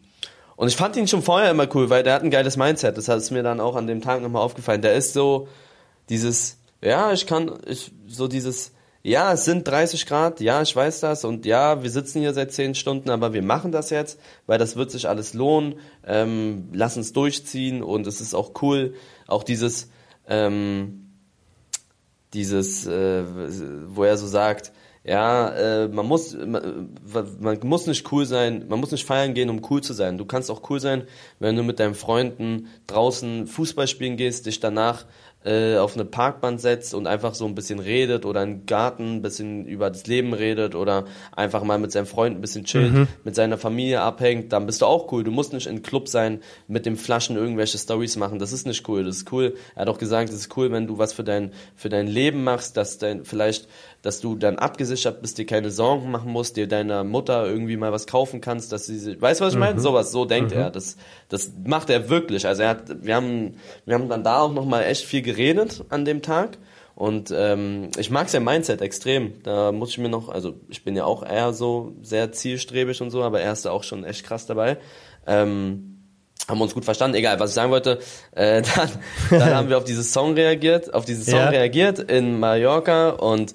und 0.57 0.69
ich 0.69 0.77
fand 0.77 0.97
ihn 0.97 1.09
schon 1.09 1.23
vorher 1.23 1.51
immer 1.51 1.67
cool, 1.75 1.91
weil 1.91 2.03
der 2.03 2.15
hat 2.15 2.23
ein 2.23 2.31
geiles 2.31 2.57
Mindset. 2.57 2.97
Das 2.97 3.09
ist 3.09 3.31
mir 3.31 3.43
dann 3.43 3.61
auch 3.61 3.77
an 3.77 3.87
dem 3.87 4.01
Tag 4.01 4.21
nochmal 4.23 4.43
aufgefallen. 4.43 4.83
Der 4.83 4.95
ist 4.95 5.13
so 5.13 5.49
dieses, 6.09 6.59
ja, 6.83 7.13
ich 7.13 7.27
kann, 7.27 7.51
ich, 7.67 7.93
so 8.07 8.29
dieses, 8.29 8.73
ja, 9.05 9.33
es 9.33 9.45
sind 9.45 9.67
30 9.67 10.07
Grad, 10.07 10.41
ja, 10.41 10.63
ich 10.63 10.75
weiß 10.77 11.01
das 11.01 11.25
und 11.25 11.45
ja, 11.47 11.83
wir 11.83 11.91
sitzen 11.91 12.21
hier 12.21 12.33
seit 12.35 12.53
10 12.53 12.75
Stunden, 12.77 13.11
aber 13.11 13.33
wir 13.33 13.43
machen 13.43 13.73
das 13.73 13.91
jetzt, 13.91 14.21
weil 14.47 14.59
das 14.59 14.77
wird 14.77 14.91
sich 14.93 15.09
alles 15.09 15.35
lohnen. 15.35 15.77
Ähm, 16.07 16.69
lass 16.73 16.97
uns 16.97 17.13
durchziehen 17.13 17.83
und 17.83 18.07
es 18.07 18.21
ist 18.21 18.35
auch 18.35 18.53
cool, 18.63 18.95
auch 19.27 19.43
dieses, 19.43 19.89
ähm, 20.29 21.02
dieses, 22.35 22.87
äh, 22.87 23.25
wo 23.89 24.05
er 24.05 24.17
so 24.17 24.27
sagt, 24.27 24.73
ja, 25.05 25.49
äh, 25.49 25.89
man 25.89 26.07
muss, 26.07 26.37
man, 26.37 26.97
man 27.41 27.59
muss 27.65 27.87
nicht 27.89 28.11
cool 28.13 28.25
sein, 28.25 28.67
man 28.69 28.79
muss 28.79 28.93
nicht 28.93 29.05
feiern 29.05 29.35
gehen, 29.35 29.51
um 29.51 29.61
cool 29.69 29.83
zu 29.83 29.95
sein. 29.95 30.17
Du 30.17 30.25
kannst 30.25 30.49
auch 30.49 30.71
cool 30.71 30.79
sein, 30.79 31.05
wenn 31.41 31.57
du 31.57 31.65
mit 31.65 31.81
deinen 31.81 31.95
Freunden 31.95 32.69
draußen 32.87 33.49
Fußball 33.49 33.89
spielen 33.89 34.17
gehst, 34.17 34.47
dich 34.47 34.61
danach 34.61 35.07
äh, 35.45 35.77
auf 35.77 35.95
eine 35.95 36.05
Parkbank 36.05 36.61
setzt 36.61 36.95
und 36.95 37.07
einfach 37.07 37.35
so 37.35 37.47
ein 37.47 37.55
bisschen 37.55 37.79
redet 37.79 38.25
oder 38.25 38.43
im 38.43 38.67
Garten 38.67 39.17
ein 39.17 39.23
bisschen 39.23 39.67
über 39.67 39.91
das 39.91 40.07
Leben 40.07 40.35
redet 40.35 40.75
oder 40.75 41.05
einfach 41.35 41.63
mal 41.63 41.79
mit 41.79 41.93
seinen 41.93 42.07
Freunden 42.07 42.39
ein 42.39 42.41
bisschen 42.41 42.65
chillt, 42.65 43.09
mit 43.25 43.35
seiner 43.35 43.59
Familie 43.59 44.01
abhängt, 44.03 44.53
dann 44.53 44.67
bist 44.67 44.83
du 44.83 44.87
auch 44.87 45.11
cool. 45.13 45.25
Du 45.25 45.31
musst 45.31 45.53
nicht 45.53 45.67
in 45.67 45.83
Club 45.83 46.09
sein, 46.09 46.41
mit 46.69 46.87
den 46.87 46.97
Flaschen 46.97 47.37
irgendwelche 47.37 47.79
Stories 47.79 48.17
machen. 48.17 48.39
Das 48.39 48.53
ist 48.53 48.67
nicht 48.67 48.89
cool. 48.89 49.05
Das 49.05 49.17
ist 49.17 49.33
cool. 49.33 49.55
Er 49.75 49.83
hat 49.83 49.89
auch 49.89 49.99
gesagt, 49.99 50.29
es 50.31 50.37
ist 50.37 50.57
cool, 50.57 50.71
wenn 50.71 50.87
du 50.87 50.99
was 50.99 51.13
für 51.13 51.25
dein 51.25 51.53
für 51.75 51.89
dein 51.89 52.07
Leben 52.07 52.45
machst, 52.45 52.77
dass 52.77 52.99
dein 52.99 53.25
vielleicht 53.25 53.69
dass 54.03 54.21
du 54.21 54.35
dann 54.35 54.59
abgesichert 54.59 55.23
bist, 55.23 55.39
dir 55.39 55.47
keine 55.47 55.71
Sorgen 55.71 56.11
machen 56.11 56.33
musst, 56.33 56.57
dir 56.57 56.67
deiner 56.67 57.05
Mutter 57.05 57.47
irgendwie 57.47 57.77
mal 57.77 57.93
was 57.93 58.09
kaufen 58.09 58.41
kannst, 58.41 58.73
dass 58.73 58.87
sie, 58.87 59.21
weißt 59.21 59.41
du 59.41 59.45
was 59.45 59.53
ich 59.55 59.59
meine? 59.59 59.81
Sowas, 59.81 60.11
so 60.11 60.25
denkt 60.25 60.51
er. 60.51 60.71
Das, 60.71 60.97
das 61.29 61.53
macht 61.65 61.89
er 61.89 62.09
wirklich. 62.09 62.47
Also 62.47 62.63
er 62.63 62.71
hat, 62.71 63.05
wir 63.05 63.15
haben, 63.15 63.55
wir 63.87 63.95
haben 63.95 64.09
dann 64.09 64.25
da 64.25 64.41
auch 64.41 64.53
noch 64.53 64.67
mal 64.67 64.83
echt 64.83 65.05
viel 65.05 65.23
geredet 65.33 65.85
an 65.89 66.05
dem 66.05 66.23
Tag. 66.23 66.59
Und 66.95 67.33
ähm, 67.35 67.91
ich 67.97 68.11
mag 68.11 68.29
sein 68.29 68.45
Mindset 68.45 68.83
extrem. 68.83 69.43
Da 69.43 69.73
muss 69.73 69.91
ich 69.91 69.99
mir 69.99 70.11
noch, 70.11 70.29
also 70.29 70.55
ich 70.69 70.85
bin 70.85 70.95
ja 70.95 71.05
auch 71.05 71.23
eher 71.23 71.53
so 71.55 71.95
sehr 72.03 72.33
zielstrebig 72.33 73.01
und 73.01 73.11
so, 73.11 73.23
aber 73.23 73.41
er 73.41 73.53
ist 73.53 73.65
da 73.65 73.71
auch 73.71 73.83
schon 73.83 74.05
echt 74.05 74.25
krass 74.25 74.45
dabei. 74.47 74.77
Ähm, 75.27 75.89
haben 76.49 76.59
wir 76.59 76.65
uns 76.65 76.75
gut 76.75 76.85
verstanden. 76.85 77.17
Egal, 77.17 77.41
was 77.41 77.51
ich 77.51 77.55
sagen 77.55 77.71
wollte. 77.71 77.99
Äh, 78.33 78.63
dann, 78.77 78.91
dann 79.31 79.55
haben 79.55 79.69
wir 79.71 79.79
auf 79.79 79.85
dieses 79.85 80.13
Song 80.13 80.35
reagiert, 80.35 80.93
auf 80.93 81.05
diesen 81.05 81.25
Song 81.25 81.41
Ja. 81.41 81.49
reagiert 81.49 81.99
in 81.99 82.39
Mallorca 82.39 83.11
und 83.11 83.55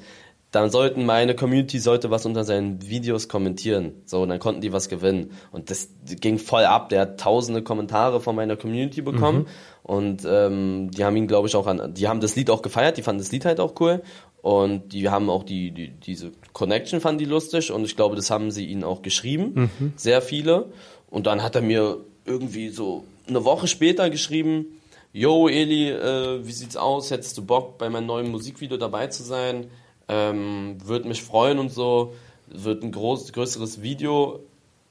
dann 0.51 0.69
sollten 0.69 1.05
meine 1.05 1.35
Community 1.35 1.79
sollte 1.79 2.09
was 2.09 2.25
unter 2.25 2.43
seinen 2.43 2.87
Videos 2.87 3.27
kommentieren. 3.27 4.01
So, 4.05 4.21
und 4.21 4.29
dann 4.29 4.39
konnten 4.39 4.61
die 4.61 4.71
was 4.71 4.87
gewinnen. 4.87 5.31
Und 5.51 5.69
das 5.69 5.89
ging 6.21 6.39
voll 6.39 6.63
ab. 6.63 6.89
Der 6.89 7.01
hat 7.01 7.19
tausende 7.19 7.61
Kommentare 7.63 8.21
von 8.21 8.35
meiner 8.35 8.55
Community 8.55 9.01
bekommen. 9.01 9.47
Und 9.83 10.23
ähm, 10.25 10.89
die 10.91 11.03
haben 11.03 11.15
ihn, 11.15 11.27
glaube 11.27 11.47
ich, 11.47 11.55
auch 11.55 11.67
an, 11.67 11.93
die 11.93 12.07
haben 12.07 12.21
das 12.21 12.35
Lied 12.35 12.49
auch 12.49 12.61
gefeiert, 12.61 12.97
die 12.97 13.01
fanden 13.01 13.19
das 13.19 13.31
Lied 13.31 13.45
halt 13.45 13.59
auch 13.59 13.73
cool. 13.79 14.01
Und 14.41 14.93
die 14.93 15.09
haben 15.09 15.29
auch 15.29 15.43
die, 15.43 15.71
die 15.71 15.89
diese 15.89 16.31
Connection 16.53 17.01
fanden 17.01 17.19
die 17.19 17.25
lustig 17.25 17.71
und 17.71 17.83
ich 17.83 17.95
glaube, 17.95 18.15
das 18.15 18.29
haben 18.29 18.51
sie 18.51 18.65
ihnen 18.65 18.83
auch 18.83 19.01
geschrieben. 19.01 19.69
Sehr 19.95 20.21
viele. 20.21 20.71
Und 21.09 21.27
dann 21.27 21.43
hat 21.43 21.55
er 21.55 21.61
mir 21.61 21.97
irgendwie 22.25 22.69
so 22.69 23.03
eine 23.27 23.43
Woche 23.43 23.67
später 23.67 24.09
geschrieben, 24.09 24.65
Yo, 25.13 25.47
Eli, 25.47 25.89
äh, 25.89 26.45
wie 26.45 26.51
sieht's 26.51 26.77
aus? 26.77 27.09
Hättest 27.09 27.37
du 27.37 27.45
Bock, 27.45 27.77
bei 27.77 27.89
meinem 27.89 28.05
neuen 28.05 28.29
Musikvideo 28.29 28.77
dabei 28.77 29.07
zu 29.07 29.23
sein? 29.23 29.67
Ähm, 30.09 30.77
Würde 30.83 31.07
mich 31.07 31.21
freuen 31.21 31.59
und 31.59 31.71
so. 31.71 32.13
Wird 32.47 32.83
ein 32.83 32.91
groß, 32.91 33.33
größeres 33.33 33.81
Video, 33.81 34.39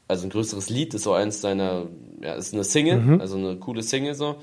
also 0.08 0.26
ein 0.26 0.30
größeres 0.30 0.68
Lied, 0.68 0.92
ist 0.94 1.04
so 1.04 1.12
eins 1.14 1.40
seiner, 1.40 1.86
ja, 2.20 2.34
ist 2.34 2.52
eine 2.52 2.64
Single, 2.64 3.00
also 3.20 3.36
eine 3.36 3.56
coole 3.56 3.82
Single 3.82 4.14
so. 4.14 4.36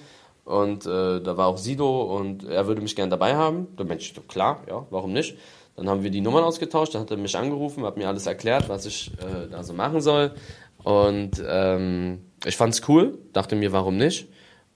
Und 0.45 0.85
äh, 0.85 1.21
da 1.21 1.37
war 1.37 1.47
auch 1.47 1.57
Sido 1.57 2.17
und 2.17 2.43
er 2.43 2.67
würde 2.67 2.81
mich 2.81 2.95
gern 2.95 3.09
dabei 3.09 3.35
haben. 3.35 3.67
Da 3.77 3.83
meinte 3.83 4.03
ich, 4.03 4.13
so, 4.13 4.21
klar, 4.21 4.63
ja, 4.67 4.85
warum 4.89 5.13
nicht? 5.13 5.37
Dann 5.75 5.87
haben 5.89 6.03
wir 6.03 6.11
die 6.11 6.21
Nummern 6.21 6.43
ausgetauscht, 6.43 6.93
dann 6.95 7.03
hat 7.03 7.11
er 7.11 7.17
mich 7.17 7.35
angerufen, 7.37 7.83
hat 7.85 7.97
mir 7.97 8.07
alles 8.07 8.25
erklärt, 8.25 8.67
was 8.67 8.85
ich 8.85 9.11
äh, 9.19 9.49
da 9.49 9.63
so 9.63 9.73
machen 9.73 10.01
soll. 10.01 10.31
Und 10.83 11.41
ähm, 11.47 12.19
ich 12.45 12.57
fand's 12.57 12.81
cool, 12.87 13.17
dachte 13.31 13.55
mir, 13.55 13.71
warum 13.71 13.97
nicht? 13.97 14.27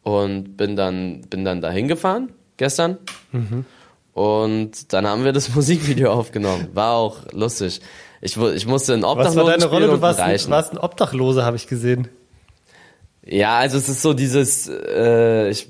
Und 0.04 0.56
bin 0.56 0.76
dann, 0.76 1.22
bin 1.30 1.44
dann 1.44 1.60
da 1.60 1.70
hingefahren 1.70 2.32
gestern. 2.56 2.98
Und 4.18 4.94
dann 4.94 5.06
haben 5.06 5.24
wir 5.26 5.32
das 5.32 5.50
Musikvideo 5.56 6.12
aufgenommen. 6.12 6.70
War 6.74 6.96
auch 6.96 7.32
lustig. 7.34 7.82
Ich, 8.20 8.36
ich 8.36 8.66
musste 8.66 8.94
einen 8.96 9.04
Was 9.04 9.12
Obdachlosen 9.12 9.44
war 9.46 9.52
deine 9.52 9.66
Rolle? 9.66 9.88
Du 9.88 10.02
warst, 10.02 10.20
ein, 10.20 10.40
warst 10.50 10.72
ein 10.72 10.80
Obdachloser, 10.80 11.46
habe 11.46 11.56
ich 11.56 11.68
gesehen. 11.68 12.08
Ja, 13.24 13.58
also 13.60 13.78
es 13.78 13.88
ist 13.90 14.02
so 14.02 14.14
dieses, 14.16 14.68
äh, 14.70 15.50
ich, 15.50 15.70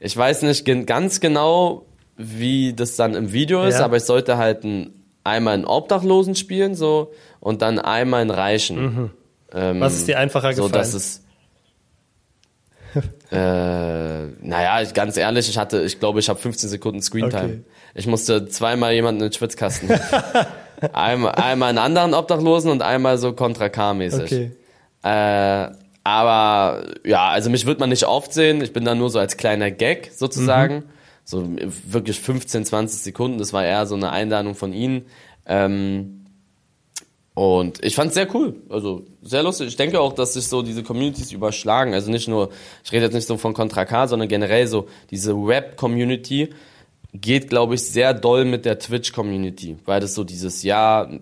ich 0.00 0.16
weiß 0.16 0.42
nicht 0.42 0.64
ganz 0.86 1.20
genau, 1.20 1.84
wie 2.16 2.72
das 2.74 2.96
dann 2.96 3.14
im 3.14 3.32
Video 3.32 3.62
ist, 3.62 3.78
Ja. 3.78 3.84
aber 3.84 3.98
ich 3.98 4.02
sollte 4.04 4.36
halt 4.36 4.64
ein, 4.64 5.04
einmal 5.22 5.54
einen 5.54 5.64
Obdachlosen 5.64 6.34
spielen, 6.34 6.74
so, 6.74 7.12
und 7.38 7.62
dann 7.62 7.78
einmal 7.78 8.22
einen 8.22 8.30
Reichen. 8.30 8.78
Ähm, 9.52 9.76
Mhm. 9.76 9.80
Was 9.80 9.94
ist 9.94 10.08
dir 10.08 10.18
einfacher 10.18 10.52
so, 10.54 10.64
gefallen? 10.64 10.72
dass 10.82 10.92
es, 10.92 11.22
äh, 13.30 13.36
naja, 13.36 14.82
ich, 14.82 14.94
ganz 14.94 15.16
ehrlich, 15.16 15.48
ich 15.48 15.58
hatte, 15.58 15.82
ich 15.82 16.00
glaube, 16.00 16.20
ich 16.20 16.28
habe 16.28 16.38
15 16.38 16.68
Sekunden 16.70 17.02
Screentime. 17.02 17.44
Okay. 17.44 17.60
Ich 17.94 18.06
musste 18.06 18.48
zweimal 18.48 18.92
jemanden 18.92 19.22
in 19.22 19.28
den 19.28 19.32
Schwitzkasten. 19.32 19.90
einmal, 20.92 21.32
einmal 21.32 21.70
einen 21.70 21.78
anderen 21.78 22.14
Obdachlosen 22.14 22.70
und 22.70 22.82
einmal 22.82 23.18
so 23.18 23.32
Kontra 23.32 23.68
K-mäßig. 23.68 24.22
Okay. 24.22 24.50
Äh, 25.02 25.70
Aber 26.04 26.84
ja, 27.04 27.28
also 27.28 27.50
mich 27.50 27.66
wird 27.66 27.80
man 27.80 27.90
nicht 27.90 28.06
oft 28.06 28.32
sehen. 28.32 28.62
Ich 28.62 28.72
bin 28.72 28.84
da 28.84 28.94
nur 28.94 29.10
so 29.10 29.18
als 29.18 29.36
kleiner 29.36 29.70
Gag 29.70 30.10
sozusagen. 30.14 30.76
Mhm. 30.76 30.82
So 31.24 31.46
wirklich 31.86 32.20
15, 32.20 32.64
20 32.64 33.00
Sekunden. 33.02 33.38
Das 33.38 33.52
war 33.52 33.64
eher 33.64 33.84
so 33.86 33.94
eine 33.94 34.10
Einladung 34.10 34.54
von 34.54 34.72
ihnen. 34.72 35.04
Ähm, 35.46 36.24
und 37.38 37.84
ich 37.84 37.94
fand 37.94 38.08
es 38.08 38.14
sehr 38.14 38.34
cool. 38.34 38.56
Also 38.68 39.06
sehr 39.22 39.44
lustig. 39.44 39.68
Ich 39.68 39.76
denke 39.76 40.00
auch, 40.00 40.12
dass 40.12 40.34
sich 40.34 40.48
so 40.48 40.62
diese 40.62 40.82
Communities 40.82 41.30
überschlagen. 41.30 41.94
Also 41.94 42.10
nicht 42.10 42.26
nur, 42.26 42.50
ich 42.82 42.90
rede 42.90 43.04
jetzt 43.04 43.14
nicht 43.14 43.28
so 43.28 43.36
von 43.36 43.54
Contra 43.54 43.84
K, 43.84 44.08
sondern 44.08 44.28
generell 44.28 44.66
so 44.66 44.88
diese 45.12 45.34
Rap-Community 45.34 46.48
geht, 47.14 47.48
glaube 47.48 47.76
ich, 47.76 47.82
sehr 47.82 48.12
doll 48.12 48.44
mit 48.44 48.64
der 48.64 48.80
Twitch-Community. 48.80 49.76
Weil 49.84 50.00
das 50.00 50.16
so 50.16 50.24
dieses 50.24 50.64
Jahr 50.64 51.06
ein 51.06 51.20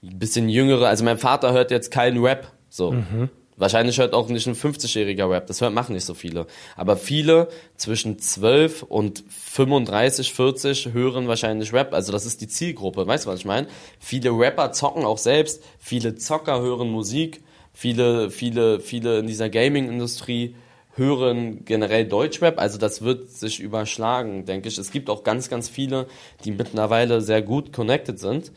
bisschen 0.00 0.48
jüngere, 0.48 0.86
also 0.86 1.02
mein 1.02 1.18
Vater 1.18 1.52
hört 1.52 1.72
jetzt 1.72 1.90
keinen 1.90 2.24
Rap. 2.24 2.52
So. 2.70 2.92
Mhm. 2.92 3.28
Wahrscheinlich 3.58 3.98
hört 3.98 4.14
auch 4.14 4.28
nicht 4.28 4.46
ein 4.46 4.54
50-jähriger 4.54 5.28
Rap, 5.28 5.48
das 5.48 5.60
hört, 5.60 5.74
machen 5.74 5.94
nicht 5.94 6.04
so 6.04 6.14
viele. 6.14 6.46
Aber 6.76 6.96
viele 6.96 7.48
zwischen 7.76 8.18
12 8.18 8.84
und 8.84 9.24
35, 9.28 10.32
40 10.32 10.92
hören 10.92 11.26
wahrscheinlich 11.26 11.72
Rap. 11.72 11.92
Also 11.92 12.12
das 12.12 12.24
ist 12.24 12.40
die 12.40 12.48
Zielgruppe, 12.48 13.06
weißt 13.06 13.26
du, 13.26 13.30
was 13.30 13.40
ich 13.40 13.44
meine? 13.44 13.66
Viele 13.98 14.30
Rapper 14.30 14.70
zocken 14.72 15.04
auch 15.04 15.18
selbst, 15.18 15.62
viele 15.78 16.14
Zocker 16.14 16.60
hören 16.60 16.88
Musik, 16.90 17.42
viele, 17.72 18.30
viele, 18.30 18.78
viele 18.78 19.18
in 19.18 19.26
dieser 19.26 19.48
Gaming-Industrie 19.48 20.54
hören 20.94 21.64
generell 21.64 22.06
Deutschrap. 22.06 22.60
Also 22.60 22.78
das 22.78 23.02
wird 23.02 23.30
sich 23.30 23.60
überschlagen, 23.60 24.44
denke 24.44 24.68
ich. 24.68 24.78
Es 24.78 24.90
gibt 24.90 25.10
auch 25.10 25.24
ganz, 25.24 25.48
ganz 25.48 25.68
viele, 25.68 26.06
die 26.44 26.52
mittlerweile 26.52 27.20
sehr 27.20 27.42
gut 27.42 27.72
connected 27.72 28.18
sind. 28.18 28.52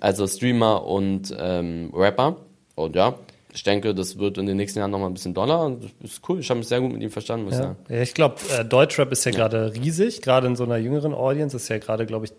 Also 0.00 0.26
Streamer 0.26 0.84
und 0.84 1.34
ähm, 1.38 1.90
Rapper. 1.94 2.36
Und 2.74 2.96
ja, 2.96 3.18
ich 3.54 3.62
denke, 3.62 3.94
das 3.94 4.18
wird 4.18 4.36
in 4.36 4.46
den 4.46 4.56
nächsten 4.56 4.80
Jahren 4.80 4.90
noch 4.90 4.98
mal 4.98 5.06
ein 5.06 5.14
bisschen 5.14 5.32
doller. 5.32 5.76
Das 6.02 6.10
ist 6.10 6.28
cool. 6.28 6.40
Ich 6.40 6.50
habe 6.50 6.58
mich 6.58 6.68
sehr 6.68 6.80
gut 6.80 6.92
mit 6.92 7.00
ihm 7.02 7.10
verstanden, 7.10 7.44
muss 7.44 7.54
ja. 7.54 7.60
ich 7.60 7.66
sagen. 7.66 7.76
Ja, 7.88 8.02
ich 8.02 8.14
glaube, 8.14 8.36
äh, 8.52 8.64
Deutschrap 8.64 9.12
ist 9.12 9.24
ja, 9.24 9.30
ja. 9.30 9.38
gerade 9.38 9.72
riesig. 9.74 10.22
Gerade 10.22 10.48
in 10.48 10.56
so 10.56 10.64
einer 10.64 10.76
jüngeren 10.76 11.14
Audience 11.14 11.56
ist 11.56 11.68
ja 11.68 11.78
gerade, 11.78 12.04
glaube 12.04 12.26
ich, 12.26 12.32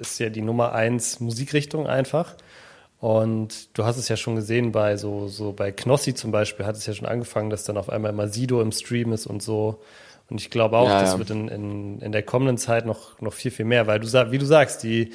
ist 0.00 0.18
ja 0.18 0.30
die 0.30 0.40
Nummer 0.40 0.72
eins 0.72 1.20
Musikrichtung 1.20 1.86
einfach. 1.86 2.36
Und 3.00 3.76
du 3.76 3.84
hast 3.84 3.98
es 3.98 4.08
ja 4.08 4.16
schon 4.16 4.34
gesehen 4.34 4.72
bei 4.72 4.96
so, 4.96 5.28
so 5.28 5.52
bei 5.52 5.72
Knossi 5.72 6.14
zum 6.14 6.30
Beispiel 6.30 6.64
hat 6.64 6.76
es 6.76 6.86
ja 6.86 6.94
schon 6.94 7.06
angefangen, 7.06 7.50
dass 7.50 7.64
dann 7.64 7.76
auf 7.76 7.90
einmal 7.90 8.10
immer 8.10 8.28
Sido 8.28 8.62
im 8.62 8.72
Stream 8.72 9.12
ist 9.12 9.26
und 9.26 9.42
so. 9.42 9.82
Und 10.30 10.40
ich 10.40 10.48
glaube 10.48 10.78
auch, 10.78 10.88
ja, 10.88 11.02
das 11.02 11.18
wird 11.18 11.28
in, 11.28 11.48
in, 11.48 11.98
in 12.00 12.12
der 12.12 12.22
kommenden 12.22 12.56
Zeit 12.56 12.86
noch, 12.86 13.20
noch 13.20 13.34
viel, 13.34 13.50
viel 13.50 13.66
mehr, 13.66 13.86
weil 13.86 14.00
du 14.00 14.06
sagst, 14.06 14.32
wie 14.32 14.38
du 14.38 14.46
sagst, 14.46 14.82
die, 14.84 15.10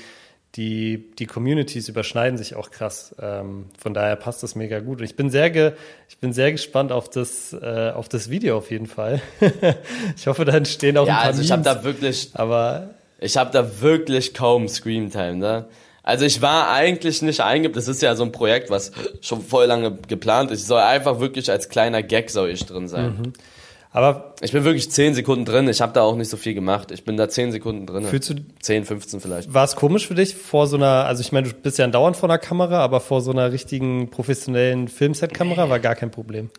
die, 0.55 1.11
die 1.19 1.25
Communities 1.25 1.87
überschneiden 1.87 2.37
sich 2.37 2.55
auch 2.55 2.71
krass. 2.71 3.15
Ähm, 3.21 3.65
von 3.77 3.93
daher 3.93 4.15
passt 4.15 4.41
das 4.43 4.55
mega 4.55 4.79
gut. 4.79 4.99
Und 4.99 5.05
ich 5.05 5.15
bin 5.15 5.29
sehr, 5.29 5.49
ge, 5.49 5.73
ich 6.09 6.17
bin 6.17 6.33
sehr 6.33 6.51
gespannt 6.51 6.91
auf 6.91 7.09
das, 7.09 7.53
äh, 7.53 7.91
auf 7.93 8.09
das 8.09 8.29
Video 8.29 8.57
auf 8.57 8.71
jeden 8.71 8.87
Fall. 8.87 9.21
ich 10.15 10.25
hoffe, 10.27 10.45
da 10.45 10.53
entstehen 10.53 10.97
auch 10.97 11.05
ja, 11.05 11.13
ein 11.13 11.19
paar 11.19 11.27
also 11.27 11.41
ich 11.41 11.51
habe 11.51 11.61
da 11.61 11.83
wirklich, 11.83 12.31
aber 12.33 12.91
ich 13.19 13.37
habe 13.37 13.51
da 13.51 13.81
wirklich 13.81 14.33
kaum 14.33 14.67
Screamtime, 14.67 15.35
ne? 15.35 15.65
Also 16.01 16.23
ich 16.23 16.41
war 16.41 16.69
eigentlich 16.69 17.21
nicht 17.21 17.41
eingeplant, 17.41 17.75
das 17.75 17.89
ist 17.89 18.01
ja 18.01 18.15
so 18.15 18.23
ein 18.23 18.31
Projekt, 18.31 18.69
was 18.69 18.93
schon 19.19 19.41
voll 19.41 19.65
lange 19.65 19.97
geplant 20.07 20.51
ist. 20.51 20.61
Ich 20.61 20.65
soll 20.67 20.79
einfach 20.79 21.19
wirklich 21.19 21.51
als 21.51 21.67
kleiner 21.67 22.01
Gag 22.01 22.29
soll 22.29 22.49
ich 22.49 22.65
drin 22.65 22.87
sein. 22.87 23.17
Mhm. 23.17 23.33
Aber 23.97 24.35
ich 24.41 24.51
bin 24.51 24.63
wirklich 24.63 24.91
10 24.91 25.15
Sekunden 25.15 25.43
drin. 25.43 25.67
Ich 25.67 25.81
habe 25.81 25.91
da 25.91 26.03
auch 26.03 26.15
nicht 26.15 26.29
so 26.29 26.37
viel 26.37 26.53
gemacht. 26.53 26.91
Ich 26.91 27.03
bin 27.03 27.17
da 27.17 27.29
10 27.29 27.51
Sekunden 27.51 27.87
drin. 27.87 28.05
Fühlst 28.05 28.29
du 28.29 28.35
10, 28.61 28.85
15 28.85 29.21
vielleicht. 29.21 29.51
War 29.51 29.63
es 29.63 29.75
komisch 29.75 30.05
für 30.05 30.13
dich 30.13 30.35
vor 30.35 30.67
so 30.67 30.77
einer, 30.77 31.05
also 31.05 31.21
ich 31.21 31.31
meine, 31.31 31.47
du 31.47 31.55
bist 31.55 31.79
ja 31.79 31.87
dauernd 31.87 32.15
vor 32.15 32.29
einer 32.29 32.37
Kamera, 32.37 32.77
aber 32.81 32.99
vor 32.99 33.21
so 33.21 33.31
einer 33.31 33.51
richtigen 33.51 34.11
professionellen 34.11 34.87
Filmset-Kamera 34.87 35.71
war 35.71 35.79
gar 35.79 35.95
kein 35.95 36.11
Problem. 36.11 36.51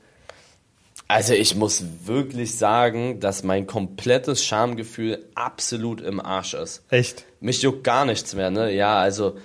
Also 1.07 1.33
ich 1.33 1.55
muss 1.55 1.85
wirklich 2.07 2.59
sagen, 2.59 3.21
dass 3.21 3.45
mein 3.45 3.69
komplettes 3.69 4.45
Schamgefühl 4.45 5.25
absolut 5.37 6.01
im 6.01 6.19
Arsch 6.19 6.55
ist. 6.55 6.83
Echt? 6.91 7.25
Mich 7.39 7.63
juckt 7.63 7.85
gar 7.85 8.05
nichts 8.05 8.35
mehr, 8.35 8.51
ne? 8.51 8.75
Ja, 8.75 8.99
also 8.99 9.37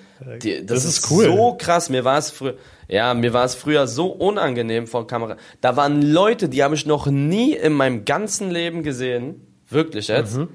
die, 0.41 0.65
das, 0.65 0.83
das, 0.83 0.85
ist, 0.85 1.11
cool. 1.11 1.25
so 1.25 1.55
krass. 1.59 1.89
Mir 1.89 2.03
war 2.03 2.17
es 2.17 2.31
früher, 2.31 2.55
ja, 2.93 3.15
mir 3.15 3.33
war 3.33 3.43
es 3.43 3.55
früher 3.55 3.87
so 3.87 4.05
unangenehm 4.05 4.85
vor 4.85 5.07
Kamera. 5.07 5.37
Da 5.61 5.75
waren 5.75 6.03
Leute, 6.03 6.47
die 6.47 6.61
habe 6.61 6.75
ich 6.75 6.85
noch 6.85 7.07
nie 7.07 7.53
in 7.53 7.73
meinem 7.73 8.05
ganzen 8.05 8.51
Leben 8.51 8.83
gesehen. 8.83 9.47
Wirklich 9.67 10.09
jetzt. 10.09 10.37
Mhm. 10.37 10.49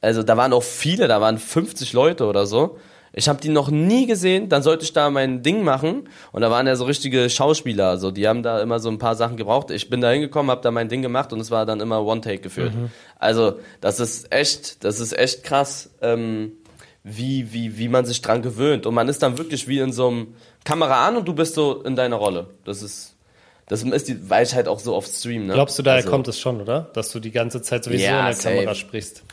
Also 0.00 0.22
da 0.22 0.38
waren 0.38 0.54
auch 0.54 0.62
viele, 0.62 1.06
da 1.06 1.20
waren 1.20 1.36
50 1.36 1.92
Leute 1.92 2.24
oder 2.24 2.46
so. 2.46 2.78
Ich 3.12 3.28
habe 3.28 3.42
die 3.42 3.50
noch 3.50 3.70
nie 3.70 4.06
gesehen, 4.06 4.48
dann 4.48 4.62
sollte 4.62 4.84
ich 4.84 4.94
da 4.94 5.10
mein 5.10 5.42
Ding 5.42 5.64
machen 5.64 6.08
und 6.32 6.40
da 6.40 6.50
waren 6.50 6.66
ja 6.66 6.76
so 6.76 6.86
richtige 6.86 7.28
Schauspieler, 7.28 7.88
also 7.88 8.10
die 8.10 8.26
haben 8.26 8.42
da 8.42 8.62
immer 8.62 8.80
so 8.80 8.88
ein 8.88 8.96
paar 8.96 9.16
Sachen 9.16 9.36
gebraucht. 9.36 9.70
Ich 9.70 9.90
bin 9.90 10.00
da 10.00 10.10
hingekommen, 10.10 10.50
habe 10.50 10.62
da 10.62 10.70
mein 10.70 10.88
Ding 10.88 11.02
gemacht 11.02 11.34
und 11.34 11.40
es 11.40 11.50
war 11.50 11.66
dann 11.66 11.80
immer 11.80 12.02
One 12.06 12.22
Take 12.22 12.38
geführt. 12.38 12.74
Mhm. 12.74 12.90
Also 13.18 13.58
das 13.82 14.00
ist 14.00 14.32
echt, 14.32 14.82
das 14.82 14.98
ist 14.98 15.12
echt 15.12 15.44
krass. 15.44 15.90
Ähm, 16.00 16.52
wie, 17.04 17.52
wie, 17.52 17.78
wie 17.78 17.88
man 17.88 18.04
sich 18.04 18.22
dran 18.22 18.42
gewöhnt. 18.42 18.86
Und 18.86 18.94
man 18.94 19.08
ist 19.08 19.22
dann 19.22 19.38
wirklich 19.38 19.66
wie 19.66 19.78
in 19.78 19.92
so 19.92 20.08
einem 20.08 20.34
Kamera 20.64 21.06
an 21.06 21.16
und 21.16 21.26
du 21.26 21.34
bist 21.34 21.54
so 21.54 21.82
in 21.82 21.96
deiner 21.96 22.16
Rolle. 22.16 22.48
Das 22.64 22.82
ist, 22.82 23.14
das 23.66 23.82
ist 23.82 24.08
die 24.08 24.30
Weisheit 24.30 24.68
auch 24.68 24.78
so 24.78 24.94
auf 24.94 25.06
Stream, 25.06 25.46
ne? 25.46 25.54
Glaubst 25.54 25.78
du, 25.78 25.82
daher 25.82 25.98
also, 25.98 26.10
kommt 26.10 26.28
es 26.28 26.38
schon, 26.38 26.60
oder? 26.60 26.90
Dass 26.94 27.10
du 27.10 27.20
die 27.20 27.30
ganze 27.30 27.62
Zeit 27.62 27.84
sowieso 27.84 28.04
ja, 28.04 28.20
in 28.20 28.26
der 28.26 28.34
safe. 28.34 28.54
Kamera 28.56 28.74
sprichst. 28.74 29.24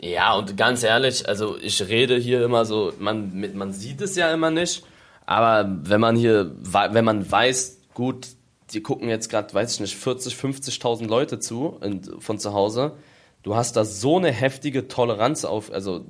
Ja, 0.00 0.34
und 0.34 0.56
ganz 0.56 0.82
ehrlich, 0.82 1.28
also 1.28 1.56
ich 1.60 1.80
rede 1.88 2.16
hier 2.16 2.44
immer 2.44 2.64
so, 2.64 2.92
man, 2.98 3.52
man 3.54 3.72
sieht 3.72 4.00
es 4.00 4.16
ja 4.16 4.32
immer 4.32 4.50
nicht, 4.50 4.84
aber 5.24 5.78
wenn 5.82 6.00
man 6.00 6.16
hier, 6.16 6.52
wenn 6.60 7.04
man 7.04 7.30
weiß, 7.30 7.78
gut, 7.94 8.28
die 8.72 8.82
gucken 8.82 9.08
jetzt 9.08 9.30
gerade, 9.30 9.54
weiß 9.54 9.74
ich 9.74 9.80
nicht, 9.80 9.96
40, 9.96 10.34
50.000 10.34 11.06
Leute 11.06 11.38
zu 11.38 11.80
von 12.18 12.38
zu 12.38 12.52
Hause, 12.52 12.92
du 13.42 13.54
hast 13.54 13.76
da 13.76 13.84
so 13.84 14.18
eine 14.18 14.32
heftige 14.32 14.88
Toleranz 14.88 15.44
auf, 15.44 15.72
also 15.72 16.04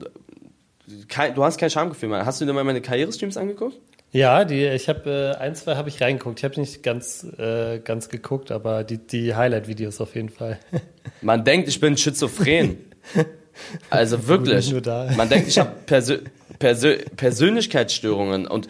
kein, 1.08 1.34
du 1.34 1.44
hast 1.44 1.58
kein 1.58 1.70
Schamgefühl 1.70 2.08
mehr. 2.08 2.26
Hast 2.26 2.40
du 2.40 2.44
dir 2.44 2.52
mal 2.52 2.64
meine 2.64 2.80
Karrierestreams 2.80 3.36
angeguckt? 3.36 3.78
Ja, 4.12 4.44
die, 4.44 4.64
ich 4.66 4.88
habe 4.88 5.34
äh, 5.36 5.42
ein, 5.42 5.56
zwei 5.56 5.74
habe 5.74 5.88
ich 5.88 6.00
reingeguckt. 6.00 6.38
Ich 6.38 6.44
habe 6.44 6.60
nicht 6.60 6.82
ganz, 6.82 7.26
äh, 7.36 7.80
ganz 7.80 8.08
geguckt, 8.08 8.52
aber 8.52 8.84
die, 8.84 8.98
die 8.98 9.34
Highlight-Videos 9.34 10.00
auf 10.00 10.14
jeden 10.14 10.28
Fall. 10.28 10.58
Man 11.20 11.44
denkt, 11.44 11.68
ich 11.68 11.80
bin 11.80 11.96
schizophren. 11.96 12.78
Also 13.88 14.26
wirklich. 14.26 14.74
Man 15.16 15.28
denkt, 15.28 15.46
ich 15.46 15.60
habe 15.60 15.70
Persö 15.86 16.18
Persö 16.58 16.96
Persönlichkeitsstörungen 17.16 18.48
und 18.48 18.66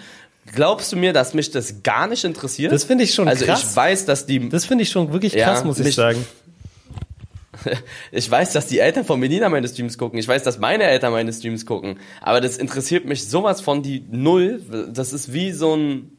Glaubst 0.53 0.92
du 0.92 0.96
mir, 0.96 1.12
dass 1.12 1.33
mich 1.33 1.50
das 1.50 1.83
gar 1.83 2.07
nicht 2.07 2.22
interessiert? 2.24 2.70
Das 2.70 2.85
finde 2.85 3.05
ich 3.05 3.14
schon 3.14 3.27
also 3.29 3.46
krass. 3.46 3.61
Also 3.61 3.70
ich 3.70 3.77
weiß, 3.77 4.05
dass 4.05 4.27
die. 4.27 4.48
Das 4.48 4.66
finde 4.66 4.83
ich 4.83 4.90
schon 4.90 5.12
wirklich 5.12 5.33
krass, 5.33 5.61
ja, 5.61 5.64
muss 5.64 5.81
ich 5.81 5.94
sagen. 5.94 6.24
Ich 8.12 8.31
weiß, 8.31 8.53
dass 8.53 8.66
die 8.66 8.79
Eltern 8.79 9.05
von 9.05 9.18
Melina 9.20 9.48
meine 9.48 9.68
Streams 9.68 9.98
gucken. 9.98 10.18
Ich 10.18 10.29
weiß, 10.29 10.42
dass 10.42 10.59
meine 10.59 10.85
Eltern 10.85 11.12
meine 11.12 11.33
Streams 11.33 11.66
gucken. 11.66 11.98
Aber 12.20 12.40
das 12.40 12.57
interessiert 12.57 13.05
mich 13.05 13.29
sowas 13.29 13.61
von 13.61 13.83
die 13.83 14.05
Null. 14.11 14.62
Das 14.92 15.12
ist 15.12 15.33
wie 15.33 15.53
so 15.53 15.77
ein, 15.77 16.16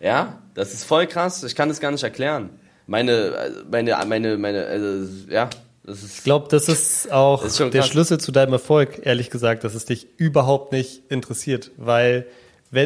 ja, 0.00 0.42
das 0.54 0.74
ist 0.74 0.84
voll 0.84 1.06
krass. 1.06 1.42
Ich 1.44 1.54
kann 1.54 1.68
das 1.68 1.80
gar 1.80 1.90
nicht 1.90 2.02
erklären. 2.02 2.50
Meine, 2.86 3.64
meine, 3.70 3.96
meine, 4.06 4.36
meine, 4.36 4.66
also, 4.66 5.30
ja. 5.30 5.48
Das 5.86 6.02
ist, 6.02 6.18
ich 6.18 6.24
glaube, 6.24 6.48
das 6.50 6.68
ist 6.68 7.12
auch 7.12 7.42
das 7.42 7.60
ist 7.60 7.74
der 7.74 7.82
Schlüssel 7.82 8.18
zu 8.18 8.32
deinem 8.32 8.54
Erfolg, 8.54 9.00
ehrlich 9.04 9.28
gesagt, 9.28 9.64
dass 9.64 9.74
es 9.74 9.84
dich 9.84 10.06
überhaupt 10.16 10.72
nicht 10.72 11.02
interessiert, 11.10 11.72
weil 11.76 12.26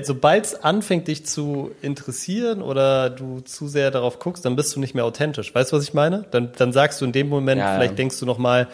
sobald 0.02 0.44
es 0.46 0.62
anfängt, 0.62 1.08
dich 1.08 1.24
zu 1.26 1.70
interessieren 1.82 2.62
oder 2.62 3.10
du 3.10 3.40
zu 3.40 3.68
sehr 3.68 3.90
darauf 3.90 4.18
guckst, 4.18 4.44
dann 4.44 4.56
bist 4.56 4.74
du 4.74 4.80
nicht 4.80 4.94
mehr 4.94 5.04
authentisch. 5.04 5.54
Weißt 5.54 5.72
du, 5.72 5.76
was 5.76 5.84
ich 5.84 5.94
meine? 5.94 6.26
Dann, 6.30 6.52
dann 6.56 6.72
sagst 6.72 7.00
du 7.00 7.04
in 7.04 7.12
dem 7.12 7.28
Moment, 7.28 7.60
ja, 7.60 7.74
vielleicht 7.74 7.92
ja. 7.92 7.96
denkst 7.96 8.18
du 8.18 8.26
noch 8.26 8.38
mal 8.38 8.68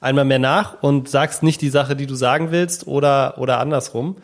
einmal 0.00 0.24
mehr 0.24 0.38
nach 0.38 0.82
und 0.82 1.08
sagst 1.08 1.42
nicht 1.42 1.60
die 1.60 1.70
Sache, 1.70 1.96
die 1.96 2.06
du 2.06 2.14
sagen 2.14 2.50
willst 2.50 2.86
oder, 2.86 3.38
oder 3.38 3.58
andersrum. 3.58 4.16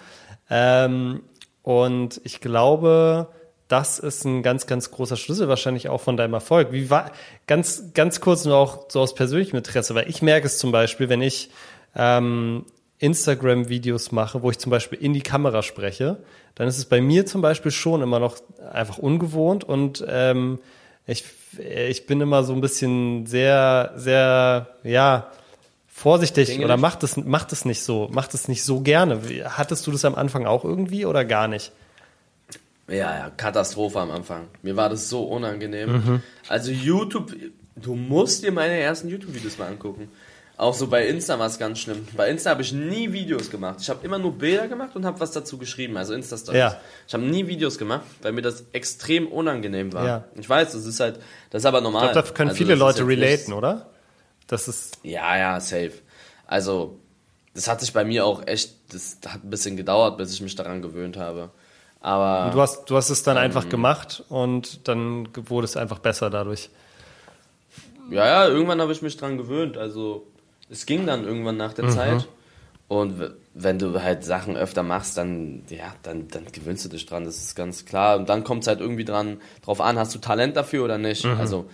Ähm, 0.51 1.23
und 1.63 2.21
ich 2.25 2.41
glaube, 2.41 3.29
das 3.69 3.99
ist 3.99 4.25
ein 4.25 4.43
ganz, 4.43 4.67
ganz 4.67 4.91
großer 4.91 5.17
Schlüssel 5.17 5.49
wahrscheinlich 5.49 5.89
auch 5.89 6.01
von 6.01 6.17
deinem 6.17 6.35
Erfolg. 6.35 6.73
Wie 6.73 6.91
war, 6.91 7.11
ganz, 7.47 7.93
ganz 7.95 8.21
kurz 8.21 8.45
nur 8.45 8.57
auch 8.57 8.87
so 8.89 9.01
aus 9.01 9.15
persönlichem 9.15 9.57
Interesse, 9.57 9.95
weil 9.95 10.09
ich 10.09 10.23
merke 10.23 10.47
es 10.47 10.59
zum 10.59 10.71
Beispiel, 10.71 11.09
wenn 11.09 11.23
ich 11.23 11.51
ähm, 11.97 12.67
Instagram-Videos 13.05 14.13
mache, 14.13 14.43
wo 14.43 14.51
ich 14.51 14.59
zum 14.59 14.71
Beispiel 14.71 14.99
in 14.99 15.13
die 15.13 15.23
Kamera 15.23 15.63
spreche, 15.63 16.19
dann 16.55 16.69
ist 16.69 16.79
es 16.79 16.85
bei 16.85 17.01
mir 17.01 17.27
zum 17.27 17.43
Beispiel 17.43 17.71
schon 17.71 18.03
immer 18.03 18.19
noch 18.19 18.39
einfach 18.73 18.99
ungewohnt 18.99 19.65
und 19.65 20.05
ähm, 20.09 20.59
ich, 21.07 21.25
ich 21.59 22.07
bin 22.07 22.21
immer 22.21 22.45
so 22.45 22.53
ein 22.55 22.61
bisschen 22.61 23.27
sehr, 23.27 23.93
sehr, 23.97 24.69
ja, 24.83 25.31
vorsichtig 25.89 26.59
oder 26.61 26.77
macht 26.77 27.03
es, 27.03 27.17
macht 27.17 27.53
es 27.53 27.65
nicht 27.65 27.83
so, 27.83 28.09
macht 28.11 28.35
es 28.35 28.49
nicht 28.49 28.65
so 28.65 28.81
gerne. 28.81 29.21
Hattest 29.45 29.87
du 29.87 29.93
das 29.93 30.05
am 30.05 30.15
Anfang 30.15 30.47
auch 30.47 30.65
irgendwie 30.65 31.07
oder 31.07 31.25
gar 31.25 31.47
nicht? 31.47 31.73
Ja, 32.89 32.95
ja, 32.95 33.31
Katastrophe 33.37 34.01
am 34.01 34.11
Anfang. 34.11 34.49
Mir 34.63 34.77
war 34.77 34.89
das 34.89 35.09
so 35.09 35.25
unangenehm. 35.25 35.93
Mhm. 35.93 36.23
Also 36.49 36.71
YouTube, 36.71 37.33
Du 37.77 37.95
musst 37.95 38.45
dir 38.45 38.53
meine 38.53 38.79
ersten 38.79 39.09
YouTube-Videos 39.09 39.59
mal 39.59 39.69
angucken. 39.69 40.09
Auch 40.57 40.73
so 40.75 40.87
bei 40.87 41.07
Insta 41.09 41.37
war 41.39 41.47
es 41.49 41.59
ganz 41.59 41.81
schlimm. 41.81 42.07
Bei 42.17 42.31
Insta 42.31 42.51
habe 42.51 42.63
ich 42.63 42.73
nie 42.73 43.13
Videos 43.13 43.51
gemacht. 43.51 43.79
Ich 43.81 43.91
habe 43.91 44.05
immer 44.07 44.19
nur 44.19 44.33
Bilder 44.39 44.69
gemacht 44.69 44.95
und 44.95 45.05
habe 45.05 45.19
was 45.19 45.33
dazu 45.33 45.59
geschrieben, 45.59 45.97
also 45.97 46.15
Insta-Stories. 46.15 46.59
Ja. 46.59 46.81
Ich 47.09 47.13
habe 47.15 47.25
nie 47.25 47.47
Videos 47.49 47.77
gemacht, 47.77 48.03
weil 48.23 48.31
mir 48.33 48.43
das 48.43 48.65
extrem 48.73 49.27
unangenehm 49.27 49.93
war. 49.93 50.07
Ja. 50.07 50.25
Ich 50.37 50.49
weiß, 50.49 50.73
das 50.73 50.87
ist 50.87 51.01
halt, 51.01 51.19
das 51.51 51.63
ist 51.63 51.67
aber 51.67 51.81
normal. 51.81 52.07
Ich 52.07 52.13
glaube, 52.13 52.29
da 52.29 52.35
können 52.35 52.51
Also, 52.51 52.59
viele 52.59 52.77
Leute 52.77 53.05
relaten, 53.07 53.33
nichts- 53.33 53.53
oder? 53.53 53.91
Das 54.47 54.69
ist. 54.69 54.99
Ja, 55.03 55.37
ja, 55.37 55.59
safe. 55.59 55.93
Also, 56.47 57.01
das 57.55 57.67
hat 57.67 57.81
sich 57.81 57.93
bei 57.93 58.05
mir 58.05 58.25
auch 58.25 58.47
echt, 58.47 58.75
das 58.93 59.17
hat 59.27 59.43
ein 59.43 59.51
bisschen 59.51 59.77
gedauert, 59.77 60.19
bis 60.19 60.33
ich 60.33 60.41
mich 60.41 60.55
daran 60.55 60.83
gewöhnt 60.83 61.17
habe. 61.17 61.51
Aber 62.01 62.51
Du 62.53 62.61
hast, 62.61 62.85
du 62.91 62.97
hast 62.97 63.11
es 63.11 63.23
dann 63.25 63.37
Ähm. 63.39 63.43
einfach 63.45 63.69
gemacht 63.69 64.23
und 64.29 64.87
dann 64.87 65.29
wurde 65.49 65.65
es 65.65 65.77
einfach 65.77 65.99
besser 65.99 66.31
dadurch. 66.31 66.69
Ja, 68.11 68.27
ja, 68.27 68.47
irgendwann 68.49 68.81
habe 68.81 68.93
ich 68.93 69.03
mich 69.03 69.17
dran 69.17 69.39
gewöhnt. 69.39 69.79
Also 69.79 70.27
es 70.75 70.87
ging 70.87 71.07
dann 71.07 71.25
irgendwann 71.25 71.57
nach 71.57 71.73
Mhm. 71.73 71.77
der 71.83 71.89
Zeit. 71.91 72.29
Und 72.87 73.15
wenn 73.55 73.79
du 73.79 74.03
halt 74.03 74.25
Sachen 74.25 74.57
öfter 74.57 74.83
machst, 74.83 75.17
dann, 75.17 75.63
ja, 75.71 75.95
dann, 76.03 76.29
dann 76.29 76.45
gewöhnst 76.53 76.85
du 76.85 76.89
dich 76.91 77.07
dran, 77.07 77.25
das 77.25 77.39
ist 77.39 77.55
ganz 77.55 77.87
klar. 77.87 78.17
Und 78.19 78.29
dann 78.29 78.45
kommt 78.45 78.63
es 78.63 78.69
halt 78.69 78.81
irgendwie 78.81 79.05
dran, 79.05 79.39
drauf 79.63 79.81
an, 79.81 79.99
hast 79.99 80.15
du 80.15 80.19
Talent 80.19 80.57
dafür 80.57 80.85
oder 80.85 80.99
nicht. 80.99 81.25
Mhm. 81.25 81.37
Also 81.39 81.65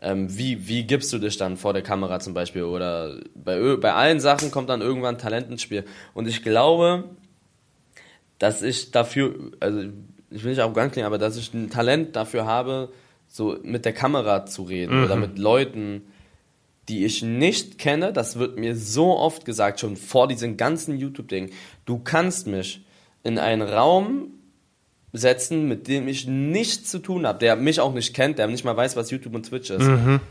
ähm, 0.00 0.36
wie, 0.38 0.68
wie 0.68 0.84
gibst 0.84 1.12
du 1.12 1.18
dich 1.18 1.36
dann 1.38 1.56
vor 1.56 1.72
der 1.72 1.82
Kamera 1.82 2.20
zum 2.20 2.34
Beispiel? 2.34 2.62
Oder 2.62 3.16
bei, 3.34 3.76
bei 3.76 3.92
allen 3.94 4.20
Sachen 4.20 4.50
kommt 4.50 4.68
dann 4.70 4.80
irgendwann 4.80 5.18
Talent 5.18 5.50
ins 5.50 5.62
Spiel. 5.62 5.84
Und 6.14 6.28
ich 6.28 6.42
glaube, 6.42 7.04
dass 8.38 8.62
ich 8.62 8.90
dafür, 8.92 9.34
also 9.60 9.80
ich 10.30 10.44
will 10.44 10.50
nicht 10.50 10.60
arrogant 10.60 10.92
klingen, 10.92 11.06
aber 11.06 11.18
dass 11.18 11.36
ich 11.36 11.52
ein 11.52 11.68
Talent 11.70 12.16
dafür 12.16 12.46
habe, 12.46 12.90
so 13.28 13.58
mit 13.62 13.84
der 13.84 13.92
Kamera 13.92 14.46
zu 14.46 14.62
reden 14.62 15.04
oder 15.04 15.16
mit 15.16 15.38
Leuten, 15.38 16.02
die 16.90 17.04
ich 17.04 17.22
nicht 17.22 17.78
kenne. 17.78 18.12
Das 18.12 18.38
wird 18.38 18.58
mir 18.58 18.74
so 18.76 19.16
oft 19.16 19.44
gesagt, 19.44 19.80
schon 19.80 19.96
vor 19.96 20.26
diesen 20.26 20.56
ganzen 20.56 20.98
YouTube-Dingen. 20.98 21.50
Du 21.86 21.98
kannst 21.98 22.46
mich 22.48 22.84
in 23.22 23.38
einen 23.38 23.62
Raum 23.62 24.32
setzen, 25.12 25.66
mit 25.68 25.88
dem 25.88 26.08
ich 26.08 26.26
nichts 26.26 26.90
zu 26.90 26.98
tun 26.98 27.26
habe, 27.26 27.38
der 27.38 27.56
mich 27.56 27.80
auch 27.80 27.92
nicht 27.94 28.14
kennt, 28.14 28.38
der 28.38 28.46
nicht 28.46 28.64
mal 28.64 28.76
weiß, 28.76 28.96
was 28.96 29.10
YouTube 29.10 29.34
und 29.34 29.44
Twitch 29.46 29.70
ist. 29.70 29.88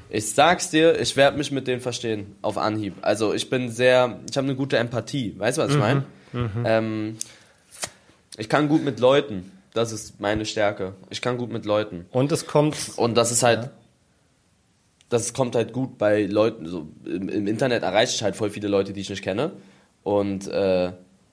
Ich 0.10 0.32
sag's 0.32 0.70
dir, 0.70 1.00
ich 1.00 1.16
werde 1.16 1.38
mich 1.38 1.52
mit 1.52 1.68
denen 1.68 1.82
verstehen, 1.82 2.36
auf 2.42 2.58
Anhieb. 2.58 2.94
Also 3.02 3.34
ich 3.34 3.50
bin 3.50 3.70
sehr, 3.70 4.20
ich 4.30 4.38
habe 4.38 4.48
eine 4.48 4.56
gute 4.56 4.78
Empathie, 4.78 5.36
weißt 5.38 5.58
du, 5.58 5.62
was 5.62 5.72
ich 5.72 5.78
meine? 5.78 6.06
Ähm, 6.66 7.18
ich 8.38 8.48
kann 8.48 8.70
gut 8.70 8.84
mit 8.84 9.00
Leuten, 9.00 9.52
das 9.74 9.92
ist 9.92 10.20
meine 10.20 10.46
Stärke. 10.46 10.94
Ich 11.10 11.22
kann 11.22 11.38
gut 11.38 11.52
mit 11.52 11.66
Leuten. 11.66 12.06
Und 12.12 12.32
es 12.32 12.48
kommt. 12.48 12.76
Und 12.96 13.16
das 13.16 13.32
ist 13.32 13.44
halt, 13.44 13.70
das 15.10 15.34
kommt 15.34 15.56
halt 15.56 15.74
gut 15.74 15.98
bei 15.98 16.24
Leuten, 16.26 16.66
so 16.68 16.88
im, 17.06 17.30
im 17.30 17.48
Internet 17.48 17.84
erreiche 17.84 18.14
ich 18.16 18.24
halt 18.24 18.36
voll 18.36 18.50
viele 18.50 18.68
Leute, 18.68 18.94
die 18.94 19.02
ich 19.02 19.10
nicht 19.10 19.24
kenne. 19.24 19.52
Und 20.04 20.48
äh, 20.48 20.92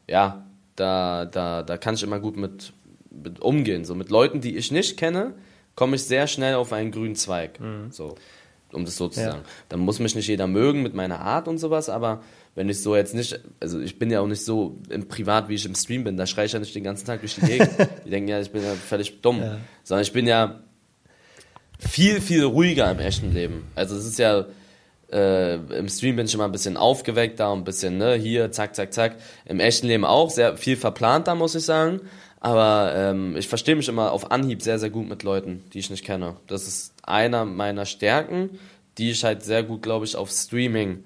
ja, 0.09 0.47
da, 0.77 1.25
da, 1.27 1.63
da 1.63 1.77
kann 1.79 1.95
ich 1.95 2.03
immer 2.03 2.19
gut 2.19 2.37
mit, 2.37 2.73
mit 3.11 3.41
umgehen. 3.41 3.85
So 3.85 3.95
mit 3.95 4.11
Leuten, 4.11 4.41
die 4.41 4.57
ich 4.57 4.71
nicht 4.73 4.97
kenne, 4.97 5.35
komme 5.75 5.97
ich 5.97 6.05
sehr 6.05 6.27
schnell 6.27 6.55
auf 6.55 6.73
einen 6.73 6.91
grünen 6.91 7.17
Zweig. 7.17 7.59
So, 7.91 8.15
um 8.73 8.85
das 8.85 8.97
so 8.97 9.09
zu 9.09 9.21
Ja. 9.21 9.31
sagen. 9.33 9.43
Dann 9.69 9.81
muss 9.81 9.99
mich 9.99 10.15
nicht 10.15 10.27
jeder 10.27 10.47
mögen 10.47 10.83
mit 10.83 10.95
meiner 10.95 11.21
Art 11.21 11.47
und 11.49 11.59
sowas, 11.59 11.89
aber 11.89 12.23
wenn 12.55 12.69
ich 12.71 12.81
so 12.83 12.97
jetzt 12.97 13.15
nicht, 13.15 13.39
also 13.61 13.79
ich 13.81 13.99
bin 13.99 14.11
ja 14.11 14.21
auch 14.21 14.27
nicht 14.27 14.43
so 14.45 14.79
im 14.89 15.07
Privat, 15.09 15.51
wie 15.51 15.55
ich 15.55 15.67
im 15.67 15.75
Stream 15.75 16.05
bin, 16.05 16.17
da 16.17 16.27
schreie 16.27 16.47
ich 16.47 16.53
ja 16.53 16.59
nicht 16.59 16.75
den 16.75 16.85
ganzen 16.85 17.05
Tag 17.07 17.21
durch 17.21 17.35
die 17.35 17.43
Gegend. 17.43 17.69
die 18.07 18.11
denken 18.11 18.29
ja, 18.29 18.41
ich 18.41 18.51
bin 18.51 18.63
ja 18.63 18.73
völlig 18.73 19.21
dumm. 19.21 19.43
Sondern 19.85 20.03
ich 20.03 20.13
bin 20.13 20.27
ja 20.27 20.61
viel, 21.79 22.21
viel 22.21 22.45
ruhiger 22.45 22.91
im 22.91 22.99
echten 22.99 23.33
Leben. 23.33 23.67
Also 23.75 23.97
es 23.97 24.07
ist 24.07 24.19
ja, 24.19 24.47
äh, 25.13 25.55
im 25.55 25.89
Stream 25.89 26.17
bin 26.17 26.27
ich 26.27 26.35
immer 26.35 26.45
ein 26.45 26.53
bisschen 26.53 26.77
aufgeweckter 26.77 27.53
und 27.53 27.61
ein 27.61 27.65
bisschen, 27.65 27.99
ne, 27.99 28.15
hier, 28.15 28.51
zack, 28.53 28.75
zack, 28.75 28.93
zack. 28.93 29.17
Im 29.45 29.61
echten 29.61 29.87
Leben 29.87 30.05
auch 30.05 30.31
sehr 30.31 30.57
viel 30.57 30.77
verplanter, 30.77 31.35
muss 31.35 31.55
ich 31.55 31.65
sagen. 31.65 32.01
Aber 32.41 32.93
ähm, 32.95 33.37
ich 33.37 33.49
verstehe 33.49 33.77
mich 33.77 33.89
immer 33.89 34.13
auf 34.13 34.31
Anhieb 34.31 34.63
sehr, 34.63 34.79
sehr 34.79 34.91
gut 34.91 35.09
mit 35.09 35.23
Leuten, 35.23 35.65
die 35.73 35.79
ich 35.79 35.91
nicht 35.91 36.05
kenne. 36.05 36.37
Das 36.47 36.69
ist 36.69 36.93
einer 37.03 37.45
meiner 37.45 37.87
Stärken, 37.87 38.59
die 38.99 39.11
ich 39.11 39.25
halt 39.25 39.43
sehr 39.43 39.63
gut, 39.63 39.83
glaube 39.83 40.05
ich, 40.05 40.17
auf 40.17 40.31
Streaming 40.31 41.05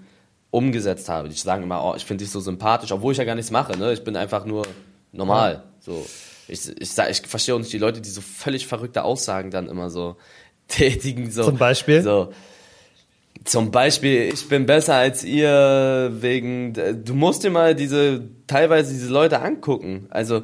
umgesetzt 0.51 1.09
habe. 1.09 1.29
Die 1.29 1.37
sagen 1.37 1.63
immer, 1.63 1.85
oh, 1.85 1.95
ich 1.97 2.05
finde 2.05 2.25
dich 2.25 2.33
so 2.33 2.41
sympathisch, 2.41 2.93
obwohl 2.93 3.13
ich 3.13 3.19
ja 3.19 3.25
gar 3.25 3.37
nichts 3.37 3.51
mache, 3.51 3.77
ne? 3.79 3.93
Ich 3.93 4.03
bin 4.03 4.17
einfach 4.17 4.45
nur 4.45 4.67
normal. 5.13 5.63
So. 5.79 6.07
Ich, 6.49 6.69
ich, 6.69 6.99
ich 6.99 7.27
verstehe 7.27 7.55
auch 7.55 7.59
nicht 7.59 7.73
die 7.73 7.79
Leute, 7.79 8.01
die 8.01 8.11
so 8.11 8.21
völlig 8.21 8.67
verrückte 8.67 9.05
Aussagen 9.05 9.51
dann 9.51 9.69
immer 9.69 9.89
so 9.89 10.17
tätigen. 10.71 11.31
So, 11.31 11.45
Zum 11.45 11.59
Beispiel? 11.59 12.03
So, 12.03 12.31
zum 13.45 13.71
Beispiel, 13.71 14.31
ich 14.33 14.49
bin 14.49 14.67
besser 14.67 14.95
als 14.95 15.25
ihr 15.25 16.11
wegen, 16.13 16.75
du 16.75 17.15
musst 17.15 17.43
dir 17.43 17.51
mal 17.51 17.75
diese, 17.75 18.29
teilweise 18.47 18.93
diese 18.93 19.11
Leute 19.11 19.41
angucken. 19.41 20.07
Also, 20.11 20.43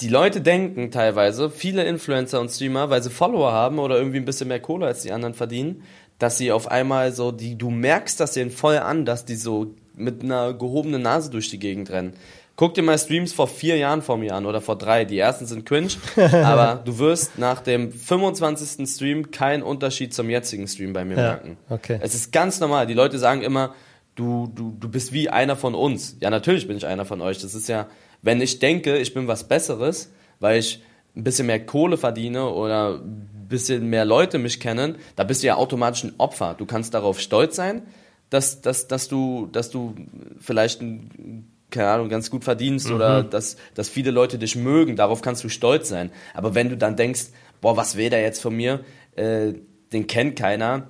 die 0.00 0.08
Leute 0.08 0.40
denken 0.40 0.92
teilweise, 0.92 1.50
viele 1.50 1.84
Influencer 1.84 2.40
und 2.40 2.50
Streamer, 2.50 2.90
weil 2.90 3.02
sie 3.02 3.10
Follower 3.10 3.50
haben 3.50 3.80
oder 3.80 3.98
irgendwie 3.98 4.18
ein 4.18 4.24
bisschen 4.24 4.48
mehr 4.48 4.60
Kohle 4.60 4.86
als 4.86 5.02
die 5.02 5.10
anderen 5.10 5.34
verdienen, 5.34 5.82
dass 6.20 6.38
sie 6.38 6.52
auf 6.52 6.70
einmal 6.70 7.12
so, 7.12 7.32
die, 7.32 7.58
du 7.58 7.70
merkst 7.70 8.20
das 8.20 8.32
denen 8.32 8.52
voll 8.52 8.78
an, 8.78 9.04
dass 9.04 9.24
die 9.24 9.34
so 9.34 9.74
mit 9.98 10.22
einer 10.22 10.54
gehobenen 10.54 11.02
Nase 11.02 11.30
durch 11.30 11.48
die 11.50 11.58
Gegend 11.58 11.90
rennen. 11.90 12.14
Guck 12.56 12.74
dir 12.74 12.82
mal 12.82 12.98
Streams 12.98 13.32
vor 13.32 13.46
vier 13.46 13.76
Jahren 13.76 14.02
vor 14.02 14.16
mir 14.16 14.34
an 14.34 14.44
oder 14.44 14.60
vor 14.60 14.76
drei. 14.76 15.04
Die 15.04 15.16
ersten 15.18 15.46
sind 15.46 15.64
cringe, 15.64 15.90
aber 16.16 16.82
du 16.84 16.98
wirst 16.98 17.38
nach 17.38 17.60
dem 17.60 17.92
25. 17.92 18.88
Stream 18.88 19.30
keinen 19.30 19.62
Unterschied 19.62 20.12
zum 20.12 20.28
jetzigen 20.28 20.66
Stream 20.66 20.92
bei 20.92 21.04
mir 21.04 21.16
Ja, 21.16 21.22
merken. 21.22 21.56
okay. 21.70 21.98
Es 22.02 22.14
ist 22.16 22.32
ganz 22.32 22.58
normal. 22.58 22.86
Die 22.88 22.94
Leute 22.94 23.18
sagen 23.20 23.42
immer, 23.42 23.74
du, 24.16 24.50
du, 24.54 24.74
du 24.78 24.88
bist 24.88 25.12
wie 25.12 25.28
einer 25.30 25.54
von 25.54 25.76
uns. 25.76 26.16
Ja, 26.20 26.30
natürlich 26.30 26.66
bin 26.66 26.76
ich 26.76 26.84
einer 26.86 27.04
von 27.04 27.20
euch. 27.20 27.38
Das 27.38 27.54
ist 27.54 27.68
ja, 27.68 27.86
wenn 28.22 28.40
ich 28.40 28.58
denke, 28.58 28.98
ich 28.98 29.14
bin 29.14 29.28
was 29.28 29.44
Besseres, 29.46 30.10
weil 30.40 30.58
ich 30.58 30.82
ein 31.14 31.22
bisschen 31.22 31.46
mehr 31.46 31.64
Kohle 31.64 31.96
verdiene 31.96 32.48
oder 32.48 32.96
ein 32.96 33.46
bisschen 33.48 33.86
mehr 33.88 34.04
Leute 34.04 34.38
mich 34.38 34.58
kennen, 34.58 34.96
da 35.14 35.22
bist 35.22 35.44
du 35.44 35.46
ja 35.46 35.54
automatisch 35.54 36.02
ein 36.02 36.14
Opfer. 36.18 36.54
Du 36.58 36.66
kannst 36.66 36.92
darauf 36.94 37.20
stolz 37.20 37.54
sein, 37.54 37.82
dass, 38.30 38.60
dass, 38.60 38.88
dass, 38.88 39.08
du, 39.08 39.46
dass 39.52 39.70
du 39.70 39.94
vielleicht 40.38 40.80
ein 40.82 41.48
keine 41.70 41.88
Ahnung, 41.88 42.08
ganz 42.08 42.30
gut 42.30 42.44
verdienst 42.44 42.90
oder 42.90 43.22
dass, 43.22 43.56
dass 43.74 43.90
viele 43.90 44.10
Leute 44.10 44.38
dich 44.38 44.56
mögen, 44.56 44.96
darauf 44.96 45.20
kannst 45.20 45.44
du 45.44 45.50
stolz 45.50 45.88
sein. 45.88 46.10
Aber 46.32 46.54
wenn 46.54 46.70
du 46.70 46.78
dann 46.78 46.96
denkst, 46.96 47.26
boah, 47.60 47.76
was 47.76 47.96
will 47.96 48.08
der 48.08 48.22
jetzt 48.22 48.40
von 48.40 48.56
mir, 48.56 48.84
äh, 49.16 49.52
den 49.92 50.06
kennt 50.06 50.38
keiner, 50.38 50.88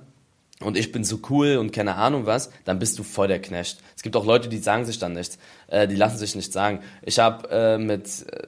und 0.61 0.77
ich 0.77 0.91
bin 0.91 1.05
so 1.05 1.19
cool 1.29 1.55
und 1.55 1.71
keine 1.71 1.95
Ahnung 1.95 2.25
was, 2.25 2.51
dann 2.65 2.79
bist 2.79 2.99
du 2.99 3.03
voll 3.03 3.29
der 3.29 3.41
Knecht. 3.41 3.79
Es 3.95 4.03
gibt 4.03 4.15
auch 4.17 4.25
Leute, 4.25 4.49
die 4.49 4.57
sagen 4.57 4.85
sich 4.85 4.99
dann 4.99 5.13
nichts, 5.13 5.37
äh, 5.67 5.87
die 5.87 5.95
lassen 5.95 6.17
sich 6.17 6.35
nichts 6.35 6.53
sagen. 6.53 6.81
Ich 7.01 7.19
habe 7.19 7.49
äh, 7.49 7.77
mit, 7.77 8.25
äh, 8.29 8.47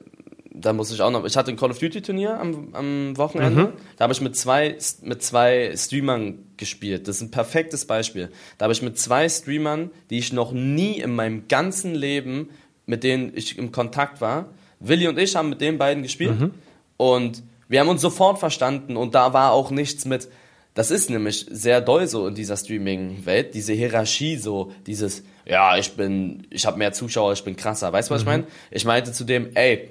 da 0.54 0.74
muss 0.74 0.92
ich 0.92 1.02
auch 1.02 1.12
noch, 1.12 1.26
ich 1.26 1.38
hatte 1.38 1.52
ein 1.52 1.58
Call 1.58 1.72
of 1.72 1.80
Duty 1.80 2.02
Turnier 2.02 2.40
am, 2.40 2.70
am 2.74 3.18
Wochenende, 3.18 3.74
da 3.98 4.04
habe 4.04 4.14
ich 4.14 4.22
mit 4.22 4.36
zwei, 4.36 4.76
mit 5.02 5.24
zwei 5.24 5.74
Streamern 5.76 6.40
gespielt. 6.58 7.08
Das 7.08 7.18
ist 7.18 7.22
ein 7.22 7.32
perfektes 7.32 7.86
Beispiel. 7.86 8.30
Da 8.58 8.66
habe 8.66 8.74
ich 8.74 8.82
mit 8.82 9.00
zwei 9.00 9.30
Streamern, 9.30 9.92
die 10.10 10.18
ich 10.18 10.34
noch 10.34 10.52
nie 10.52 11.00
in 11.00 11.16
meinem 11.16 11.48
ganzen 11.48 11.96
Leben, 11.96 12.50
mit 12.86 13.04
denen 13.04 13.32
ich 13.36 13.58
im 13.58 13.72
Kontakt 13.72 14.20
war, 14.22 14.50
Willi 14.80 15.08
und 15.08 15.18
ich 15.18 15.36
haben 15.36 15.50
mit 15.50 15.62
den 15.62 15.78
beiden 15.78 16.04
gespielt 16.04 16.52
und 16.98 17.44
wir 17.70 17.80
haben 17.80 17.90
uns 17.90 18.02
sofort 18.02 18.40
verstanden 18.40 18.98
und 18.98 19.16
da 19.16 19.34
war 19.34 19.54
auch 19.54 19.72
nichts 19.72 20.06
mit, 20.06 20.28
das 20.74 20.92
ist 20.92 21.10
nämlich 21.10 21.46
sehr 21.50 21.80
doll 21.80 22.08
so 22.08 22.28
in 22.28 22.36
dieser 22.36 22.58
Streaming-Welt, 22.58 23.54
diese 23.54 23.74
Hierarchie 23.74 24.36
so, 24.36 24.74
dieses, 24.88 25.24
ja, 25.46 25.78
ich 25.78 25.94
bin, 25.94 26.48
ich 26.50 26.66
habe 26.66 26.78
mehr 26.78 26.92
Zuschauer, 26.92 27.34
ich 27.34 27.44
bin 27.44 27.56
krasser. 27.56 27.94
Weißt 27.94 28.10
du, 28.10 28.14
was 28.14 28.22
ich 28.22 28.28
meine? 28.28 28.46
Ich 28.72 28.86
meinte 28.86 29.12
zu 29.12 29.24
dem, 29.24 29.56
ey, 29.56 29.90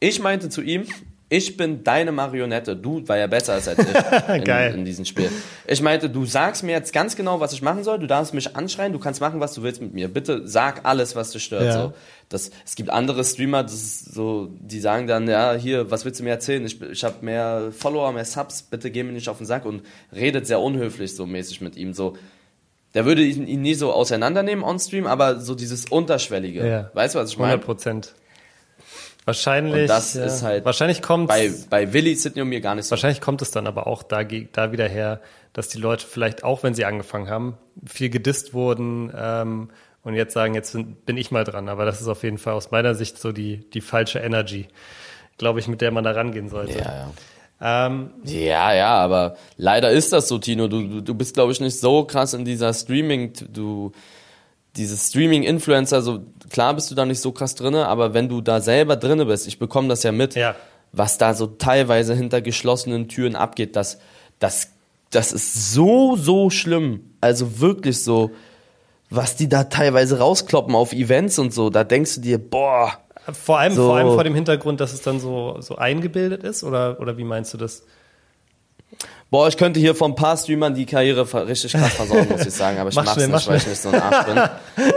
ich 0.00 0.20
meinte 0.20 0.48
zu 0.48 0.62
ihm, 0.62 0.86
ich 1.32 1.56
bin 1.56 1.84
deine 1.84 2.10
Marionette. 2.10 2.74
Du 2.74 3.06
war 3.06 3.16
ja 3.16 3.28
besser 3.28 3.52
als 3.52 3.68
ich 3.68 3.78
in, 4.34 4.44
Geil. 4.44 4.74
in 4.74 4.84
diesem 4.84 5.04
Spiel. 5.04 5.30
Ich 5.64 5.80
meinte, 5.80 6.10
du 6.10 6.26
sagst 6.26 6.64
mir 6.64 6.72
jetzt 6.72 6.92
ganz 6.92 7.14
genau, 7.14 7.38
was 7.38 7.52
ich 7.52 7.62
machen 7.62 7.84
soll. 7.84 8.00
Du 8.00 8.08
darfst 8.08 8.34
mich 8.34 8.56
anschreien, 8.56 8.92
du 8.92 8.98
kannst 8.98 9.20
machen, 9.20 9.38
was 9.38 9.54
du 9.54 9.62
willst 9.62 9.80
mit 9.80 9.94
mir. 9.94 10.08
Bitte 10.08 10.48
sag 10.48 10.84
alles, 10.84 11.14
was 11.14 11.30
dich 11.30 11.44
stört. 11.44 11.66
Ja. 11.66 11.72
So. 11.84 11.92
Das, 12.28 12.50
es 12.66 12.74
gibt 12.74 12.90
andere 12.90 13.22
Streamer, 13.24 13.62
das 13.62 13.74
ist 13.74 14.12
so, 14.12 14.50
die 14.60 14.80
sagen 14.80 15.06
dann, 15.06 15.28
ja, 15.28 15.54
hier, 15.54 15.90
was 15.90 16.04
willst 16.04 16.18
du 16.18 16.24
mir 16.24 16.30
erzählen? 16.30 16.64
Ich, 16.66 16.82
ich 16.82 17.04
habe 17.04 17.24
mehr 17.24 17.70
Follower, 17.70 18.12
mehr 18.12 18.24
Subs, 18.24 18.62
bitte 18.62 18.90
geh 18.90 19.04
mir 19.04 19.12
nicht 19.12 19.28
auf 19.28 19.38
den 19.38 19.46
Sack 19.46 19.64
und 19.64 19.82
redet 20.12 20.48
sehr 20.48 20.60
unhöflich 20.60 21.14
so 21.14 21.26
mäßig 21.26 21.60
mit 21.60 21.76
ihm. 21.76 21.92
So, 21.92 22.16
der 22.94 23.04
würde 23.04 23.22
ihn, 23.22 23.46
ihn 23.46 23.62
nie 23.62 23.74
so 23.74 23.92
auseinandernehmen 23.92 24.64
on 24.64 24.80
Stream, 24.80 25.06
aber 25.06 25.38
so 25.40 25.54
dieses 25.54 25.86
Unterschwellige. 25.86 26.66
Ja. 26.66 26.90
Weißt 26.94 27.14
du, 27.14 27.20
was 27.20 27.30
ich 27.30 27.38
meine? 27.38 27.52
100 27.52 27.66
Prozent. 27.66 28.14
Wahrscheinlich. 29.24 29.82
Und 29.82 29.88
das 29.88 30.14
ja. 30.14 30.24
ist 30.24 30.42
halt 30.42 30.64
Wahrscheinlich 30.64 31.02
kommt. 31.02 31.28
Bei, 31.28 31.52
bei 31.68 31.92
Willi, 31.92 32.14
Sidney 32.14 32.42
und 32.42 32.48
mir 32.48 32.60
gar 32.60 32.74
nicht 32.74 32.86
so. 32.86 32.90
Wahrscheinlich 32.92 33.20
kommt 33.20 33.42
es 33.42 33.50
dann 33.50 33.66
aber 33.66 33.86
auch 33.86 34.02
da, 34.02 34.24
da 34.24 34.72
wieder 34.72 34.88
her, 34.88 35.20
dass 35.52 35.68
die 35.68 35.78
Leute 35.78 36.06
vielleicht 36.06 36.44
auch, 36.44 36.62
wenn 36.62 36.74
sie 36.74 36.84
angefangen 36.84 37.28
haben, 37.28 37.58
viel 37.86 38.10
gedisst 38.10 38.54
wurden 38.54 39.12
ähm, 39.16 39.70
und 40.02 40.14
jetzt 40.14 40.32
sagen, 40.32 40.54
jetzt 40.54 40.76
bin 41.04 41.16
ich 41.16 41.30
mal 41.30 41.44
dran. 41.44 41.68
Aber 41.68 41.84
das 41.84 42.00
ist 42.00 42.08
auf 42.08 42.22
jeden 42.22 42.38
Fall 42.38 42.54
aus 42.54 42.70
meiner 42.70 42.94
Sicht 42.94 43.18
so 43.18 43.32
die, 43.32 43.68
die 43.70 43.80
falsche 43.80 44.20
Energy, 44.20 44.68
glaube 45.38 45.60
ich, 45.60 45.68
mit 45.68 45.80
der 45.80 45.90
man 45.90 46.04
da 46.04 46.12
rangehen 46.12 46.48
sollte. 46.48 46.78
Ja, 46.78 46.84
ja. 46.84 47.86
Ähm, 47.86 48.10
Ja, 48.24 48.72
ja, 48.72 48.94
aber 48.94 49.36
leider 49.56 49.90
ist 49.90 50.12
das 50.12 50.28
so, 50.28 50.38
Tino. 50.38 50.66
Du, 50.68 50.86
du, 50.86 51.00
du 51.02 51.14
bist, 51.14 51.34
glaube 51.34 51.52
ich, 51.52 51.60
nicht 51.60 51.78
so 51.78 52.04
krass 52.04 52.32
in 52.32 52.44
dieser 52.44 52.72
Streaming, 52.72 53.32
du, 53.50 53.92
dieses 54.80 55.08
Streaming-Influencer, 55.08 56.02
so 56.02 56.20
klar 56.50 56.74
bist 56.74 56.90
du 56.90 56.94
da 56.94 57.04
nicht 57.06 57.20
so 57.20 57.32
krass 57.32 57.54
drinne, 57.54 57.86
aber 57.86 58.14
wenn 58.14 58.28
du 58.28 58.40
da 58.40 58.60
selber 58.60 58.96
drinne 58.96 59.26
bist, 59.26 59.46
ich 59.46 59.58
bekomme 59.58 59.88
das 59.88 60.02
ja 60.02 60.12
mit, 60.12 60.34
Ja. 60.34 60.54
was 60.92 61.18
da 61.18 61.34
so 61.34 61.46
teilweise 61.46 62.14
hinter 62.14 62.40
geschlossenen 62.40 63.08
Türen 63.08 63.36
abgeht, 63.36 63.76
das, 63.76 63.98
das, 64.38 64.68
das 65.10 65.32
ist 65.32 65.72
so, 65.72 66.16
so 66.16 66.50
schlimm. 66.50 67.00
Also 67.20 67.60
wirklich 67.60 68.02
so, 68.02 68.30
was 69.10 69.36
die 69.36 69.48
da 69.48 69.64
teilweise 69.64 70.18
rauskloppen 70.18 70.74
auf 70.74 70.92
Events 70.92 71.38
und 71.38 71.52
so, 71.54 71.68
da 71.70 71.84
denkst 71.84 72.16
du 72.16 72.20
dir, 72.22 72.38
boah, 72.38 72.92
vor 73.32 73.58
allem, 73.58 73.74
So. 73.74 73.86
vor 73.86 73.96
allem 73.96 74.08
vor 74.08 74.24
dem 74.24 74.34
Hintergrund, 74.34 74.80
dass 74.80 74.92
es 74.92 75.02
dann 75.02 75.20
so, 75.20 75.56
so 75.60 75.76
eingebildet 75.76 76.42
ist, 76.42 76.64
oder, 76.64 76.98
oder 77.00 77.16
wie 77.18 77.24
meinst 77.24 77.52
du 77.54 77.58
das? 77.58 77.84
Boah, 79.30 79.46
ich 79.46 79.56
könnte 79.56 79.78
hier 79.78 79.94
von 79.94 80.10
ein 80.10 80.14
paar 80.16 80.36
Streamern 80.36 80.74
die 80.74 80.86
Karriere 80.86 81.24
richtig 81.46 81.72
krass 81.72 81.92
versauen, 81.94 82.28
muss 82.28 82.44
ich 82.44 82.52
sagen, 82.52 82.78
aber 82.80 82.88
ich 82.90 82.94
Mach 82.96 83.04
mach's 83.04 83.14
schnell, 83.14 83.28
nicht, 83.28 83.32
mach 83.36 83.46
weil 83.46 83.56
ich 83.58 83.66
nicht 83.68 83.80
so 83.80 83.90
ein 83.90 84.02
Arsch 84.02 84.26
bin. 84.26 84.38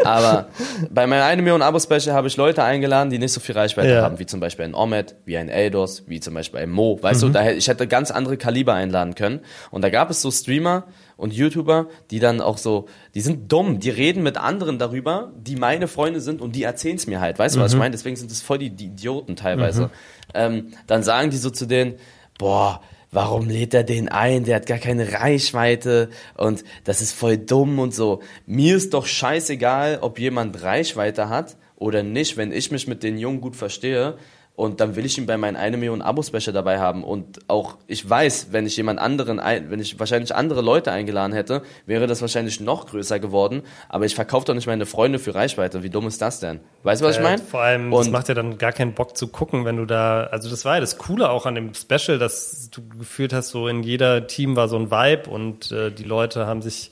Aber 0.03 0.47
bei 0.89 1.05
meiner 1.05 1.25
1 1.25 1.39
Million 1.43 1.61
Abo-Special 1.61 2.15
habe 2.15 2.27
ich 2.27 2.35
Leute 2.35 2.63
eingeladen, 2.63 3.11
die 3.11 3.19
nicht 3.19 3.31
so 3.31 3.39
viel 3.39 3.53
Reichweite 3.55 3.89
Ja. 3.93 4.01
haben, 4.01 4.17
wie 4.17 4.25
zum 4.25 4.39
Beispiel 4.39 4.65
ein 4.65 4.73
Omet, 4.73 5.13
wie 5.25 5.37
ein 5.37 5.49
Eldos, 5.49 6.05
wie 6.07 6.19
zum 6.19 6.33
Beispiel 6.33 6.61
ein 6.61 6.71
Mo. 6.71 6.97
Weißt 6.99 7.21
Mhm. 7.21 7.27
du, 7.27 7.33
da, 7.33 7.41
hätte- 7.41 7.57
ich 7.57 7.67
hätte 7.67 7.85
ganz 7.87 8.09
andere 8.09 8.37
Kaliber 8.37 8.73
einladen 8.73 9.13
können. 9.13 9.41
Und 9.69 9.83
da 9.83 9.89
gab 9.91 10.09
es 10.09 10.23
so 10.23 10.31
Streamer 10.31 10.85
und 11.15 11.31
YouTuber, 11.31 11.85
die 12.09 12.19
dann 12.19 12.41
auch 12.41 12.57
so, 12.57 12.87
die 13.13 13.21
sind 13.21 13.51
dumm, 13.51 13.79
die 13.79 13.91
reden 13.91 14.23
mit 14.23 14.37
anderen 14.37 14.79
darüber, 14.79 15.31
die 15.37 15.57
meine 15.57 15.87
Freunde 15.87 16.21
sind 16.21 16.41
und 16.41 16.55
die 16.55 16.63
erzählen's 16.63 17.05
mir 17.05 17.21
halt. 17.21 17.37
Weißt 17.37 17.53
du, 17.53 17.59
Mhm. 17.59 17.63
was 17.65 17.73
ich 17.73 17.77
meine? 17.77 17.91
Deswegen 17.91 18.15
sind 18.15 18.31
das 18.31 18.41
voll 18.41 18.57
die, 18.57 18.71
die 18.71 18.85
Idioten 18.87 19.35
teilweise. 19.35 19.91
Ähm, 20.33 20.73
dann 20.87 21.03
sagen 21.03 21.29
die 21.29 21.37
so 21.37 21.51
zu 21.51 21.67
denen, 21.67 21.93
boah, 22.39 22.81
warum 23.13 23.47
lädt 23.47 23.73
er 23.73 23.83
den 23.83 24.09
ein? 24.09 24.43
Der 24.43 24.57
hat 24.57 24.65
gar 24.65 24.79
keine 24.79 25.13
Reichweite 25.13 26.09
und 26.35 26.63
das 26.83 27.01
ist 27.01 27.13
voll 27.13 27.37
dumm 27.37 27.79
und 27.79 27.93
so. 27.93 28.21
Mir 28.45 28.75
ist 28.75 28.93
doch 28.93 29.05
scheißegal, 29.05 29.99
ob 30.01 30.19
jemand 30.19 30.61
Reichweite 30.63 31.29
hat 31.29 31.55
oder 31.75 32.03
nicht, 32.03 32.37
wenn 32.37 32.51
ich 32.51 32.71
mich 32.71 32.87
mit 32.87 33.03
den 33.03 33.17
Jungen 33.17 33.41
gut 33.41 33.55
verstehe. 33.55 34.17
Und 34.55 34.81
dann 34.81 34.95
will 34.95 35.03
ich 35.03 35.17
ihn 35.17 35.25
bei 35.25 35.35
meinen 35.35 35.55
1 35.55 35.77
Million 35.77 36.03
Abo-Special 36.03 36.53
dabei 36.53 36.77
haben. 36.79 37.03
Und 37.03 37.39
auch, 37.49 37.75
ich 37.87 38.07
weiß, 38.07 38.49
wenn 38.51 38.67
ich 38.67 38.77
jemand 38.77 38.99
anderen, 38.99 39.39
ein, 39.39 39.71
wenn 39.71 39.79
ich 39.79 39.99
wahrscheinlich 39.99 40.35
andere 40.35 40.61
Leute 40.61 40.91
eingeladen 40.91 41.33
hätte, 41.33 41.63
wäre 41.87 42.05
das 42.05 42.21
wahrscheinlich 42.21 42.59
noch 42.59 42.85
größer 42.85 43.17
geworden. 43.19 43.63
Aber 43.89 44.05
ich 44.05 44.13
verkaufe 44.13 44.45
doch 44.45 44.53
nicht 44.53 44.67
meine 44.67 44.85
Freunde 44.85 45.17
für 45.17 45.33
Reichweite. 45.33 45.81
Wie 45.81 45.89
dumm 45.89 46.05
ist 46.05 46.21
das 46.21 46.39
denn? 46.39 46.59
Weißt 46.83 47.01
du, 47.01 47.05
was 47.07 47.15
ich 47.15 47.21
Äh, 47.21 47.23
meine? 47.23 47.39
Vor 47.41 47.61
allem, 47.61 47.89
das 47.89 48.05
Und- 48.05 48.11
macht 48.11 48.27
ja 48.29 48.35
dann 48.35 48.59
gar 48.59 48.73
keinen 48.73 48.93
Bock 48.93 49.17
zu 49.17 49.27
gucken, 49.27 49.65
wenn 49.65 49.77
du 49.77 49.85
da, 49.85 50.25
also 50.25 50.47
das 50.51 50.65
war 50.65 50.75
ja 50.75 50.81
das 50.81 50.99
Coole 50.99 51.31
auch 51.31 51.47
an 51.47 51.55
dem 51.55 51.73
Special, 51.73 52.19
dass 52.19 52.69
du 52.69 52.87
gefühlt 52.89 53.33
hast, 53.33 53.49
so 53.49 53.67
in 53.67 53.81
jeder 53.81 54.27
Team 54.27 54.55
war 54.55 54.67
so 54.67 54.77
ein 54.77 54.91
Vibe 54.91 55.31
und 55.31 55.71
äh, 55.71 55.89
die 55.89 56.03
Leute 56.03 56.45
haben 56.45 56.61
sich 56.61 56.91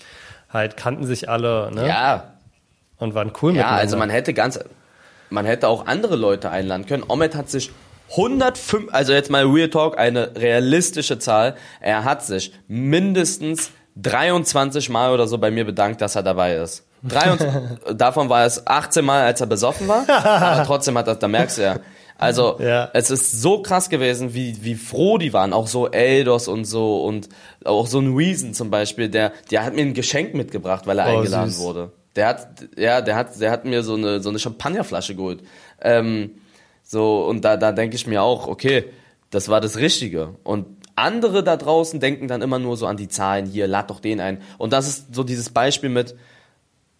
halt, 0.49 0.77
kannten 0.77 1.05
sich 1.05 1.29
alle, 1.29 1.69
ne? 1.71 1.87
Ja, 1.87 2.33
Und 2.97 3.13
waren 3.13 3.31
cool 3.43 3.51
Ja, 3.51 3.57
miteinander. 3.57 3.81
also 3.81 3.97
man 3.97 4.09
hätte 4.09 4.33
ganz, 4.33 4.59
man 5.31 5.45
hätte 5.45 5.67
auch 5.67 5.87
andere 5.87 6.15
Leute 6.15 6.49
einladen 6.51 6.85
können. 6.85 7.03
Omet 7.07 7.35
hat 7.35 7.49
sich 7.49 7.71
105, 8.11 8.89
also 8.93 9.13
jetzt 9.13 9.29
mal 9.29 9.45
Real 9.45 9.69
Talk, 9.69 9.97
eine 9.97 10.35
realistische 10.35 11.17
Zahl. 11.17 11.55
Er 11.79 12.03
hat 12.03 12.23
sich 12.25 12.53
mindestens 12.67 13.71
23 13.95 14.89
Mal 14.89 15.13
oder 15.13 15.27
so 15.27 15.37
bei 15.37 15.51
mir 15.51 15.65
bedankt, 15.65 16.01
dass 16.01 16.15
er 16.15 16.23
dabei 16.23 16.55
ist. 16.55 16.85
23, 17.03 17.49
davon 17.97 18.29
war 18.29 18.45
es 18.45 18.65
18 18.67 19.03
Mal, 19.03 19.23
als 19.23 19.41
er 19.41 19.47
besoffen 19.47 19.87
war, 19.87 20.07
aber 20.07 20.63
trotzdem 20.65 20.97
hat 20.97 21.07
das, 21.07 21.19
da 21.19 21.27
merkst 21.27 21.57
du 21.57 21.61
ja. 21.63 21.75
Also, 22.17 22.57
Ja. 22.61 22.89
es 22.93 23.09
ist 23.09 23.41
so 23.41 23.61
krass 23.63 23.89
gewesen, 23.89 24.33
wie, 24.35 24.57
wie 24.63 24.75
froh 24.75 25.17
die 25.17 25.33
waren, 25.33 25.53
auch 25.53 25.67
so 25.67 25.89
Eldos 25.89 26.47
und 26.47 26.65
so 26.65 27.03
und 27.03 27.29
auch 27.65 27.87
so 27.87 27.99
ein 27.99 28.13
Reason 28.15 28.53
zum 28.53 28.69
Beispiel, 28.69 29.09
der, 29.09 29.31
der 29.49 29.63
hat 29.65 29.73
mir 29.73 29.81
ein 29.81 29.93
Geschenk 29.95 30.35
mitgebracht, 30.35 30.85
weil 30.85 30.99
er 30.99 31.07
Oh, 31.07 31.17
eingeladen 31.17 31.49
süß. 31.49 31.59
wurde. 31.63 31.91
Der 32.15 32.27
hat, 32.27 32.47
ja, 32.77 33.01
der 33.01 33.15
hat, 33.15 33.39
der 33.39 33.51
hat 33.51 33.65
mir 33.65 33.83
so 33.83 33.95
eine, 33.95 34.21
so 34.21 34.29
eine 34.29 34.39
Champagnerflasche 34.39 35.15
geholt. 35.15 35.43
Ähm, 35.81 36.31
so, 36.83 37.25
und 37.25 37.45
da, 37.45 37.57
da 37.57 37.71
denke 37.71 37.95
ich 37.95 38.05
mir 38.05 38.21
auch, 38.21 38.47
okay, 38.47 38.85
das 39.29 39.47
war 39.47 39.61
das 39.61 39.77
Richtige. 39.77 40.35
Und 40.43 40.65
andere 40.95 41.43
da 41.43 41.57
draußen 41.57 41.99
denken 41.99 42.27
dann 42.27 42.41
immer 42.41 42.59
nur 42.59 42.77
so 42.77 42.85
an 42.85 42.97
die 42.97 43.07
Zahlen, 43.07 43.45
hier, 43.45 43.67
lad 43.67 43.89
doch 43.89 43.99
den 43.99 44.19
ein. 44.19 44.41
Und 44.57 44.73
das 44.73 44.87
ist 44.87 45.15
so 45.15 45.23
dieses 45.23 45.49
Beispiel 45.49 45.89
mit, 45.89 46.15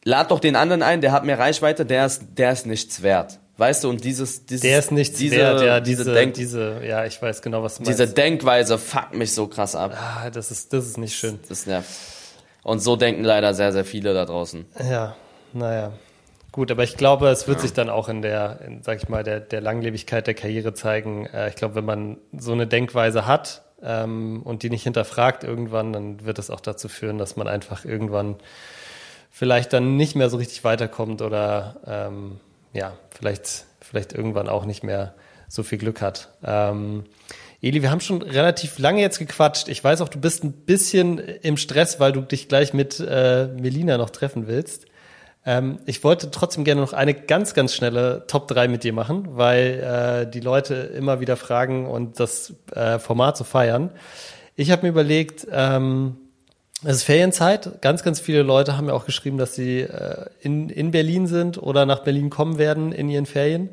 lad 0.03 0.31
doch 0.31 0.39
den 0.39 0.55
anderen 0.55 0.81
ein, 0.81 1.01
der 1.01 1.11
hat 1.11 1.25
mehr 1.25 1.37
Reichweite, 1.37 1.85
der 1.85 2.05
ist, 2.05 2.23
der 2.37 2.51
ist 2.51 2.65
nichts 2.65 3.01
wert. 3.01 3.39
Weißt 3.57 3.83
du, 3.83 3.89
und 3.89 4.03
dieses, 4.03 4.45
dieses 4.45 4.61
der 4.61 4.79
ist 4.79 4.91
nichts 4.91 5.19
diese, 5.19 5.35
wert, 5.35 5.61
ja, 5.61 5.79
diese, 5.79 6.03
diese, 6.03 6.13
Denk, 6.13 6.33
diese, 6.33 6.81
ja, 6.83 7.05
ich 7.05 7.21
weiß 7.21 7.41
genau, 7.41 7.61
was 7.61 7.77
du 7.77 7.83
diese 7.83 8.03
meinst. 8.03 8.17
Denkweise 8.17 8.77
fuckt 8.77 9.13
mich 9.13 9.33
so 9.33 9.45
krass 9.47 9.75
ab. 9.75 9.95
ah, 9.95 10.29
das 10.31 10.49
ist, 10.49 10.73
das 10.73 10.87
ist 10.87 10.97
nicht 10.97 11.15
schön. 11.15 11.37
Das 11.47 11.67
nervt. 11.67 11.89
Und 12.63 12.79
so 12.79 12.95
denken 12.95 13.23
leider 13.23 13.53
sehr, 13.53 13.71
sehr 13.71 13.85
viele 13.85 14.13
da 14.13 14.25
draußen. 14.25 14.65
Ja, 14.89 15.15
naja. 15.53 15.93
Gut, 16.51 16.69
aber 16.69 16.83
ich 16.83 16.97
glaube, 16.97 17.29
es 17.29 17.47
wird 17.47 17.61
sich 17.61 17.71
dann 17.71 17.89
auch 17.89 18.09
in 18.09 18.21
der, 18.21 18.59
in, 18.65 18.83
sag 18.83 18.97
ich 18.97 19.07
mal, 19.07 19.23
der, 19.23 19.39
der 19.39 19.61
Langlebigkeit 19.61 20.27
der 20.27 20.33
Karriere 20.33 20.73
zeigen. 20.73 21.25
Äh, 21.27 21.49
ich 21.49 21.55
glaube, 21.55 21.75
wenn 21.75 21.85
man 21.85 22.17
so 22.37 22.51
eine 22.51 22.67
Denkweise 22.67 23.25
hat 23.25 23.63
ähm, 23.81 24.41
und 24.43 24.63
die 24.63 24.69
nicht 24.69 24.83
hinterfragt 24.83 25.43
irgendwann, 25.45 25.93
dann 25.93 26.25
wird 26.25 26.39
es 26.39 26.49
auch 26.49 26.59
dazu 26.59 26.89
führen, 26.89 27.17
dass 27.17 27.37
man 27.37 27.47
einfach 27.47 27.85
irgendwann 27.85 28.35
vielleicht 29.31 29.71
dann 29.71 29.95
nicht 29.95 30.15
mehr 30.15 30.29
so 30.29 30.37
richtig 30.37 30.65
weiterkommt 30.65 31.21
oder 31.21 31.77
ähm, 31.87 32.41
ja, 32.73 32.93
vielleicht, 33.11 33.65
vielleicht 33.79 34.11
irgendwann 34.11 34.49
auch 34.49 34.65
nicht 34.65 34.83
mehr 34.83 35.13
so 35.47 35.63
viel 35.63 35.77
Glück 35.77 36.01
hat. 36.01 36.29
Ähm, 36.43 37.05
Eli, 37.63 37.83
wir 37.83 37.91
haben 37.91 38.01
schon 38.01 38.23
relativ 38.23 38.79
lange 38.79 39.01
jetzt 39.01 39.19
gequatscht. 39.19 39.67
Ich 39.67 39.83
weiß 39.83 40.01
auch, 40.01 40.09
du 40.09 40.19
bist 40.19 40.43
ein 40.43 40.51
bisschen 40.51 41.19
im 41.19 41.57
Stress, 41.57 41.99
weil 41.99 42.11
du 42.11 42.21
dich 42.21 42.47
gleich 42.47 42.73
mit 42.73 42.99
äh, 42.99 43.47
Melina 43.47 43.97
noch 43.99 44.09
treffen 44.09 44.47
willst. 44.47 44.87
Ähm, 45.45 45.77
ich 45.85 46.03
wollte 46.03 46.31
trotzdem 46.31 46.63
gerne 46.63 46.81
noch 46.81 46.93
eine 46.93 47.13
ganz, 47.13 47.53
ganz 47.53 47.75
schnelle 47.75 48.25
Top 48.27 48.47
3 48.47 48.67
mit 48.67 48.83
dir 48.83 48.93
machen, 48.93 49.27
weil 49.37 50.25
äh, 50.25 50.31
die 50.31 50.39
Leute 50.39 50.73
immer 50.73 51.19
wieder 51.19 51.37
fragen 51.37 51.85
und 51.85 52.19
das 52.19 52.53
äh, 52.73 52.97
Format 52.97 53.37
so 53.37 53.43
feiern. 53.43 53.91
Ich 54.55 54.71
habe 54.71 54.81
mir 54.81 54.89
überlegt, 54.89 55.45
ähm, 55.51 56.17
es 56.83 56.97
ist 56.97 57.03
Ferienzeit. 57.03 57.79
Ganz, 57.81 58.01
ganz 58.01 58.19
viele 58.19 58.41
Leute 58.41 58.75
haben 58.75 58.87
ja 58.87 58.93
auch 58.93 59.05
geschrieben, 59.05 59.37
dass 59.37 59.53
sie 59.53 59.81
äh, 59.81 60.25
in, 60.41 60.69
in 60.69 60.89
Berlin 60.89 61.27
sind 61.27 61.61
oder 61.61 61.85
nach 61.85 61.99
Berlin 61.99 62.31
kommen 62.31 62.57
werden 62.57 62.91
in 62.91 63.07
ihren 63.07 63.27
Ferien. 63.27 63.69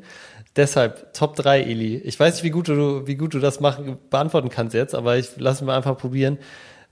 Deshalb 0.59 1.13
Top 1.13 1.37
3, 1.37 1.61
Eli. 1.61 1.95
Ich 1.99 2.19
weiß 2.19 2.33
nicht, 2.33 2.43
wie 2.43 2.49
gut 2.49 2.67
du, 2.67 3.07
wie 3.07 3.15
gut 3.15 3.33
du 3.33 3.39
das 3.39 3.61
machen, 3.61 3.97
beantworten 4.09 4.49
kannst 4.49 4.73
jetzt, 4.75 4.93
aber 4.93 5.15
ich 5.15 5.29
lass 5.37 5.61
mal 5.61 5.77
einfach 5.77 5.97
probieren. 5.97 6.37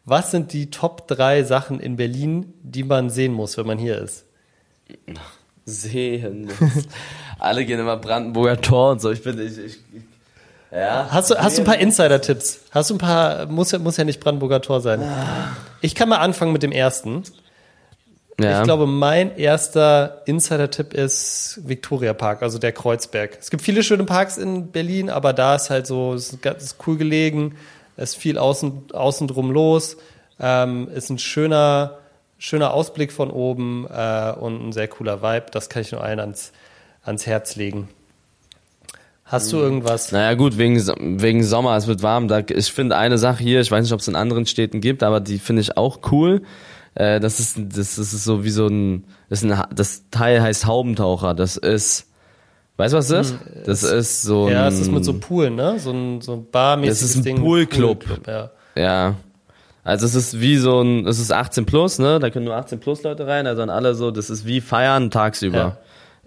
Was 0.05 0.31
sind 0.31 0.53
die 0.53 0.71
Top 0.71 1.09
3 1.09 1.43
Sachen 1.43 1.81
in 1.81 1.97
Berlin, 1.97 2.53
die 2.63 2.85
man 2.85 3.09
sehen 3.09 3.33
muss, 3.33 3.57
wenn 3.57 3.67
man 3.67 3.77
hier 3.77 3.97
ist? 4.01 4.23
Sehen 5.65 6.45
muss. 6.45 6.85
Alle 7.39 7.65
gehen 7.65 7.77
immer 7.77 7.97
Brandenburger 7.97 8.61
Tor 8.61 8.91
und 8.91 9.01
so. 9.01 9.11
Ich 9.11 9.21
bin, 9.21 9.37
ich, 9.37 9.57
ich, 9.57 9.73
ich 9.73 10.03
ja. 10.71 11.09
Hast 11.11 11.29
du, 11.29 11.35
hast 11.35 11.57
du 11.57 11.63
ein 11.63 11.65
paar 11.65 11.77
Insider-Tipps? 11.77 12.61
Hast 12.71 12.89
du 12.89 12.95
ein 12.95 12.99
paar, 12.99 13.47
muss 13.47 13.71
ja, 13.71 13.79
muss 13.79 13.97
ja 13.97 14.05
nicht 14.05 14.21
Brandenburger 14.21 14.61
Tor 14.61 14.79
sein. 14.79 15.03
Ich 15.81 15.93
kann 15.93 16.07
mal 16.07 16.19
anfangen 16.19 16.53
mit 16.53 16.63
dem 16.63 16.71
ersten. 16.71 17.23
Ja. 18.39 18.59
Ich 18.59 18.63
glaube, 18.65 18.85
mein 18.85 19.35
erster 19.35 20.21
Insider-Tipp 20.25 20.93
ist 20.93 21.59
Victoria 21.63 22.13
Park, 22.13 22.43
also 22.43 22.59
der 22.59 22.71
Kreuzberg. 22.71 23.37
Es 23.39 23.49
gibt 23.49 23.63
viele 23.63 23.81
schöne 23.81 24.03
Parks 24.03 24.37
in 24.37 24.71
Berlin, 24.71 25.09
aber 25.09 25.33
da 25.33 25.55
ist 25.55 25.69
halt 25.71 25.87
so, 25.87 26.13
es 26.13 26.33
ist 26.33 26.41
ganz 26.43 26.75
cool 26.85 26.97
gelegen, 26.97 27.55
es 27.95 28.11
ist 28.11 28.17
viel 28.17 28.37
außen, 28.37 28.91
außen 28.93 29.27
drum 29.27 29.49
los, 29.49 29.97
ähm, 30.39 30.87
ist 30.93 31.09
ein 31.09 31.17
schöner, 31.17 31.97
schöner 32.37 32.73
Ausblick 32.73 33.11
von 33.11 33.31
oben 33.31 33.87
äh, 33.89 34.33
und 34.33 34.67
ein 34.67 34.71
sehr 34.71 34.87
cooler 34.87 35.23
Vibe. 35.23 35.47
Das 35.51 35.69
kann 35.69 35.81
ich 35.81 35.91
nur 35.91 36.03
allen 36.03 36.19
ans, 36.19 36.51
ans 37.03 37.25
Herz 37.25 37.55
legen. 37.55 37.89
Hast 39.25 39.51
du 39.51 39.57
irgendwas? 39.57 40.13
Naja 40.13 40.35
gut, 40.35 40.57
wegen, 40.57 40.77
wegen 41.21 41.43
Sommer, 41.43 41.75
es 41.75 41.87
wird 41.87 42.01
warm. 42.01 42.29
Da, 42.29 42.43
ich 42.47 42.71
finde 42.71 42.95
eine 42.95 43.17
Sache 43.17 43.43
hier, 43.43 43.59
ich 43.59 43.69
weiß 43.69 43.83
nicht, 43.83 43.91
ob 43.91 43.99
es 43.99 44.07
in 44.07 44.15
anderen 44.15 44.45
Städten 44.45 44.79
gibt, 44.79 45.03
aber 45.03 45.19
die 45.19 45.37
finde 45.37 45.63
ich 45.63 45.75
auch 45.75 45.99
cool. 46.11 46.43
Äh, 46.97 47.19
das, 47.19 47.39
ist, 47.39 47.57
das, 47.59 47.99
ist 47.99 48.23
so 48.23 48.43
wie 48.43 48.49
so 48.49 48.65
ein, 48.65 49.03
das, 49.29 49.43
ist 49.43 49.51
ein, 49.51 49.63
das 49.75 50.09
Teil 50.09 50.41
heißt 50.41 50.65
Haubentaucher. 50.65 51.35
Das 51.35 51.55
ist, 51.55 52.07
weißt 52.77 52.93
du 52.93 52.97
was 52.97 53.09
das 53.09 53.31
ist? 53.31 53.39
Das 53.65 53.83
ist 53.83 54.23
so 54.23 54.45
ein, 54.45 54.47
Hm, 54.47 54.53
Ja, 54.53 54.67
es 54.67 54.79
ist 54.79 54.91
mit 54.91 55.05
so 55.05 55.13
Poolen, 55.13 55.55
ne? 55.55 55.77
So 55.77 55.91
ein, 55.91 56.21
so 56.21 56.33
ein 56.33 56.47
barmäßiges 56.51 57.01
Das 57.01 57.15
ist 57.15 57.27
ein. 57.27 57.35
Poolclub, 57.35 58.03
ja. 58.25 58.49
Ja. 58.75 59.13
Also 59.83 60.07
es 60.07 60.15
ist 60.15 60.41
wie 60.41 60.57
so 60.57 60.81
ein, 60.81 61.05
es 61.05 61.19
ist 61.19 61.31
18 61.31 61.67
plus, 61.67 61.99
ne? 61.99 62.17
Da 62.17 62.31
können 62.31 62.45
nur 62.45 62.55
18 62.55 62.79
plus 62.79 63.03
Leute 63.03 63.27
rein, 63.27 63.45
also 63.45 63.61
an 63.61 63.69
alle 63.69 63.93
so, 63.93 64.09
das 64.09 64.31
ist 64.31 64.47
wie 64.47 64.59
feiern 64.59 65.11
tagsüber. 65.11 65.57
Ja. 65.57 65.77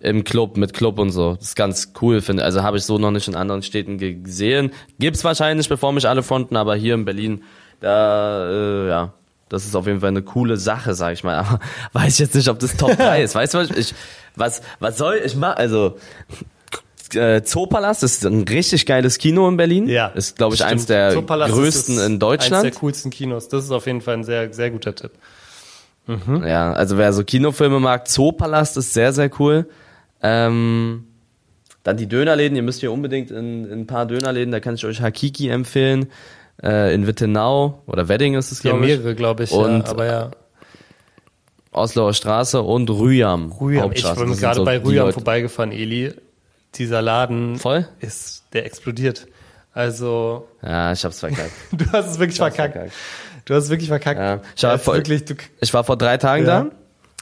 Im 0.08 0.22
Club, 0.22 0.56
mit 0.56 0.72
Club 0.72 1.00
und 1.00 1.10
so. 1.10 1.34
Das 1.34 1.48
ist 1.48 1.56
ganz 1.56 1.92
cool, 2.00 2.20
finde 2.20 2.44
Also 2.44 2.62
habe 2.62 2.76
ich 2.76 2.84
so 2.84 2.96
noch 2.96 3.10
nicht 3.10 3.26
in 3.26 3.34
anderen 3.34 3.62
Städten 3.62 3.98
gesehen. 3.98 4.70
Gibt's 5.00 5.24
wahrscheinlich, 5.24 5.68
bevor 5.68 5.92
mich 5.92 6.08
alle 6.08 6.22
fronten, 6.22 6.56
aber 6.56 6.76
hier 6.76 6.94
in 6.94 7.04
Berlin, 7.04 7.42
da, 7.80 8.48
äh, 8.48 8.88
ja, 8.88 9.12
das 9.50 9.66
ist 9.66 9.74
auf 9.74 9.86
jeden 9.86 10.00
Fall 10.00 10.08
eine 10.08 10.22
coole 10.22 10.56
Sache, 10.56 10.94
sag 10.94 11.12
ich 11.12 11.24
mal. 11.24 11.34
Aber 11.34 11.58
weiß 11.92 12.14
ich 12.14 12.18
jetzt 12.20 12.34
nicht, 12.34 12.48
ob 12.48 12.58
das 12.58 12.76
Top 12.76 12.96
3 12.96 13.22
ist. 13.24 13.34
Weißt 13.34 13.52
du, 13.52 13.58
was 13.58 13.70
ich, 13.70 13.94
was, 14.36 14.62
was 14.78 14.96
soll 14.96 15.20
ich 15.22 15.36
machen? 15.36 15.58
Also, 15.58 15.98
äh, 17.14 17.42
Zoopalast 17.42 18.04
ist 18.04 18.24
ein 18.24 18.44
richtig 18.44 18.86
geiles 18.86 19.18
Kino 19.18 19.48
in 19.48 19.56
Berlin. 19.56 19.88
Ja. 19.88 20.06
Ist, 20.06 20.36
glaube 20.36 20.54
ich, 20.54 20.60
stimmt. 20.60 20.72
eins 20.72 20.86
der 20.86 21.10
Zoopalast 21.10 21.52
größten 21.52 21.98
in 21.98 22.18
Deutschland. 22.20 22.64
Eins 22.64 22.74
der 22.74 22.80
coolsten 22.80 23.10
Kinos. 23.10 23.48
Das 23.48 23.64
ist 23.64 23.72
auf 23.72 23.86
jeden 23.86 24.00
Fall 24.00 24.14
ein 24.14 24.24
sehr, 24.24 24.52
sehr 24.54 24.70
guter 24.70 24.94
Tipp. 24.94 25.12
Ja, 26.44 26.72
also 26.72 26.98
wer 26.98 27.12
so 27.12 27.22
Kinofilme 27.22 27.78
mag, 27.78 28.08
Zoopalast 28.08 28.76
ist 28.76 28.94
sehr, 28.94 29.12
sehr 29.12 29.30
cool. 29.38 29.68
Ähm, 30.22 31.04
dann 31.84 31.96
die 31.96 32.08
Dönerläden, 32.08 32.56
ihr 32.56 32.62
müsst 32.62 32.80
hier 32.80 32.90
unbedingt 32.90 33.30
in, 33.30 33.64
in 33.64 33.80
ein 33.80 33.86
paar 33.86 34.06
Dönerläden, 34.06 34.50
da 34.50 34.58
kann 34.58 34.74
ich 34.74 34.84
euch 34.84 35.00
Hakiki 35.00 35.48
empfehlen. 35.48 36.08
Äh, 36.62 36.94
in 36.94 37.06
Wittenau 37.06 37.82
oder 37.86 38.08
Wedding 38.08 38.34
ist 38.34 38.52
es, 38.52 38.62
Ja, 38.62 38.72
glaube 38.72 38.86
ich. 38.86 38.98
mehrere, 38.98 39.14
glaube 39.14 39.44
ich. 39.44 39.52
Und- 39.52 39.84
ja, 39.84 39.90
aber 39.90 40.06
ja. 40.06 40.30
Oslauer 41.72 42.14
Straße 42.14 42.60
und 42.62 42.90
Rüyam. 42.90 43.52
Rüyam. 43.52 43.92
Ich 43.92 44.02
bin 44.02 44.36
gerade 44.36 44.56
so 44.56 44.64
bei 44.64 44.78
Leute- 44.78 45.12
vorbeigefahren, 45.12 45.72
Eli. 45.72 46.12
Dieser 46.74 47.00
Laden 47.02 47.56
Voll? 47.56 47.86
ist, 48.00 48.44
der 48.52 48.64
explodiert. 48.66 49.26
Also, 49.72 50.48
Ja, 50.62 50.92
ich 50.92 51.04
hab's 51.04 51.20
verkackt. 51.20 51.52
du 51.72 51.84
hast 51.92 52.10
es 52.10 52.18
wirklich 52.18 52.38
verkackt. 52.38 52.74
verkackt. 52.74 52.94
Du 53.44 53.54
hast 53.54 53.64
es 53.64 53.70
wirklich 53.70 53.88
verkackt. 53.88 54.18
Ja. 54.20 54.40
Ich 54.56 54.62
Ja, 54.62 54.70
war 54.70 54.78
voll- 54.78 54.96
wirklich, 54.98 55.24
du, 55.24 55.34
Ich 55.60 55.72
war 55.72 55.84
vor 55.84 55.96
drei 55.96 56.16
Tagen 56.16 56.44
Ja. 56.46 56.62
da. 56.64 56.70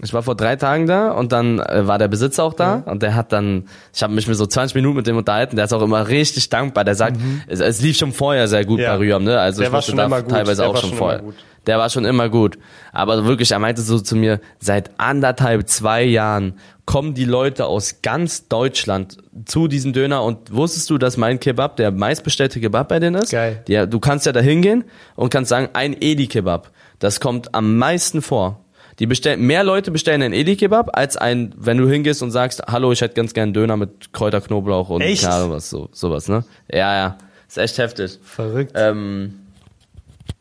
Ich 0.02 0.12
war 0.14 0.22
vor 0.22 0.36
drei 0.36 0.54
Tagen 0.56 0.86
da 0.86 1.10
und 1.10 1.32
dann 1.32 1.58
äh, 1.58 1.86
war 1.88 1.98
der 1.98 2.06
Besitzer 2.08 2.44
auch 2.44 2.54
da 2.54 2.82
und 2.86 3.02
der 3.02 3.14
hat 3.16 3.32
dann, 3.32 3.64
ich 3.92 4.02
habe 4.02 4.14
mich 4.14 4.28
mit 4.28 4.36
so 4.36 4.46
20 4.46 4.76
Minuten 4.76 4.96
mit 4.96 5.06
dem 5.08 5.16
unterhalten, 5.16 5.56
der 5.56 5.64
ist 5.64 5.72
auch 5.72 5.82
immer 5.82 6.06
richtig 6.08 6.48
dankbar, 6.50 6.84
der 6.84 6.94
sagt, 6.94 7.16
es, 7.48 7.58
es 7.60 7.80
lief 7.82 7.96
schon 7.96 8.12
vorher 8.12 8.46
sehr 8.46 8.64
gut 8.64 8.78
Mhm. 8.78 8.84
Ja. 8.84 8.92
bei 8.92 8.98
Rüham, 8.98 9.24
ne? 9.24 9.40
Also 9.40 9.58
Der 9.60 9.68
ich 9.68 9.72
war 9.72 9.82
schon 9.82 9.96
da 9.96 10.04
immer 10.06 10.22
gut. 10.22 10.30
teilweise 10.30 10.62
Der 10.62 10.70
auch 10.70 10.74
war 10.74 10.80
schon 10.80 10.90
schon 10.90 10.98
vorher. 10.98 11.18
immer 11.18 11.28
gut. 11.28 11.34
Der 11.66 11.78
war 11.78 11.90
schon 11.90 12.04
immer 12.06 12.28
gut. 12.28 12.58
Aber 12.92 13.24
wirklich, 13.26 13.50
er 13.50 13.58
meinte 13.58 13.82
so 13.82 13.98
zu 13.98 14.14
mir, 14.16 14.40
seit 14.60 14.92
anderthalb, 14.98 15.68
zwei 15.68 16.02
Jahren 16.04 16.54
kommen 16.86 17.12
die 17.12 17.24
Leute 17.26 17.66
aus 17.66 17.96
ganz 18.00 18.48
Deutschland 18.48 19.18
zu 19.44 19.68
diesem 19.68 19.92
Döner 19.92 20.22
und 20.22 20.54
wusstest 20.54 20.88
du, 20.88 20.96
dass 20.96 21.16
mein 21.18 21.40
Kebab 21.40 21.76
der 21.76 21.90
meistbestellte 21.90 22.60
Kebab 22.60 22.88
bei 22.88 23.00
denen 23.00 23.16
ist? 23.20 23.32
Geil. 23.32 23.62
Ja, 23.68 23.84
du 23.84 23.98
kannst 24.00 24.24
ja 24.24 24.32
da 24.32 24.40
hingehen 24.40 24.84
und 25.16 25.30
kannst 25.30 25.50
sagen, 25.50 25.68
ein 25.74 25.94
Edi-Kebab. 26.00 26.70
Das 27.00 27.20
kommt 27.20 27.54
am 27.54 27.76
meisten 27.76 28.22
vor. 28.22 28.60
Die 28.98 29.06
bestellen, 29.06 29.40
mehr 29.42 29.62
Leute 29.62 29.90
bestellen 29.90 30.22
ein 30.22 30.32
Edi-Kebab 30.32 30.96
als 30.96 31.16
ein, 31.16 31.54
wenn 31.56 31.78
du 31.78 31.88
hingehst 31.88 32.22
und 32.22 32.30
sagst, 32.32 32.62
hallo, 32.66 32.90
ich 32.92 33.00
hätte 33.00 33.14
ganz 33.14 33.32
gern 33.32 33.44
einen 33.44 33.54
Döner 33.54 33.76
mit 33.76 34.12
Kräuter, 34.12 34.40
Knoblauch 34.40 34.88
und 34.90 35.00
Echt? 35.02 35.24
Ahnung 35.24 35.52
was, 35.52 35.70
so, 35.70 35.88
sowas, 35.92 36.28
ne? 36.28 36.44
Ja, 36.70 36.96
ja. 36.96 37.18
Ist 37.46 37.58
echt 37.58 37.78
heftig. 37.78 38.18
verrückt. 38.22 38.72
Ähm, 38.74 39.38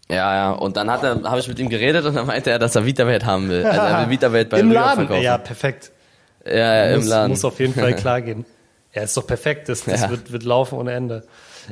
ja, 0.09 0.33
ja. 0.35 0.51
Und 0.51 0.75
dann 0.77 0.89
hat 0.89 1.03
er, 1.03 1.21
habe 1.23 1.39
ich 1.39 1.47
mit 1.47 1.59
ihm 1.59 1.69
geredet 1.69 2.05
und 2.05 2.15
dann 2.15 2.25
meinte 2.27 2.49
er, 2.49 2.59
dass 2.59 2.75
er 2.75 2.85
Vitawelt 2.85 3.25
haben 3.25 3.49
will. 3.49 3.65
Also 3.65 3.79
er 3.81 4.01
will 4.01 4.09
Vitawelt 4.15 4.49
bei 4.49 4.59
Im 4.59 4.71
Laden. 4.71 5.05
verkaufen. 5.05 5.21
Ja, 5.23 5.37
perfekt. 5.37 5.91
ja, 6.45 6.53
ja, 6.57 6.85
im 6.91 6.99
muss, 7.01 7.07
Laden. 7.09 7.29
muss 7.29 7.45
auf 7.45 7.59
jeden 7.59 7.73
Fall 7.73 7.93
klar 7.95 8.21
gehen. 8.21 8.45
Ja, 8.93 9.03
ist 9.03 9.15
doch 9.15 9.27
perfekt. 9.27 9.69
Das, 9.69 9.83
das 9.85 10.01
Ja. 10.01 10.09
wird, 10.09 10.31
wird 10.31 10.43
laufen 10.43 10.79
ohne 10.79 10.93
Ende. 10.93 11.23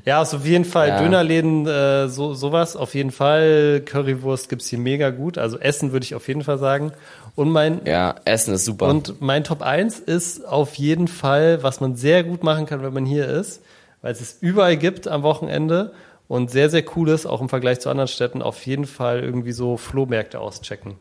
Ja, 0.04 0.20
also 0.20 0.38
auf 0.38 0.46
jeden 0.46 0.66
Fall 0.66 0.90
Ja. 0.90 1.02
Dönerläden, 1.02 1.66
äh, 1.68 2.10
so 2.10 2.34
sowas. 2.34 2.76
Auf 2.76 2.96
jeden 2.96 3.12
Fall 3.12 3.82
Currywurst 3.86 4.50
gibt's 4.50 4.68
hier 4.68 4.80
mega 4.80 5.10
gut. 5.12 5.38
Also 5.38 5.58
Essen 5.58 5.92
würde 5.92 6.04
ich 6.04 6.16
auf 6.16 6.28
jeden 6.28 6.44
Fall 6.44 6.58
sagen. 6.58 6.92
Und 7.36 7.50
mein 7.52 7.82
ja, 7.86 8.16
Essen 8.26 8.54
ist 8.54 8.66
super. 8.66 8.88
und 8.88 9.22
mein 9.22 9.44
Top 9.44 9.62
1 9.62 10.00
ist 10.00 10.46
auf 10.46 10.76
jeden 10.76 11.08
Fall, 11.08 11.64
was 11.64 11.80
man 11.82 11.96
sehr 11.96 12.24
gut 12.24 12.44
machen 12.44 12.66
kann, 12.66 12.82
wenn 12.82 12.94
man 12.94 13.06
hier 13.06 13.28
ist, 13.28 13.62
weil 14.02 14.12
es 14.12 14.22
es 14.22 14.38
überall 14.42 14.78
gibt 14.78 15.08
am 15.08 15.24
Wochenende 15.24 15.92
und 16.28 16.50
sehr, 16.50 16.70
sehr 16.70 16.84
cool 16.96 17.10
ist, 17.10 17.26
auch 17.26 17.42
im 17.42 17.50
Vergleich 17.50 17.80
zu 17.80 17.90
anderen 17.90 18.08
Städten, 18.08 18.42
auf 18.42 18.66
jeden 18.66 18.86
Fall 18.86 19.22
irgendwie 19.22 19.52
so 19.52 19.78
Flohmärkte 19.78 20.40
auschecken. 20.40 20.96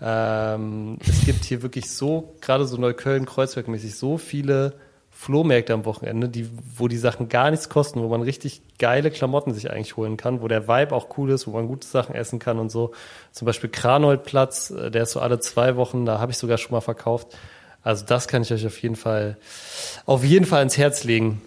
Ähm, 0.00 0.98
es 1.06 1.24
gibt 1.24 1.44
hier 1.44 1.62
wirklich 1.62 1.90
so, 1.90 2.34
gerade 2.40 2.66
so 2.66 2.76
Neukölln, 2.76 3.26
Kreuzberg-mäßig, 3.26 3.94
so 3.94 4.18
viele 4.18 4.74
Flohmärkte 5.18 5.72
am 5.72 5.86
Wochenende, 5.86 6.28
die, 6.28 6.48
wo 6.76 6.88
die 6.88 6.98
Sachen 6.98 7.28
gar 7.30 7.50
nichts 7.50 7.70
kosten, 7.70 8.02
wo 8.02 8.08
man 8.08 8.20
richtig 8.20 8.60
geile 8.78 9.10
Klamotten 9.10 9.54
sich 9.54 9.70
eigentlich 9.70 9.96
holen 9.96 10.18
kann, 10.18 10.42
wo 10.42 10.46
der 10.46 10.68
Vibe 10.68 10.94
auch 10.94 11.16
cool 11.16 11.30
ist, 11.30 11.46
wo 11.46 11.52
man 11.52 11.66
gute 11.66 11.86
Sachen 11.86 12.14
essen 12.14 12.38
kann 12.38 12.58
und 12.58 12.70
so. 12.70 12.92
Zum 13.32 13.46
Beispiel 13.46 13.70
Kranoldplatz, 13.70 14.70
äh, 14.70 14.90
der 14.90 15.04
ist 15.04 15.12
so 15.12 15.20
alle 15.20 15.40
zwei 15.40 15.76
Wochen, 15.76 16.04
da 16.04 16.20
habe 16.20 16.32
ich 16.32 16.38
sogar 16.38 16.58
schon 16.58 16.72
mal 16.72 16.82
verkauft. 16.82 17.28
Also 17.82 18.04
das 18.04 18.28
kann 18.28 18.42
ich 18.42 18.52
euch 18.52 18.66
auf 18.66 18.80
jeden 18.82 18.94
Fall, 18.94 19.38
auf 20.04 20.22
jeden 20.22 20.44
Fall 20.44 20.62
ins 20.62 20.76
Herz 20.76 21.04
legen. 21.04 21.40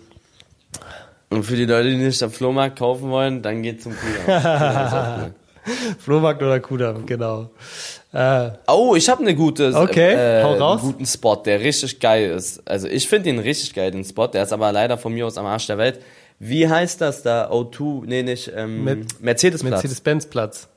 Und 1.30 1.44
für 1.44 1.56
die 1.56 1.66
Leute, 1.66 1.92
die 1.92 1.98
nicht 1.98 2.24
am 2.24 2.32
Flohmarkt 2.32 2.80
kaufen 2.80 3.12
wollen, 3.12 3.44
dann 3.44 3.62
geht 3.62 3.84
zum 3.84 3.94
Kudamm. 3.96 5.32
Cool. 5.66 5.96
Flohmarkt 6.00 6.42
oder 6.42 6.60
Kudamm, 6.60 7.06
genau. 7.06 7.52
Äh, 8.12 8.52
Oh, 8.68 8.96
ich 8.96 9.08
habe 9.10 9.22
eine 9.22 9.36
gute, 9.36 9.72
Okay, 9.76 10.14
äh, 10.14 10.44
hau 10.44 10.56
raus. 10.56 10.82
einen 10.82 10.92
guten 10.92 11.06
Spot, 11.06 11.36
der 11.36 11.60
richtig 11.60 12.00
geil 12.00 12.32
ist. 12.32 12.68
Also 12.68 12.88
ich 12.88 13.08
finde 13.08 13.30
ihn 13.30 13.40
richtig 13.40 13.74
geil, 13.74 13.92
den 13.92 14.04
Spot. 14.04 14.28
Der 14.28 14.44
ist 14.44 14.52
aber 14.54 14.72
leider 14.72 14.98
von 14.98 15.14
mir 15.14 15.28
aus 15.28 15.38
am 15.38 15.46
Arsch 15.46 15.68
der 15.68 15.78
Welt. 15.78 16.00
Wie 16.40 16.68
heißt 16.68 17.02
das 17.02 17.22
da? 17.22 17.52
O2? 17.52 18.06
Nee, 18.06 18.24
nicht. 18.24 18.52
Ähm, 18.56 18.84
Mit- 18.84 19.22
Mercedes-Platz. 19.22 19.72
Mercedes-Benz-Platz. 19.84 20.70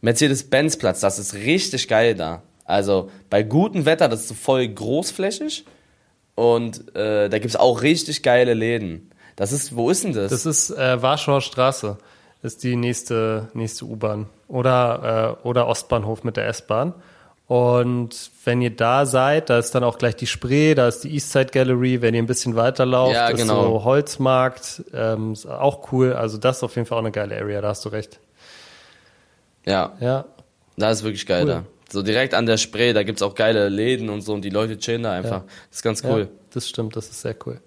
Mercedes-Benz-Platz. 0.00 1.00
Das 1.00 1.18
ist 1.18 1.34
richtig 1.34 1.88
geil 1.88 2.14
da. 2.14 2.42
Also 2.64 3.10
bei 3.30 3.42
gutem 3.42 3.84
Wetter, 3.84 4.08
das 4.08 4.30
ist 4.30 4.38
voll 4.40 4.68
großflächig. 4.68 5.64
Und 6.34 6.94
äh, 6.96 7.28
da 7.28 7.38
gibt's 7.38 7.56
auch 7.56 7.82
richtig 7.82 8.22
geile 8.22 8.54
Läden. 8.54 9.10
Das 9.36 9.52
ist, 9.52 9.76
wo 9.76 9.90
ist 9.90 10.04
denn 10.04 10.12
das? 10.12 10.30
Das 10.30 10.46
ist 10.46 10.70
äh, 10.70 11.00
Warschauer 11.02 11.40
Straße, 11.40 11.98
ist 12.42 12.62
die 12.64 12.76
nächste, 12.76 13.48
nächste 13.54 13.84
U-Bahn. 13.84 14.26
Oder, 14.48 15.38
äh, 15.42 15.46
oder 15.46 15.66
Ostbahnhof 15.68 16.24
mit 16.24 16.36
der 16.36 16.48
S-Bahn. 16.48 16.92
Und 17.46 18.30
wenn 18.44 18.62
ihr 18.62 18.74
da 18.74 19.04
seid, 19.04 19.50
da 19.50 19.58
ist 19.58 19.74
dann 19.74 19.84
auch 19.84 19.98
gleich 19.98 20.16
die 20.16 20.26
Spree, 20.26 20.74
da 20.74 20.88
ist 20.88 21.00
die 21.04 21.12
Eastside 21.14 21.46
Gallery. 21.52 22.00
Wenn 22.00 22.14
ihr 22.14 22.22
ein 22.22 22.26
bisschen 22.26 22.56
weiterlauft, 22.56 23.14
Ja, 23.14 23.28
ist 23.28 23.40
genau. 23.40 23.64
so 23.78 23.84
Holzmarkt, 23.84 24.84
ähm, 24.94 25.32
ist 25.34 25.46
auch 25.46 25.92
cool. 25.92 26.14
Also 26.14 26.38
das 26.38 26.58
ist 26.58 26.62
auf 26.62 26.76
jeden 26.76 26.86
Fall 26.86 26.96
auch 26.98 27.02
eine 27.02 27.12
geile 27.12 27.36
Area, 27.36 27.60
da 27.60 27.68
hast 27.68 27.84
du 27.84 27.90
recht. 27.90 28.20
ja, 29.66 29.92
Ja, 30.00 30.24
da 30.76 30.90
ist 30.90 31.02
wirklich 31.04 31.26
geil 31.26 31.42
Cool. 31.42 31.48
da. 31.48 31.64
So 31.90 32.02
direkt 32.02 32.32
an 32.32 32.46
der 32.46 32.56
Spree, 32.56 32.94
da 32.94 33.02
gibt's 33.02 33.20
auch 33.20 33.34
geile 33.34 33.68
Läden 33.68 34.08
und 34.08 34.22
so 34.22 34.32
und 34.32 34.42
die 34.42 34.50
Leute 34.50 34.78
chillen 34.78 35.02
da 35.02 35.12
einfach. 35.12 35.42
Das 35.68 35.78
ist 35.78 35.82
ganz 35.82 36.02
cool. 36.04 36.20
Ja, 36.20 36.26
das 36.54 36.66
stimmt, 36.68 36.96
das 36.96 37.08
ist 37.10 37.20
sehr 37.20 37.36
cool. 37.44 37.60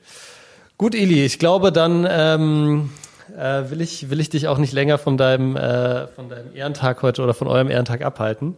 Gut, 0.80 0.96
Eli, 0.96 1.24
ich 1.24 1.38
glaube, 1.38 1.72
dann 1.72 2.08
ähm, 2.10 2.90
äh, 3.38 3.70
will, 3.70 3.82
ich, 3.82 4.10
will 4.10 4.20
ich 4.20 4.30
dich 4.30 4.48
auch 4.48 4.58
nicht 4.58 4.74
länger 4.74 4.98
von 4.98 5.18
deinem, 5.18 5.56
äh, 5.56 6.08
von 6.08 6.30
deinem 6.30 6.56
Ehrentag 6.56 7.02
heute 7.02 7.22
oder 7.22 7.34
von 7.34 7.48
eurem 7.48 7.70
Ehrentag 7.70 8.02
abhalten. 8.04 8.56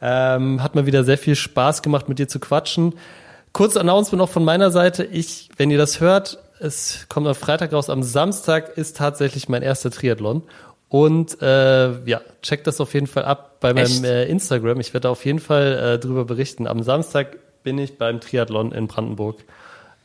Ähm, 0.00 0.62
hat 0.62 0.74
mal 0.74 0.86
wieder 0.86 1.04
sehr 1.04 1.18
viel 1.18 1.36
Spaß 1.36 1.82
gemacht, 1.82 2.08
mit 2.08 2.18
dir 2.18 2.28
zu 2.28 2.38
quatschen. 2.38 2.94
Kurz 3.52 3.76
Announcement 3.76 4.18
noch 4.18 4.28
von 4.28 4.44
meiner 4.44 4.70
Seite. 4.70 5.04
Ich, 5.04 5.48
wenn 5.56 5.70
ihr 5.70 5.78
das 5.78 6.00
hört, 6.00 6.38
es 6.60 7.06
kommt 7.08 7.26
am 7.26 7.34
Freitag 7.34 7.72
raus. 7.72 7.90
Am 7.90 8.02
Samstag 8.02 8.76
ist 8.76 8.96
tatsächlich 8.96 9.48
mein 9.48 9.62
erster 9.62 9.90
Triathlon. 9.90 10.42
Und 10.88 11.40
äh, 11.42 12.04
ja, 12.04 12.20
checkt 12.42 12.66
das 12.66 12.80
auf 12.80 12.94
jeden 12.94 13.06
Fall 13.06 13.24
ab 13.24 13.60
bei 13.60 13.72
Echt? 13.72 14.02
meinem 14.02 14.04
äh, 14.04 14.24
Instagram. 14.24 14.78
Ich 14.80 14.94
werde 14.94 15.04
da 15.04 15.10
auf 15.10 15.24
jeden 15.24 15.40
Fall 15.40 15.94
äh, 15.94 15.98
drüber 15.98 16.24
berichten. 16.24 16.66
Am 16.66 16.82
Samstag 16.82 17.38
bin 17.62 17.78
ich 17.78 17.98
beim 17.98 18.20
Triathlon 18.20 18.72
in 18.72 18.86
Brandenburg. 18.86 19.44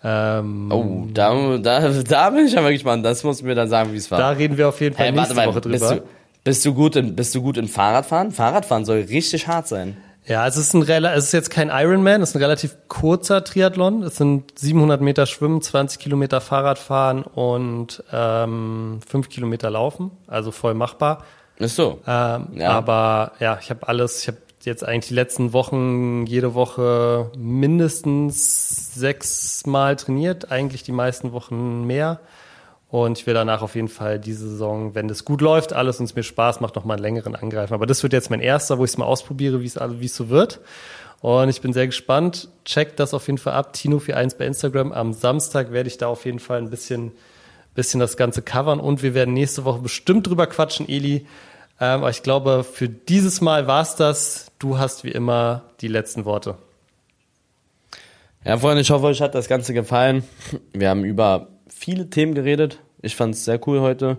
Ähm, 0.03 0.71
Oh, 0.71 1.07
da, 1.13 1.57
da, 1.57 1.89
da 1.89 2.29
bin 2.31 2.45
ich 2.47 2.57
aber 2.57 2.71
gespannt. 2.71 3.05
Das 3.05 3.23
musst 3.23 3.41
du 3.41 3.45
mir 3.45 3.55
dann 3.55 3.69
sagen, 3.69 3.93
wie 3.93 3.97
es 3.97 4.09
war. 4.09 4.17
Da 4.19 4.29
reden 4.31 4.57
wir 4.57 4.67
auf 4.69 4.81
jeden 4.81 4.95
Fall 4.95 5.05
Hey, 5.07 5.11
nächste 5.11 5.35
mal, 5.35 5.47
Woche 5.47 5.61
bist 5.61 5.83
drüber. 5.83 5.95
du, 6.01 6.07
bist 6.43 6.65
du 6.65 6.73
gut 6.73 6.95
in, 6.95 7.15
bist 7.15 7.35
du 7.35 7.41
gut 7.41 7.57
in 7.57 7.67
Fahrradfahren? 7.67 8.31
Fahrradfahren 8.31 8.85
soll 8.85 9.01
richtig 9.01 9.47
hart 9.47 9.67
sein. 9.67 9.97
Ja, 10.25 10.45
es 10.47 10.55
ist 10.55 10.73
ein 10.75 10.83
es 10.83 11.23
ist 11.25 11.31
jetzt 11.31 11.49
kein 11.49 11.69
Ironman, 11.69 12.21
es 12.21 12.29
ist 12.29 12.35
ein 12.35 12.41
relativ 12.43 12.75
kurzer 12.87 13.43
Triathlon. 13.43 14.03
Es 14.03 14.17
sind 14.17 14.57
700 14.57 15.01
Meter 15.01 15.25
Schwimmen, 15.25 15.61
20 15.61 15.99
Kilometer 15.99 16.41
Fahrradfahren 16.41 17.23
und 17.23 18.03
ähm, 18.13 18.99
5 19.07 19.29
Kilometer 19.29 19.71
Laufen, 19.71 20.11
also 20.27 20.51
voll 20.51 20.75
machbar. 20.75 21.23
Ist 21.57 21.75
so. 21.75 21.99
Ähm, 22.07 22.47
Ja. 22.55 22.69
Aber 22.69 23.31
ja, 23.39 23.57
ich 23.61 23.69
habe 23.71 23.87
alles, 23.87 24.21
ich 24.21 24.27
habe 24.27 24.37
jetzt 24.65 24.83
eigentlich 24.83 25.09
die 25.09 25.15
letzten 25.15 25.53
Wochen 25.53 26.25
jede 26.25 26.53
Woche 26.53 27.31
mindestens 27.37 28.93
sechsmal 28.93 29.95
trainiert, 29.95 30.51
eigentlich 30.51 30.83
die 30.83 30.91
meisten 30.91 31.31
Wochen 31.31 31.85
mehr. 31.85 32.19
Und 32.89 33.17
ich 33.17 33.25
will 33.25 33.33
danach 33.33 33.61
auf 33.61 33.75
jeden 33.75 33.87
Fall 33.87 34.19
diese 34.19 34.49
Saison, 34.49 34.95
wenn 34.95 35.07
das 35.07 35.23
gut 35.23 35.39
läuft, 35.39 35.71
alles 35.71 35.99
und 35.99 36.05
es 36.05 36.15
mir 36.15 36.23
Spaß 36.23 36.59
macht, 36.59 36.75
noch 36.75 36.83
mal 36.83 36.95
einen 36.95 37.03
längeren 37.03 37.35
angreifen. 37.35 37.73
Aber 37.73 37.85
das 37.85 38.03
wird 38.03 38.11
jetzt 38.11 38.29
mein 38.29 38.41
erster, 38.41 38.77
wo 38.77 38.83
ich 38.83 38.91
es 38.91 38.97
mal 38.97 39.05
ausprobiere, 39.05 39.61
wie 39.61 39.65
es 39.65 39.75
wie 39.77 40.05
es 40.05 40.15
so 40.15 40.29
wird. 40.29 40.59
Und 41.21 41.49
ich 41.49 41.61
bin 41.61 41.71
sehr 41.71 41.85
gespannt. 41.85 42.49
Checkt 42.65 42.99
das 42.99 43.13
auf 43.13 43.27
jeden 43.27 43.37
Fall 43.37 43.53
ab. 43.53 43.73
Tino41 43.75 44.37
bei 44.37 44.45
Instagram. 44.45 44.91
Am 44.91 45.13
Samstag 45.13 45.71
werde 45.71 45.87
ich 45.87 45.97
da 45.97 46.07
auf 46.07 46.25
jeden 46.25 46.39
Fall 46.39 46.57
ein 46.57 46.69
bisschen, 46.69 47.13
bisschen 47.75 47.99
das 47.99 48.17
Ganze 48.17 48.41
covern. 48.41 48.79
Und 48.79 49.03
wir 49.03 49.13
werden 49.13 49.33
nächste 49.35 49.63
Woche 49.63 49.79
bestimmt 49.79 50.27
drüber 50.27 50.47
quatschen, 50.47 50.89
Eli. 50.89 51.25
Ähm, 51.81 52.01
aber 52.01 52.09
ich 52.11 52.21
glaube, 52.23 52.63
für 52.63 52.87
dieses 52.87 53.41
Mal 53.41 53.67
war's 53.67 53.95
das. 53.95 54.51
Du 54.59 54.77
hast 54.77 55.03
wie 55.03 55.09
immer 55.11 55.63
die 55.81 55.87
letzten 55.87 56.25
Worte. 56.25 56.55
Ja, 58.45 58.57
Freunde, 58.57 58.81
ich 58.81 58.91
hoffe, 58.91 59.05
euch 59.07 59.21
hat 59.21 59.35
das 59.35 59.47
Ganze 59.47 59.73
gefallen. 59.73 60.23
Wir 60.73 60.89
haben 60.89 61.03
über 61.03 61.47
viele 61.67 62.09
Themen 62.09 62.33
geredet. 62.35 62.79
Ich 63.01 63.15
fand 63.15 63.33
es 63.35 63.45
sehr 63.45 63.59
cool 63.67 63.81
heute. 63.81 64.17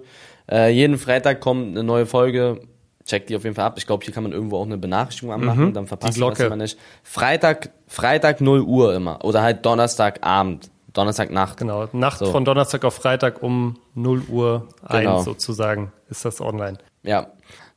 Äh, 0.50 0.70
jeden 0.72 0.98
Freitag 0.98 1.40
kommt 1.40 1.68
eine 1.68 1.84
neue 1.84 2.06
Folge. 2.06 2.60
Checkt 3.04 3.30
die 3.30 3.36
auf 3.36 3.42
jeden 3.44 3.56
Fall 3.56 3.64
ab. 3.64 3.74
Ich 3.78 3.86
glaube, 3.86 4.04
hier 4.04 4.14
kann 4.14 4.22
man 4.22 4.32
irgendwo 4.32 4.58
auch 4.58 4.64
eine 4.66 4.78
Benachrichtigung 4.78 5.34
anmachen, 5.34 5.72
dann 5.72 5.88
verpasst 5.88 6.18
man 6.18 6.30
das 6.30 6.40
immer 6.40 6.56
nicht. 6.56 6.78
Freitag, 7.02 7.70
Freitag 7.88 8.40
0 8.40 8.60
Uhr 8.62 8.94
immer. 8.94 9.24
Oder 9.24 9.42
halt 9.42 9.66
Donnerstagabend. 9.66 10.70
Donnerstagnacht. 10.92 11.56
Genau, 11.56 11.88
Nacht 11.92 12.18
So. 12.18 12.26
von 12.26 12.44
Donnerstag 12.44 12.84
auf 12.84 12.94
Freitag 12.94 13.42
um 13.42 13.76
0 13.94 14.22
Uhr 14.28 14.68
Genau. 14.88 15.16
1 15.16 15.24
sozusagen 15.24 15.92
ist 16.10 16.24
das 16.24 16.40
online. 16.40 16.78
Ja. 17.02 17.28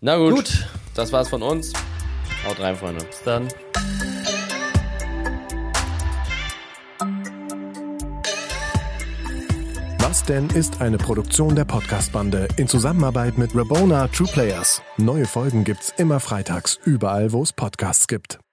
Na 0.06 0.18
gut. 0.18 0.36
Gut. 0.36 0.68
Das 0.94 1.12
war's 1.12 1.30
von 1.30 1.42
uns. 1.42 1.74
Haut 2.48 2.60
rein, 2.60 2.76
Freunde. 2.76 3.04
Bis 3.04 3.24
dann. 3.24 3.48
Was 9.98 10.24
denn 10.24 10.48
ist 10.52 10.80
eine 10.80 11.00
Produktion 11.00 11.56
der 11.56 11.66
Podcast-Bande 11.66 12.50
in 12.58 12.68
Zusammenarbeit 12.68 13.40
mit 13.40 13.56
Rabona 13.56 14.08
True 14.10 14.30
Players. 14.32 14.84
Neue 14.98 15.26
Folgen 15.26 15.64
gibt's 15.64 15.92
immer 15.98 16.20
freitags, 16.20 16.80
überall 16.86 17.32
wo 17.32 17.42
es 17.42 17.52
Podcasts 17.52 18.06
gibt. 18.06 18.45